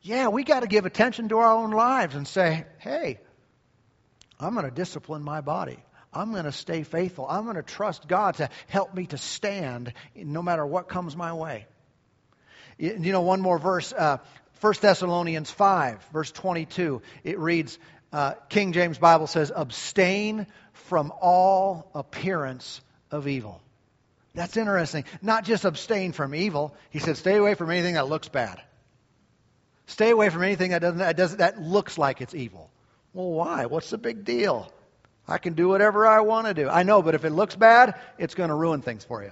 yeah, 0.02 0.28
we 0.30 0.44
got 0.44 0.62
to 0.62 0.68
give 0.68 0.86
attention 0.86 1.30
to 1.30 1.38
our 1.40 1.52
own 1.52 1.72
lives 1.72 2.16
and 2.16 2.28
say, 2.28 2.66
hey, 2.80 3.20
I'm 4.40 4.54
going 4.54 4.66
to 4.66 4.72
discipline 4.72 5.24
my 5.24 5.42
body. 5.42 5.78
I'm 6.14 6.32
going 6.32 6.46
to 6.46 6.52
stay 6.52 6.84
faithful. 6.84 7.28
I'm 7.28 7.44
going 7.44 7.58
to 7.58 7.64
trust 7.64 8.08
God 8.08 8.36
to 8.36 8.50
help 8.68 8.94
me 8.94 9.08
to 9.08 9.18
stand 9.18 9.94
no 10.16 10.42
matter 10.42 10.66
what 10.66 10.88
comes 10.88 11.16
my 11.16 11.34
way. 11.34 11.66
You 12.78 13.12
know, 13.12 13.22
one 13.22 13.42
more 13.42 13.58
verse, 13.58 13.92
uh, 13.92 14.18
1 14.62 14.74
Thessalonians 14.82 15.50
5, 15.52 16.04
verse 16.14 16.32
22. 16.32 17.02
It 17.24 17.40
reads, 17.40 17.78
uh, 18.14 18.34
King 18.50 18.74
James 18.74 18.98
Bible 18.98 19.28
says, 19.28 19.52
abstain 19.56 20.48
from 20.74 21.12
all 21.20 21.90
appearance 21.94 22.82
of 23.12 23.28
evil. 23.28 23.62
That's 24.36 24.56
interesting. 24.56 25.04
Not 25.22 25.46
just 25.46 25.66
abstain 25.66 26.12
from 26.12 26.36
evil. 26.36 26.76
He 26.92 27.00
said, 27.00 27.18
stay 27.18 27.36
away 27.36 27.56
from 27.56 27.72
anything 27.72 27.96
that 27.96 28.08
looks 28.08 28.30
bad. 28.30 28.62
Stay 29.88 30.12
away 30.12 30.30
from 30.30 30.44
anything 30.44 30.72
that 30.72 30.80
doesn't, 30.80 31.00
that, 31.00 31.18
doesn't, 31.18 31.40
that 31.40 31.62
looks 31.62 31.98
like 31.98 32.22
it's 32.22 32.36
evil. 32.36 32.70
Well, 33.14 33.32
why? 33.32 33.66
What's 33.66 33.90
the 33.90 33.98
big 33.98 34.26
deal? 34.26 34.72
I 35.28 35.38
can 35.38 35.54
do 35.54 35.68
whatever 35.68 36.08
I 36.08 36.22
want 36.22 36.48
to 36.48 36.54
do. 36.54 36.70
I 36.70 36.84
know, 36.84 37.02
but 37.02 37.16
if 37.16 37.26
it 37.26 37.32
looks 37.32 37.56
bad, 37.56 37.96
it's 38.18 38.36
going 38.36 38.50
to 38.50 38.56
ruin 38.56 38.82
things 38.82 39.04
for 39.04 39.24
you. 39.24 39.32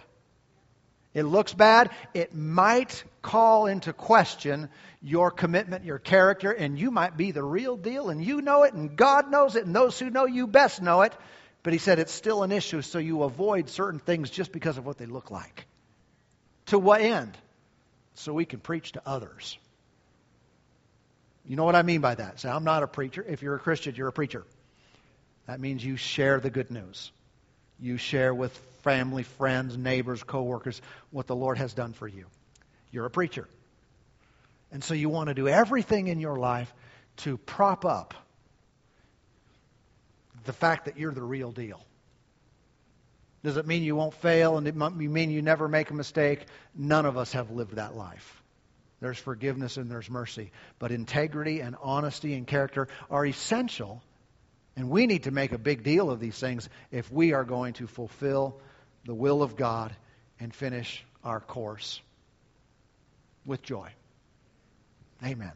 It 1.13 1.23
looks 1.23 1.53
bad. 1.53 1.91
It 2.13 2.35
might 2.35 3.03
call 3.21 3.67
into 3.67 3.93
question 3.93 4.69
your 5.01 5.31
commitment, 5.31 5.85
your 5.85 5.99
character, 5.99 6.51
and 6.51 6.77
you 6.77 6.91
might 6.91 7.15
be 7.15 7.31
the 7.31 7.43
real 7.43 7.77
deal, 7.77 8.09
and 8.09 8.23
you 8.23 8.41
know 8.41 8.63
it, 8.63 8.73
and 8.73 8.97
God 8.97 9.31
knows 9.31 9.55
it, 9.55 9.65
and 9.65 9.73
those 9.73 9.97
who 9.97 10.09
know 10.09 10.25
you 10.25 10.45
best 10.45 10.81
know 10.81 11.03
it. 11.03 11.13
But 11.63 11.71
he 11.71 11.79
said 11.79 11.99
it's 11.99 12.11
still 12.11 12.43
an 12.43 12.51
issue, 12.51 12.81
so 12.81 12.99
you 12.99 13.23
avoid 13.23 13.69
certain 13.69 13.99
things 13.99 14.29
just 14.29 14.51
because 14.51 14.77
of 14.77 14.85
what 14.85 14.97
they 14.97 15.05
look 15.05 15.31
like. 15.31 15.65
To 16.67 16.77
what 16.77 17.01
end? 17.01 17.37
So 18.15 18.33
we 18.33 18.45
can 18.45 18.59
preach 18.59 18.91
to 18.93 19.01
others. 19.05 19.57
You 21.45 21.55
know 21.55 21.63
what 21.63 21.75
I 21.75 21.83
mean 21.83 22.01
by 22.01 22.15
that? 22.15 22.39
Say, 22.39 22.49
I'm 22.49 22.63
not 22.65 22.83
a 22.83 22.87
preacher. 22.87 23.23
If 23.27 23.41
you're 23.41 23.55
a 23.55 23.59
Christian, 23.59 23.95
you're 23.95 24.07
a 24.07 24.13
preacher. 24.13 24.43
That 25.47 25.59
means 25.59 25.83
you 25.83 25.97
share 25.97 26.39
the 26.39 26.49
good 26.49 26.71
news. 26.71 27.11
You 27.79 27.97
share 27.97 28.33
with 28.33 28.55
family, 28.83 29.23
friends, 29.23 29.77
neighbors, 29.77 30.23
coworkers 30.23 30.81
what 31.11 31.27
the 31.27 31.35
Lord 31.35 31.57
has 31.57 31.73
done 31.73 31.93
for 31.93 32.07
you. 32.07 32.25
You're 32.91 33.05
a 33.05 33.11
preacher. 33.11 33.47
And 34.71 34.83
so 34.83 34.93
you 34.93 35.09
want 35.09 35.27
to 35.27 35.33
do 35.33 35.47
everything 35.47 36.07
in 36.07 36.19
your 36.19 36.37
life 36.37 36.73
to 37.17 37.37
prop 37.37 37.85
up 37.85 38.13
the 40.45 40.53
fact 40.53 40.85
that 40.85 40.97
you're 40.97 41.13
the 41.13 41.23
real 41.23 41.51
deal. 41.51 41.83
Does 43.43 43.57
it 43.57 43.67
mean 43.67 43.83
you 43.83 43.95
won't 43.95 44.15
fail 44.15 44.57
and 44.57 44.67
it 44.67 44.75
mean 44.75 45.29
you 45.29 45.41
never 45.41 45.67
make 45.67 45.91
a 45.91 45.93
mistake? 45.93 46.45
None 46.73 47.05
of 47.05 47.17
us 47.17 47.33
have 47.33 47.51
lived 47.51 47.75
that 47.75 47.95
life. 47.95 48.41
There's 49.01 49.19
forgiveness 49.19 49.77
and 49.77 49.89
there's 49.89 50.09
mercy. 50.09 50.51
But 50.79 50.91
integrity 50.91 51.59
and 51.59 51.75
honesty 51.81 52.33
and 52.33 52.47
character 52.47 52.87
are 53.09 53.25
essential 53.25 54.01
and 54.75 54.89
we 54.89 55.07
need 55.07 55.23
to 55.23 55.31
make 55.31 55.51
a 55.51 55.57
big 55.57 55.83
deal 55.83 56.11
of 56.11 56.19
these 56.19 56.37
things 56.37 56.69
if 56.91 57.11
we 57.11 57.33
are 57.33 57.43
going 57.43 57.73
to 57.73 57.87
fulfill 57.87 58.59
the 59.05 59.13
will 59.13 59.41
of 59.41 59.55
God 59.55 59.95
and 60.39 60.53
finish 60.53 61.03
our 61.23 61.39
course 61.39 62.01
with 63.45 63.61
joy. 63.61 63.89
Amen. 65.23 65.53